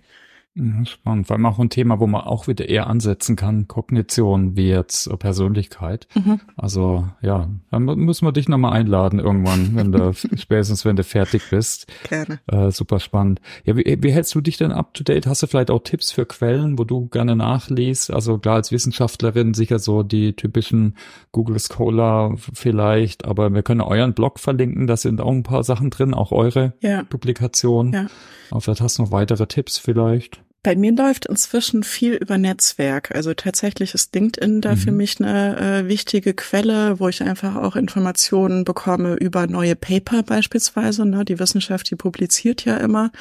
Spannend, 0.87 1.27
vor 1.27 1.37
allem 1.37 1.47
auch 1.47 1.59
ein 1.59 1.71
Thema, 1.71 2.01
wo 2.01 2.07
man 2.07 2.23
auch 2.23 2.49
wieder 2.49 2.69
eher 2.69 2.89
ansetzen 2.89 3.37
kann, 3.37 3.69
Kognition 3.69 4.57
wie 4.57 4.69
jetzt 4.69 5.09
Persönlichkeit. 5.19 6.09
Mhm. 6.15 6.41
Also 6.57 7.07
ja, 7.23 7.49
dann 7.71 7.85
müssen 7.85 8.27
wir 8.27 8.33
dich 8.33 8.49
nochmal 8.49 8.73
einladen 8.73 9.21
irgendwann, 9.21 9.77
wenn 9.77 9.93
du 9.93 10.13
spätestens 10.37 10.85
wenn 10.85 10.97
du 10.97 11.05
fertig 11.05 11.43
bist. 11.51 11.87
Gerne. 12.09 12.41
Äh, 12.47 12.71
super 12.71 12.99
spannend. 12.99 13.41
Ja, 13.65 13.77
wie, 13.77 13.99
wie 14.01 14.11
hältst 14.13 14.35
du 14.35 14.41
dich 14.41 14.57
denn 14.57 14.73
up 14.73 14.95
to 14.95 15.05
date? 15.05 15.27
Hast 15.27 15.43
du 15.43 15.47
vielleicht 15.47 15.71
auch 15.71 15.83
Tipps 15.83 16.11
für 16.11 16.27
Quellen, 16.27 16.79
wo 16.79 16.85
du 16.85 17.07
gerne 17.07 17.37
nachliest? 17.37 18.13
Also 18.13 18.39
klar 18.39 18.57
als 18.57 18.73
Wissenschaftlerin 18.73 19.55
sicher 19.55 19.79
so 19.79 20.03
die 20.03 20.35
typischen 20.35 20.97
Google 21.33 21.59
Scholar 21.61 22.35
vielleicht, 22.37 23.25
aber 23.25 23.55
wir 23.55 23.63
können 23.63 23.81
euren 23.81 24.15
Blog 24.15 24.41
verlinken, 24.41 24.87
da 24.87 24.97
sind 24.97 25.21
auch 25.21 25.31
ein 25.31 25.43
paar 25.43 25.63
Sachen 25.63 25.91
drin, 25.91 26.15
auch 26.15 26.33
eure 26.33 26.75
ja. 26.81 27.05
Publikationen. 27.05 27.93
Ja. 27.93 28.07
Aber 28.51 28.61
vielleicht 28.61 28.81
hast 28.81 28.99
du 28.99 29.03
noch 29.03 29.13
weitere 29.13 29.47
Tipps 29.47 29.79
vielleicht. 29.79 30.41
Bei 30.69 30.77
mir 30.77 30.93
läuft 30.93 31.25
inzwischen 31.25 31.83
viel 31.83 32.13
über 32.13 32.37
Netzwerk. 32.37 33.15
Also 33.15 33.33
tatsächlich 33.33 33.95
ist 33.95 34.15
LinkedIn 34.15 34.61
da 34.61 34.73
mhm. 34.73 34.77
für 34.77 34.93
mich 34.93 35.19
eine 35.19 35.57
äh, 35.57 35.89
wichtige 35.89 36.35
Quelle, 36.35 37.01
wo 37.01 37.09
ich 37.09 37.23
einfach 37.23 37.57
auch 37.57 37.75
Informationen 37.75 38.65
bekomme 38.65 39.15
über 39.15 39.47
neue 39.47 39.77
Paper 39.77 40.23
beispielsweise. 40.23 41.07
Ne? 41.07 41.25
Die 41.25 41.39
Wissenschaft, 41.39 41.91
die 41.91 41.97
publiziert 41.97 42.67
ja 42.67 42.77
immer. 42.77 43.13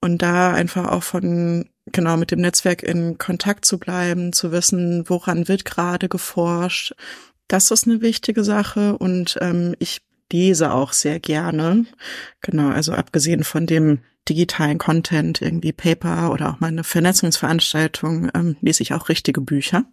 Und 0.00 0.20
da 0.20 0.52
einfach 0.52 0.88
auch 0.88 1.04
von, 1.04 1.68
genau, 1.92 2.16
mit 2.16 2.32
dem 2.32 2.40
Netzwerk 2.40 2.82
in 2.82 3.18
Kontakt 3.18 3.66
zu 3.66 3.78
bleiben, 3.78 4.32
zu 4.32 4.50
wissen, 4.50 5.08
woran 5.08 5.46
wird 5.46 5.64
gerade 5.64 6.08
geforscht. 6.08 6.92
Das 7.46 7.70
ist 7.70 7.86
eine 7.86 8.00
wichtige 8.00 8.42
Sache. 8.42 8.98
Und 8.98 9.38
ähm, 9.40 9.76
ich 9.78 10.00
lese 10.32 10.72
auch 10.72 10.92
sehr 10.92 11.20
gerne. 11.20 11.86
Genau, 12.40 12.70
also 12.70 12.94
abgesehen 12.94 13.44
von 13.44 13.66
dem 13.66 14.00
digitalen 14.28 14.78
Content, 14.78 15.40
irgendwie 15.42 15.72
Paper 15.72 16.32
oder 16.32 16.50
auch 16.50 16.60
mal 16.60 16.68
eine 16.68 16.84
Vernetzungsveranstaltung, 16.84 18.30
ähm, 18.34 18.56
lese 18.60 18.82
ich 18.82 18.92
auch 18.92 19.08
richtige 19.08 19.40
Bücher. 19.40 19.84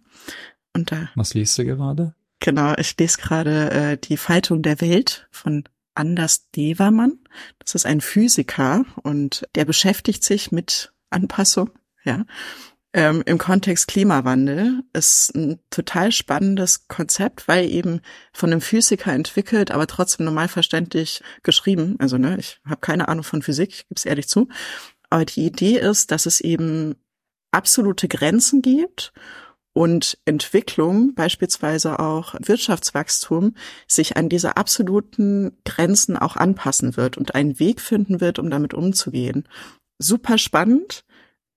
Und 0.72 0.92
da. 0.92 1.10
Was 1.14 1.34
liest 1.34 1.56
du 1.58 1.64
gerade? 1.64 2.14
Genau, 2.40 2.74
ich 2.76 2.96
lese 2.98 3.18
gerade 3.18 3.70
äh, 3.70 3.96
Die 3.96 4.16
Faltung 4.16 4.62
der 4.62 4.80
Welt 4.80 5.28
von 5.30 5.64
Anders 5.94 6.50
Devermann. 6.50 7.18
Das 7.60 7.74
ist 7.74 7.86
ein 7.86 8.00
Physiker 8.00 8.84
und 9.02 9.48
der 9.54 9.64
beschäftigt 9.64 10.24
sich 10.24 10.50
mit 10.50 10.92
Anpassung, 11.10 11.70
ja 12.04 12.24
ähm, 12.94 13.24
im 13.26 13.38
Kontext 13.38 13.88
Klimawandel 13.88 14.84
ist 14.92 15.34
ein 15.34 15.58
total 15.68 16.12
spannendes 16.12 16.86
Konzept, 16.86 17.48
weil 17.48 17.68
eben 17.68 18.00
von 18.32 18.52
einem 18.52 18.60
Physiker 18.60 19.12
entwickelt, 19.12 19.72
aber 19.72 19.88
trotzdem 19.88 20.24
normal 20.24 20.46
verständlich 20.46 21.20
geschrieben. 21.42 21.96
Also 21.98 22.18
ne, 22.18 22.36
ich 22.38 22.60
habe 22.64 22.80
keine 22.80 23.08
Ahnung 23.08 23.24
von 23.24 23.42
Physik, 23.42 23.70
ich 23.70 23.88
gebe 23.88 23.98
es 23.98 24.04
ehrlich 24.04 24.28
zu. 24.28 24.46
Aber 25.10 25.24
die 25.24 25.44
Idee 25.44 25.76
ist, 25.76 26.12
dass 26.12 26.24
es 26.24 26.40
eben 26.40 26.94
absolute 27.50 28.06
Grenzen 28.06 28.62
gibt 28.62 29.12
und 29.72 30.16
Entwicklung, 30.24 31.16
beispielsweise 31.16 31.98
auch 31.98 32.36
Wirtschaftswachstum, 32.38 33.56
sich 33.88 34.16
an 34.16 34.28
diese 34.28 34.56
absoluten 34.56 35.58
Grenzen 35.64 36.16
auch 36.16 36.36
anpassen 36.36 36.96
wird 36.96 37.18
und 37.18 37.34
einen 37.34 37.58
Weg 37.58 37.80
finden 37.80 38.20
wird, 38.20 38.38
um 38.38 38.50
damit 38.50 38.72
umzugehen. 38.72 39.48
Super 39.98 40.38
spannend 40.38 41.04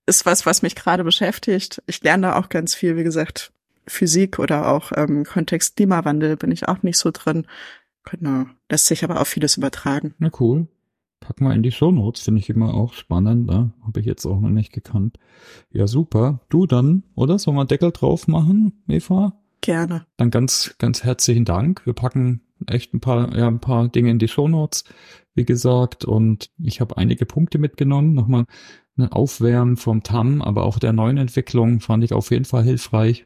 ist 0.07 0.25
was, 0.25 0.45
was 0.45 0.61
mich 0.61 0.75
gerade 0.75 1.03
beschäftigt. 1.03 1.83
Ich 1.85 2.01
lerne 2.01 2.27
da 2.27 2.39
auch 2.39 2.49
ganz 2.49 2.73
viel, 2.73 2.97
wie 2.97 3.03
gesagt, 3.03 3.51
Physik 3.85 4.39
oder 4.39 4.67
auch 4.67 4.91
ähm, 4.95 5.23
Kontext 5.23 5.75
Klimawandel 5.75 6.37
bin 6.37 6.51
ich 6.51 6.67
auch 6.67 6.83
nicht 6.83 6.97
so 6.97 7.11
drin. 7.11 7.45
Genau. 8.09 8.45
Lässt 8.69 8.87
sich 8.87 9.03
aber 9.03 9.21
auf 9.21 9.27
vieles 9.27 9.57
übertragen. 9.57 10.13
Na 10.17 10.29
cool. 10.39 10.67
Pack 11.19 11.41
mal 11.41 11.55
in 11.55 11.63
die 11.63 11.71
Show 11.71 11.91
Notes, 11.91 12.21
finde 12.21 12.39
ich 12.39 12.49
immer 12.49 12.73
auch 12.73 12.93
spannend. 12.93 13.47
Ne? 13.47 13.71
habe 13.85 13.99
ich 13.99 14.05
jetzt 14.05 14.25
auch 14.25 14.39
noch 14.39 14.49
nicht 14.49 14.71
gekannt. 14.71 15.17
Ja, 15.71 15.87
super. 15.87 16.41
Du 16.49 16.67
dann, 16.67 17.03
oder? 17.15 17.39
Sollen 17.39 17.57
wir 17.57 17.65
Deckel 17.65 17.91
drauf 17.91 18.27
machen, 18.27 18.83
Eva? 18.87 19.33
Gerne. 19.61 20.05
Dann 20.17 20.31
ganz, 20.31 20.75
ganz 20.77 21.03
herzlichen 21.03 21.43
Dank. 21.43 21.85
Wir 21.85 21.93
packen 21.93 22.41
echt 22.67 22.93
ein 22.93 22.99
paar, 22.99 23.35
ja, 23.35 23.47
ein 23.47 23.59
paar 23.59 23.89
Dinge 23.89 24.11
in 24.11 24.19
die 24.19 24.27
Show 24.27 24.47
Notes, 24.47 24.83
wie 25.33 25.45
gesagt. 25.45 26.05
Und 26.05 26.51
ich 26.59 26.79
habe 26.79 26.97
einige 26.97 27.25
Punkte 27.25 27.57
mitgenommen. 27.57 28.13
Nochmal 28.13 28.45
ein 28.97 29.11
Aufwärmen 29.11 29.77
vom 29.77 30.03
TAM, 30.03 30.41
aber 30.41 30.63
auch 30.63 30.79
der 30.79 30.93
neuen 30.93 31.17
Entwicklung 31.17 31.79
fand 31.79 32.03
ich 32.03 32.13
auf 32.13 32.31
jeden 32.31 32.45
Fall 32.45 32.63
hilfreich. 32.63 33.25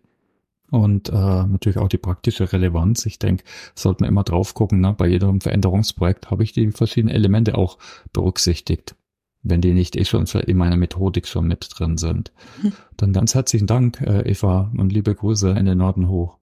Und 0.69 1.09
äh, 1.09 1.11
natürlich 1.11 1.77
auch 1.77 1.89
die 1.89 1.97
praktische 1.97 2.51
Relevanz. 2.51 3.05
Ich 3.05 3.19
denke, 3.19 3.43
sollten 3.75 4.05
wir 4.05 4.07
immer 4.07 4.23
drauf 4.23 4.53
gucken. 4.53 4.79
Ne? 4.79 4.95
Bei 4.97 5.05
jedem 5.05 5.41
Veränderungsprojekt 5.41 6.31
habe 6.31 6.43
ich 6.43 6.53
die 6.53 6.71
verschiedenen 6.71 7.13
Elemente 7.13 7.57
auch 7.57 7.77
berücksichtigt, 8.13 8.95
wenn 9.43 9.59
die 9.59 9.73
nicht 9.73 9.97
eh 9.97 10.05
schon 10.05 10.25
in 10.25 10.57
meiner 10.57 10.77
Methodik 10.77 11.27
schon 11.27 11.47
mit 11.47 11.67
drin 11.77 11.97
sind. 11.97 12.31
Hm. 12.61 12.71
Dann 12.95 13.11
ganz 13.11 13.35
herzlichen 13.35 13.67
Dank, 13.67 13.99
äh, 13.99 14.21
Eva, 14.21 14.71
und 14.77 14.93
liebe 14.93 15.13
Grüße 15.13 15.49
in 15.49 15.65
den 15.65 15.77
Norden 15.77 16.07
hoch. 16.07 16.37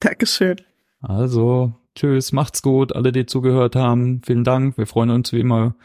Dankeschön. 0.00 0.56
Also, 1.00 1.72
tschüss, 1.94 2.32
macht's 2.32 2.60
gut, 2.60 2.94
alle, 2.94 3.10
die 3.10 3.24
zugehört 3.24 3.74
haben. 3.74 4.20
Vielen 4.22 4.44
Dank. 4.44 4.76
Wir 4.76 4.86
freuen 4.86 5.08
uns 5.08 5.32
wie 5.32 5.40
immer 5.40 5.76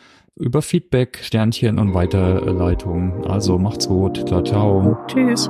über 0.41 0.61
Feedback, 0.61 1.19
Sternchen 1.21 1.79
und 1.79 1.93
Weiterleitungen. 1.93 3.25
Also 3.25 3.57
macht's 3.57 3.87
gut. 3.87 4.27
Ciao, 4.27 4.43
ciao. 4.43 4.97
Tschüss. 5.07 5.49